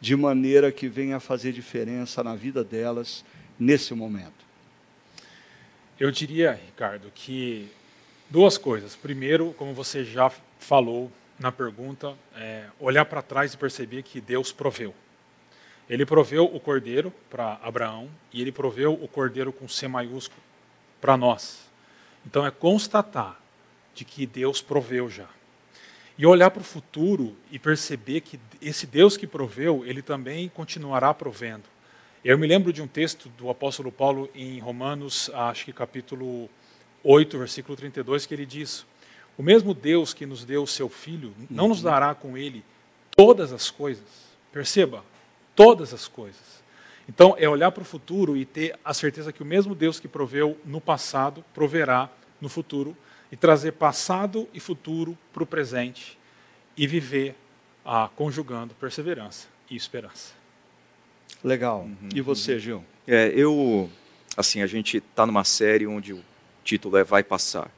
de 0.00 0.16
maneira 0.16 0.70
que 0.72 0.88
venha 0.88 1.20
fazer 1.20 1.52
diferença 1.52 2.22
na 2.22 2.34
vida 2.34 2.62
delas 2.62 3.24
nesse 3.58 3.94
momento? 3.94 4.42
Eu 5.98 6.10
diria, 6.10 6.52
Ricardo, 6.52 7.10
que 7.14 7.68
duas 8.30 8.56
coisas. 8.56 8.96
Primeiro, 8.96 9.54
como 9.58 9.74
você 9.74 10.04
já 10.04 10.30
falou 10.58 11.10
na 11.38 11.52
pergunta, 11.52 12.14
é 12.36 12.66
olhar 12.80 13.04
para 13.04 13.22
trás 13.22 13.52
e 13.52 13.56
perceber 13.56 14.02
que 14.02 14.20
Deus 14.20 14.52
proveu. 14.52 14.94
Ele 15.88 16.06
proveu 16.06 16.44
o 16.44 16.60
cordeiro 16.60 17.12
para 17.28 17.58
Abraão 17.62 18.08
e 18.32 18.40
ele 18.40 18.52
proveu 18.52 18.94
o 18.94 19.08
cordeiro 19.08 19.52
com 19.52 19.68
C 19.68 19.88
maiúsculo 19.88 20.40
para 21.00 21.16
nós. 21.16 21.68
Então 22.24 22.46
é 22.46 22.50
constatar 22.50 23.41
de 23.94 24.04
que 24.04 24.26
Deus 24.26 24.60
proveu 24.60 25.08
já. 25.08 25.28
E 26.16 26.26
olhar 26.26 26.50
para 26.50 26.60
o 26.60 26.64
futuro 26.64 27.36
e 27.50 27.58
perceber 27.58 28.20
que 28.20 28.38
esse 28.60 28.86
Deus 28.86 29.16
que 29.16 29.26
proveu, 29.26 29.84
ele 29.84 30.02
também 30.02 30.48
continuará 30.48 31.12
provendo. 31.12 31.64
Eu 32.24 32.38
me 32.38 32.46
lembro 32.46 32.72
de 32.72 32.80
um 32.80 32.86
texto 32.86 33.28
do 33.30 33.50
apóstolo 33.50 33.90
Paulo 33.90 34.30
em 34.34 34.58
Romanos, 34.58 35.30
acho 35.34 35.64
que 35.64 35.72
capítulo 35.72 36.48
8, 37.02 37.38
versículo 37.38 37.76
32, 37.76 38.26
que 38.26 38.34
ele 38.34 38.46
diz: 38.46 38.86
O 39.36 39.42
mesmo 39.42 39.74
Deus 39.74 40.14
que 40.14 40.24
nos 40.24 40.44
deu 40.44 40.62
o 40.62 40.66
seu 40.66 40.88
filho 40.88 41.34
não 41.50 41.68
nos 41.68 41.82
dará 41.82 42.14
com 42.14 42.36
ele 42.38 42.62
todas 43.16 43.52
as 43.52 43.70
coisas. 43.70 44.04
Perceba, 44.52 45.04
todas 45.56 45.92
as 45.92 46.06
coisas. 46.06 46.62
Então, 47.08 47.34
é 47.38 47.48
olhar 47.48 47.72
para 47.72 47.82
o 47.82 47.84
futuro 47.84 48.36
e 48.36 48.44
ter 48.44 48.78
a 48.84 48.94
certeza 48.94 49.32
que 49.32 49.42
o 49.42 49.46
mesmo 49.46 49.74
Deus 49.74 49.98
que 49.98 50.06
proveu 50.06 50.56
no 50.64 50.80
passado, 50.80 51.44
proverá 51.52 52.08
no 52.40 52.48
futuro, 52.48 52.96
e 53.32 53.36
trazer 53.36 53.72
passado 53.72 54.46
e 54.52 54.60
futuro 54.60 55.16
para 55.32 55.42
o 55.42 55.46
presente 55.46 56.18
e 56.76 56.86
viver 56.86 57.34
ah, 57.82 58.10
conjugando 58.14 58.74
perseverança 58.74 59.48
e 59.70 59.74
esperança. 59.74 60.34
Legal. 61.42 61.80
Uhum, 61.80 62.10
e 62.14 62.20
você, 62.20 62.54
uhum. 62.54 62.58
Gil? 62.58 62.84
É, 63.08 63.32
eu, 63.34 63.90
assim, 64.36 64.60
a 64.60 64.66
gente 64.66 64.98
está 64.98 65.24
numa 65.24 65.44
série 65.44 65.86
onde 65.86 66.12
o 66.12 66.22
título 66.62 66.98
é 66.98 67.02
Vai 67.02 67.24
Passar. 67.24 67.70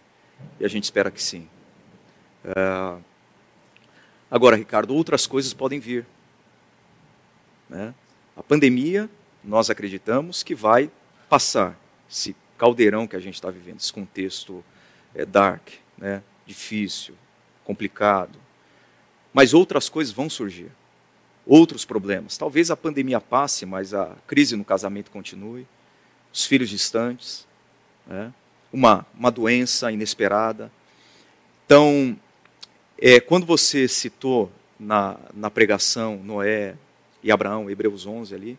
E 0.59 0.65
a 0.65 0.69
gente 0.69 0.85
espera 0.85 1.11
que 1.11 1.23
sim. 1.23 1.49
É... 2.45 2.97
Agora, 4.29 4.57
Ricardo, 4.57 4.93
outras 4.93 5.27
coisas 5.27 5.55
podem 5.55 5.79
vir. 5.79 6.05
Né? 7.71 7.95
A 8.37 8.43
pandemia, 8.43 9.09
nós 9.43 9.71
acreditamos 9.71 10.43
que 10.43 10.55
vai 10.55 10.91
passar. 11.29 11.79
Esse 12.11 12.35
caldeirão 12.59 13.07
que 13.07 13.15
a 13.15 13.21
gente 13.21 13.35
está 13.35 13.51
vivendo, 13.51 13.79
esse 13.79 13.93
contexto 13.93 14.63
é 15.15 15.25
dark, 15.25 15.69
né? 15.97 16.23
difícil, 16.47 17.15
complicado. 17.65 18.39
Mas 19.33 19.55
outras 19.55 19.89
coisas 19.89 20.13
vão 20.13 20.29
surgir. 20.29 20.71
Outros 21.47 21.85
problemas. 21.85 22.39
Talvez 22.39 22.71
a 22.71 22.77
pandemia 22.77 23.21
passe, 23.21 23.67
mas 23.67 23.93
a 23.93 24.17
crise 24.27 24.57
no 24.57 24.65
casamento 24.65 25.11
continue. 25.11 25.67
Os 26.33 26.45
filhos 26.47 26.71
distantes. 26.71 27.47
Né? 28.07 28.33
Uma, 28.73 29.07
uma 29.15 29.31
doença 29.31 29.91
inesperada. 29.91 30.71
Então, 31.67 32.19
é, 32.99 33.21
quando 33.21 33.45
você 33.45 33.89
citou 33.89 34.51
na, 34.79 35.19
na 35.35 35.51
pregação 35.51 36.17
Noé, 36.23 36.77
e 37.25 37.33
Abraão, 37.33 37.71
Hebreus 37.71 38.07
11 38.07 38.35
ali, 38.35 38.59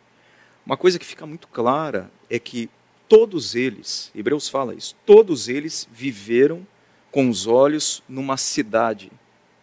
uma 0.66 0.76
coisa 0.76 0.97
que 0.97 1.06
fica 1.06 1.26
muito 1.28 1.47
clara 1.47 2.10
é 2.28 2.39
que 2.39 2.68
todos 3.08 3.56
eles, 3.56 4.12
Hebreus 4.16 4.49
fala 4.49 4.74
isso, 4.74 4.95
todos 5.06 5.47
eles 5.47 5.88
viveram 5.91 6.66
com 7.12 7.30
os 7.30 7.47
olhos 7.47 8.03
numa 8.10 8.38
cidade 8.38 9.12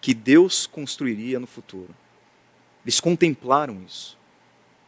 que 0.01 0.15
Deus 0.15 0.67
construiria 0.67 1.39
no 1.39 1.47
futuro. 1.47 1.95
Eles 2.85 2.99
contemplaram 2.99 3.83
isso. 3.87 4.19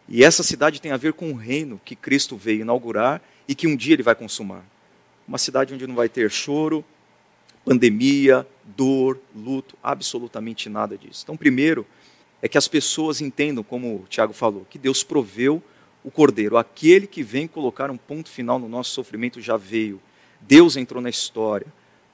E 0.09 0.25
essa 0.25 0.43
cidade 0.43 0.81
tem 0.81 0.93
a 0.93 0.97
ver 0.97 1.13
com 1.13 1.31
o 1.31 1.37
reino 1.37 1.81
que 1.85 1.95
Cristo 1.95 2.37
veio 2.37 2.63
inaugurar 2.63 3.23
e 3.47 3.55
que 3.55 3.67
um 3.67 3.77
dia 3.77 3.95
ele 3.95 4.03
vai 4.03 4.15
consumar. 4.15 4.65
Uma 5.27 5.39
cidade 5.39 5.73
onde 5.73 5.87
não 5.87 5.95
vai 5.95 6.09
ter 6.09 6.31
choro, 6.31 6.85
pandemia, 7.65 8.47
dor, 8.65 9.19
luto, 9.35 9.77
absolutamente 9.83 10.69
nada 10.69 10.99
disso. 10.99 11.21
Então, 11.23 11.37
primeiro, 11.37 11.87
é 12.43 12.49
que 12.49 12.59
as 12.59 12.69
pessoas 12.69 13.21
entendam, 13.21 13.65
como 13.65 13.97
o 13.97 14.07
Tiago 14.09 14.35
falou, 14.35 14.67
que 14.69 14.79
Deus 14.79 15.03
proveu 15.03 15.63
o 16.05 16.11
cordeiro. 16.11 16.59
Aquele 16.59 17.07
que 17.07 17.23
vem 17.23 17.49
colocar 17.49 17.91
um 17.91 17.97
ponto 17.97 18.29
final 18.29 18.59
no 18.59 18.69
nosso 18.69 18.91
sofrimento 18.91 19.41
já 19.41 19.57
veio. 19.57 20.01
Deus 20.41 20.77
entrou 20.77 21.03
na 21.03 21.09
história 21.09 21.67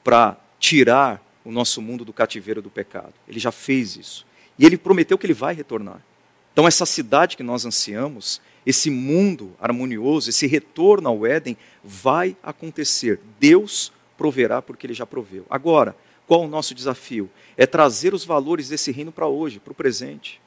para 0.04 0.38
tirar 0.58 1.20
o 1.44 1.50
nosso 1.50 1.82
mundo 1.82 2.04
do 2.04 2.12
cativeiro 2.12 2.62
do 2.62 2.70
pecado. 2.70 3.12
Ele 3.28 3.40
já 3.40 3.50
fez 3.50 3.96
isso. 3.96 4.26
E 4.58 4.64
ele 4.64 4.78
prometeu 4.78 5.18
que 5.18 5.26
ele 5.26 5.34
vai 5.34 5.54
retornar. 5.54 6.00
Então, 6.52 6.68
essa 6.68 6.86
cidade 6.86 7.36
que 7.36 7.42
nós 7.42 7.64
ansiamos, 7.64 8.40
esse 8.64 8.90
mundo 8.90 9.52
harmonioso, 9.60 10.30
esse 10.30 10.46
retorno 10.46 11.08
ao 11.08 11.26
Éden, 11.26 11.56
vai 11.82 12.36
acontecer. 12.42 13.20
Deus 13.38 13.92
proverá 14.16 14.60
porque 14.60 14.86
ele 14.86 14.94
já 14.94 15.06
proveu. 15.06 15.46
Agora, 15.48 15.96
qual 16.26 16.42
o 16.42 16.48
nosso 16.48 16.74
desafio? 16.74 17.30
É 17.56 17.66
trazer 17.66 18.14
os 18.14 18.24
valores 18.24 18.68
desse 18.68 18.92
reino 18.92 19.10
para 19.10 19.26
hoje, 19.26 19.58
para 19.58 19.72
o 19.72 19.74
presente. 19.74 20.40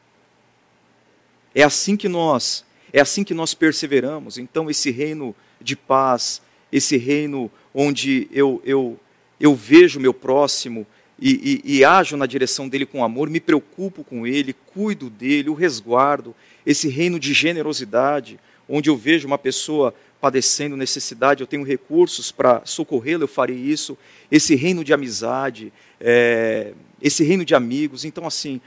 É 1.56 1.64
assim 1.64 1.98
que 1.98 2.08
nós, 2.08 2.64
é 2.94 3.02
assim 3.02 3.24
que 3.24 3.34
nós 3.34 3.56
perseveramos. 3.56 4.38
Então 4.38 4.70
esse 4.70 4.92
reino 4.92 5.36
de 5.60 5.76
paz, 5.76 6.42
esse 6.72 6.96
reino 6.96 7.52
onde 7.74 8.30
eu 8.32 8.62
eu 8.64 9.00
eu 9.40 9.56
vejo 9.56 10.00
meu 10.00 10.14
próximo 10.14 10.86
e, 11.20 11.62
e, 11.66 11.78
e 11.78 11.86
ajo 11.86 12.16
na 12.16 12.26
direção 12.26 12.70
dele 12.70 12.86
com 12.86 13.04
amor, 13.04 13.30
me 13.30 13.40
preocupo 13.40 14.04
com 14.04 14.26
ele, 14.28 14.54
cuido 14.54 15.10
dele, 15.10 15.50
o 15.50 15.54
resguardo. 15.54 16.36
Esse 16.66 16.88
reino 16.88 17.20
de 17.20 17.34
generosidade, 17.34 18.40
onde 18.70 18.90
eu 18.90 18.96
vejo 18.96 19.28
uma 19.28 19.38
pessoa 19.38 19.94
padecendo 20.22 20.78
necessidade, 20.78 21.42
eu 21.42 21.48
tenho 21.48 21.64
recursos 21.64 22.32
para 22.32 22.62
socorrê-lo, 22.66 23.24
eu 23.24 23.28
farei 23.28 23.58
isso. 23.58 23.98
Esse 24.32 24.56
reino 24.56 24.84
de 24.84 24.94
amizade, 24.94 25.74
é, 26.00 26.74
esse 27.02 27.24
reino 27.24 27.44
de 27.44 27.54
amigos. 27.54 28.06
Então, 28.06 28.26
assim, 28.26 28.62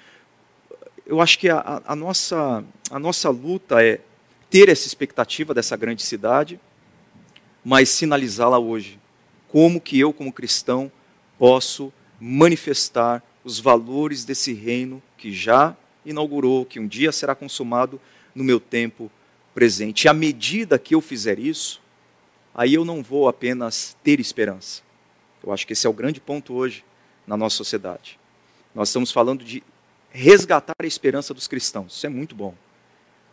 eu 1.06 1.20
acho 1.20 1.38
que 1.38 1.48
a, 1.48 1.82
a, 1.86 1.96
nossa, 1.96 2.64
a 2.90 2.98
nossa 2.98 3.30
luta 3.30 3.82
é 3.82 4.00
ter 4.56 4.70
essa 4.70 4.86
expectativa 4.86 5.52
dessa 5.52 5.76
grande 5.76 6.02
cidade, 6.02 6.58
mas 7.62 7.90
sinalizá-la 7.90 8.58
hoje. 8.58 8.98
Como 9.48 9.78
que 9.78 10.00
eu, 10.00 10.14
como 10.14 10.32
cristão, 10.32 10.90
posso 11.38 11.92
manifestar 12.18 13.22
os 13.44 13.60
valores 13.60 14.24
desse 14.24 14.54
reino 14.54 15.02
que 15.18 15.30
já 15.30 15.76
inaugurou, 16.06 16.64
que 16.64 16.80
um 16.80 16.86
dia 16.86 17.12
será 17.12 17.34
consumado 17.34 18.00
no 18.34 18.42
meu 18.42 18.58
tempo 18.58 19.12
presente. 19.54 20.04
E 20.04 20.08
à 20.08 20.14
medida 20.14 20.78
que 20.78 20.94
eu 20.94 21.02
fizer 21.02 21.38
isso, 21.38 21.82
aí 22.54 22.72
eu 22.72 22.82
não 22.82 23.02
vou 23.02 23.28
apenas 23.28 23.94
ter 24.02 24.20
esperança. 24.20 24.80
Eu 25.44 25.52
acho 25.52 25.66
que 25.66 25.74
esse 25.74 25.86
é 25.86 25.90
o 25.90 25.92
grande 25.92 26.18
ponto 26.18 26.54
hoje 26.54 26.82
na 27.26 27.36
nossa 27.36 27.56
sociedade. 27.56 28.18
Nós 28.74 28.88
estamos 28.88 29.12
falando 29.12 29.44
de 29.44 29.62
resgatar 30.10 30.76
a 30.78 30.86
esperança 30.86 31.34
dos 31.34 31.46
cristãos. 31.46 31.94
Isso 31.94 32.06
é 32.06 32.08
muito 32.08 32.34
bom. 32.34 32.54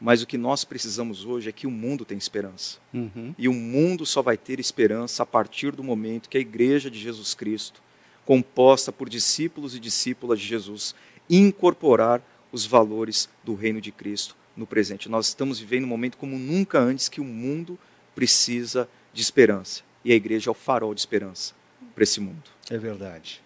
Mas 0.04 0.22
o 0.22 0.28
que 0.28 0.38
nós 0.38 0.66
precisamos 0.66 1.24
hoje 1.24 1.48
é 1.48 1.54
que 1.54 1.66
o 1.66 1.72
mundo 1.72 2.04
tem 2.04 2.18
esperança. 2.18 2.78
Uhum. 2.94 3.34
E 3.38 3.48
o 3.48 3.54
mundo 3.54 4.06
só 4.06 4.22
vai 4.22 4.36
ter 4.36 4.60
esperança 4.60 5.24
a 5.24 5.26
partir 5.26 5.72
do 5.72 5.82
momento 5.82 6.28
que 6.28 6.38
a 6.38 6.42
igreja 6.42 6.92
de 6.92 7.00
Jesus 7.00 7.34
Cristo, 7.34 7.82
composta 8.26 8.92
por 8.92 9.08
discípulos 9.08 9.74
e 9.74 9.80
discípulas 9.80 10.42
de 10.42 10.46
Jesus, 10.46 10.94
incorporar 11.30 12.22
os 12.52 12.66
valores 12.66 13.30
do 13.46 13.56
reino 13.56 13.80
de 13.80 13.94
Cristo 13.94 14.36
no 14.58 14.68
presente. 14.68 15.08
Nós 15.08 15.30
estamos 15.30 15.58
vivendo 15.58 15.86
um 15.86 15.88
momento 15.88 16.18
como 16.18 16.38
nunca 16.38 16.80
antes 16.80 17.08
que 17.08 17.22
o 17.22 17.26
mundo 17.26 17.80
precisa 18.14 18.90
de 19.14 19.22
esperança. 19.22 19.84
E 20.04 20.12
a 20.12 20.16
igreja 20.16 20.50
é 20.50 20.52
o 20.52 20.54
farol 20.54 20.94
de 20.94 21.00
esperança 21.00 21.54
para 21.96 22.04
esse 22.04 22.20
mundo. 22.20 22.44
É 22.70 22.78
verdade. 22.78 23.43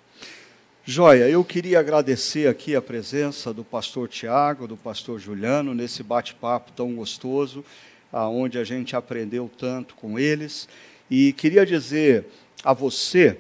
Joia, 0.90 1.28
eu 1.28 1.44
queria 1.44 1.82
agradecer 1.82 2.48
aqui 2.48 2.74
a 2.74 2.82
presença 2.82 3.54
do 3.54 3.62
pastor 3.62 4.08
Tiago, 4.08 4.66
do 4.66 4.78
pastor 4.78 5.20
Juliano, 5.20 5.74
nesse 5.74 6.02
bate-papo 6.02 6.72
tão 6.72 6.96
gostoso, 6.96 7.66
aonde 8.10 8.58
a 8.58 8.64
gente 8.64 8.96
aprendeu 8.96 9.52
tanto 9.58 9.96
com 9.96 10.18
eles. 10.18 10.66
E 11.12 11.34
queria 11.34 11.66
dizer 11.66 12.28
a 12.64 12.72
você, 12.72 13.38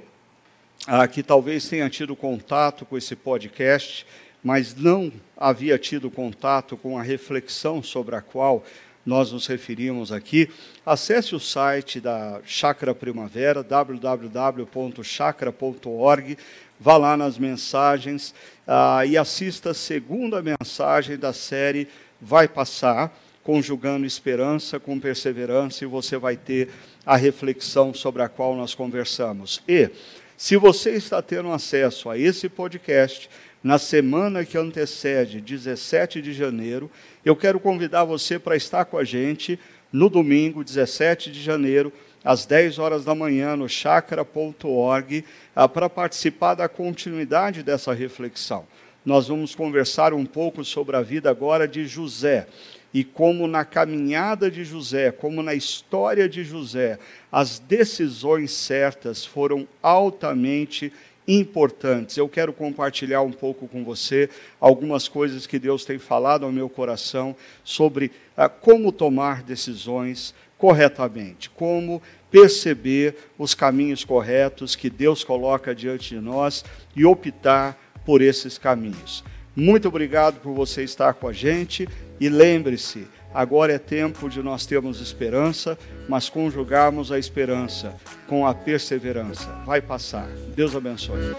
ah, 0.86 1.08
que 1.08 1.24
talvez 1.24 1.70
tenha 1.70 1.90
tido 1.90 2.18
contato 2.18 2.86
com 2.86 2.98
esse 2.98 3.16
podcast, 3.16 4.06
mas 4.44 4.76
não 4.76 5.10
havia 5.38 5.80
tido 5.80 6.12
contato 6.12 6.76
com 6.76 6.98
a 6.98 7.02
reflexão 7.02 7.82
sobre 7.82 8.18
a 8.18 8.22
qual 8.22 8.62
nós 9.08 9.32
nos 9.32 9.48
referimos 9.48 10.12
aqui, 10.12 10.50
acesse 10.86 11.34
o 11.34 11.40
site 11.40 12.02
da 12.02 12.42
Chácara 12.44 12.94
Primavera, 12.94 13.64
www.chacra.org, 13.64 16.38
vá 16.80 16.98
lá 16.98 17.18
nas 17.18 17.38
mensagens 17.38 18.34
ah, 18.68 19.06
e 19.06 19.18
assista 19.18 19.72
a 19.72 19.74
segunda 19.74 20.42
mensagem 20.42 21.18
da 21.18 21.34
série 21.34 21.88
Vai 22.22 22.48
Passar, 22.48 23.16
conjugando 23.44 24.06
esperança 24.06 24.80
com 24.80 25.00
perseverança, 25.00 25.84
e 25.84 25.88
você 25.88 26.18
vai 26.18 26.36
ter 26.36 26.70
a 27.06 27.16
reflexão 27.16 27.94
sobre 27.94 28.22
a 28.22 28.28
qual 28.28 28.56
nós 28.56 28.76
conversamos. 28.76 29.62
E, 29.68 29.90
se 30.36 30.58
você 30.58 30.92
está 30.92 31.22
tendo 31.22 31.52
acesso 31.52 32.10
a 32.10 32.18
esse 32.18 32.50
podcast, 32.50 33.30
na 33.64 33.80
semana 33.80 34.46
que 34.46 34.58
antecede 34.58 35.42
17 35.42 36.22
de 36.22 36.34
janeiro, 36.34 36.92
eu 37.26 37.36
quero 37.36 37.60
convidar 37.60 38.04
você 38.04 38.38
para 38.38 38.56
estar 38.56 38.86
com 38.86 38.98
a 38.98 39.04
gente 39.04 39.60
no 39.92 40.10
domingo, 40.10 40.64
17 40.64 41.32
de 41.32 41.42
janeiro, 41.42 41.92
às 42.28 42.46
10 42.46 42.78
horas 42.78 43.06
da 43.06 43.16
manhã, 43.16 43.56
no 43.56 43.70
chakra.org, 43.70 45.24
ah, 45.56 45.70
para 45.70 45.90
participar 45.90 46.56
da 46.56 46.68
continuidade 46.68 47.64
dessa 47.64 47.94
reflexão. 47.94 48.68
Nós 49.06 49.30
vamos 49.30 49.56
conversar 49.56 50.14
um 50.14 50.26
pouco 50.26 50.62
sobre 50.66 50.98
a 50.98 51.02
vida 51.02 51.30
agora 51.30 51.66
de 51.66 51.88
José 51.88 52.46
e 52.94 53.02
como 53.02 53.48
na 53.48 53.64
caminhada 53.64 54.52
de 54.52 54.66
José, 54.66 55.10
como 55.10 55.42
na 55.42 55.54
história 55.54 56.28
de 56.28 56.44
José, 56.44 57.00
as 57.32 57.60
decisões 57.60 58.52
certas 58.52 59.26
foram 59.26 59.66
altamente 59.82 60.92
importantes. 61.26 62.18
Eu 62.18 62.28
quero 62.28 62.52
compartilhar 62.52 63.22
um 63.22 63.32
pouco 63.32 63.70
com 63.70 63.86
você 63.86 64.30
algumas 64.60 65.08
coisas 65.08 65.48
que 65.48 65.58
Deus 65.58 65.86
tem 65.86 65.98
falado 65.98 66.46
ao 66.46 66.52
meu 66.52 66.68
coração 66.68 67.34
sobre 67.64 68.12
ah, 68.36 68.50
como 68.50 68.92
tomar 68.92 69.44
decisões 69.44 70.36
corretamente, 70.58 71.50
como 71.52 72.02
perceber 72.32 73.16
os 73.38 73.54
caminhos 73.54 74.04
corretos 74.04 74.76
que 74.76 74.90
Deus 74.90 75.24
coloca 75.24 75.74
diante 75.74 76.16
de 76.16 76.22
nós 76.22 76.64
e 76.96 77.06
optar 77.06 77.78
por 78.06 78.22
esses 78.22 78.58
caminhos. 78.58 79.24
Muito 79.56 79.88
obrigado 79.88 80.40
por 80.40 80.54
você 80.54 80.84
estar 80.84 81.16
com 81.16 81.28
a 81.28 81.34
gente 81.34 81.90
e 82.20 82.30
lembre-se, 82.30 83.08
agora 83.34 83.74
é 83.74 83.80
tempo 83.80 84.30
de 84.30 84.42
nós 84.42 84.66
termos 84.66 85.02
esperança, 85.02 85.78
mas 86.08 86.30
conjugarmos 86.30 87.12
a 87.12 87.18
esperança 87.18 87.96
com 88.28 88.46
a 88.46 88.54
perseverança. 88.54 89.50
Vai 89.66 89.82
passar. 89.82 90.28
Deus 90.56 90.76
abençoe. 90.76 91.36